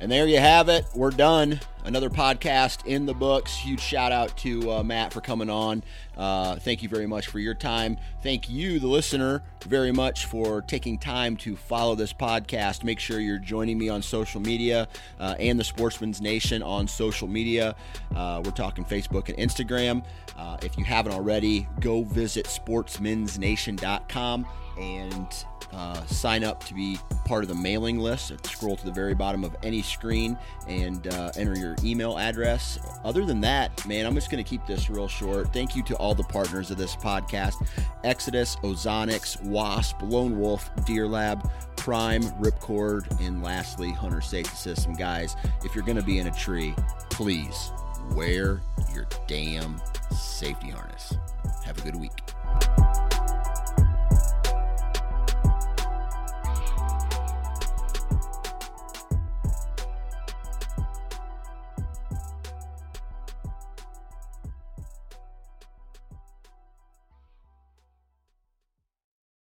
and 0.00 0.10
there 0.10 0.26
you 0.26 0.38
have 0.38 0.68
it. 0.68 0.86
We're 0.94 1.10
done. 1.10 1.60
Another 1.84 2.08
podcast 2.08 2.86
in 2.86 3.04
the 3.04 3.12
books. 3.12 3.54
Huge 3.54 3.80
shout 3.80 4.10
out 4.10 4.34
to 4.38 4.72
uh, 4.72 4.82
Matt 4.82 5.12
for 5.12 5.20
coming 5.20 5.50
on. 5.50 5.84
Uh, 6.16 6.56
thank 6.56 6.82
you 6.82 6.88
very 6.88 7.06
much 7.06 7.26
for 7.26 7.38
your 7.38 7.52
time. 7.52 7.98
Thank 8.22 8.48
you, 8.48 8.80
the 8.80 8.86
listener, 8.86 9.42
very 9.66 9.92
much 9.92 10.24
for 10.24 10.62
taking 10.62 10.98
time 10.98 11.36
to 11.38 11.56
follow 11.56 11.94
this 11.94 12.14
podcast. 12.14 12.84
Make 12.84 12.98
sure 12.98 13.20
you're 13.20 13.38
joining 13.38 13.76
me 13.76 13.90
on 13.90 14.00
social 14.00 14.40
media 14.40 14.88
uh, 15.20 15.34
and 15.38 15.60
the 15.60 15.64
Sportsman's 15.64 16.22
Nation 16.22 16.62
on 16.62 16.88
social 16.88 17.28
media. 17.28 17.76
Uh, 18.16 18.40
we're 18.42 18.50
talking 18.52 18.84
Facebook 18.84 19.28
and 19.28 19.36
Instagram. 19.36 20.02
Uh, 20.38 20.56
if 20.62 20.78
you 20.78 20.84
haven't 20.84 21.12
already, 21.12 21.68
go 21.80 22.02
visit 22.02 22.46
sportsmansnation.com 22.46 24.46
and 24.78 25.44
uh, 25.74 26.04
sign 26.06 26.44
up 26.44 26.62
to 26.64 26.74
be 26.74 26.98
part 27.24 27.42
of 27.42 27.48
the 27.48 27.54
mailing 27.54 27.98
list. 27.98 28.32
Scroll 28.46 28.76
to 28.76 28.84
the 28.84 28.92
very 28.92 29.14
bottom 29.14 29.44
of 29.44 29.56
any 29.62 29.82
screen 29.82 30.38
and 30.68 31.06
uh, 31.08 31.32
enter 31.36 31.56
your 31.56 31.74
email 31.82 32.18
address. 32.18 32.78
Other 33.04 33.24
than 33.24 33.40
that, 33.40 33.84
man, 33.86 34.06
I'm 34.06 34.14
just 34.14 34.30
going 34.30 34.42
to 34.42 34.48
keep 34.48 34.64
this 34.66 34.88
real 34.88 35.08
short. 35.08 35.52
Thank 35.52 35.74
you 35.74 35.82
to 35.84 35.96
all 35.96 36.14
the 36.14 36.22
partners 36.24 36.70
of 36.70 36.76
this 36.76 36.94
podcast 36.96 37.54
Exodus, 38.04 38.56
Ozonics, 38.56 39.42
Wasp, 39.42 39.96
Lone 40.02 40.38
Wolf, 40.38 40.70
Deer 40.84 41.08
Lab, 41.08 41.50
Prime, 41.76 42.22
Ripcord, 42.40 43.20
and 43.20 43.42
lastly, 43.42 43.90
Hunter 43.90 44.20
Safety 44.20 44.54
System. 44.56 44.94
Guys, 44.94 45.36
if 45.64 45.74
you're 45.74 45.84
going 45.84 45.98
to 45.98 46.04
be 46.04 46.18
in 46.18 46.26
a 46.26 46.34
tree, 46.34 46.74
please 47.10 47.72
wear 48.12 48.60
your 48.94 49.06
damn 49.26 49.80
safety 50.10 50.70
harness. 50.70 51.14
Have 51.64 51.78
a 51.78 51.82
good 51.82 51.96
week. 51.96 52.33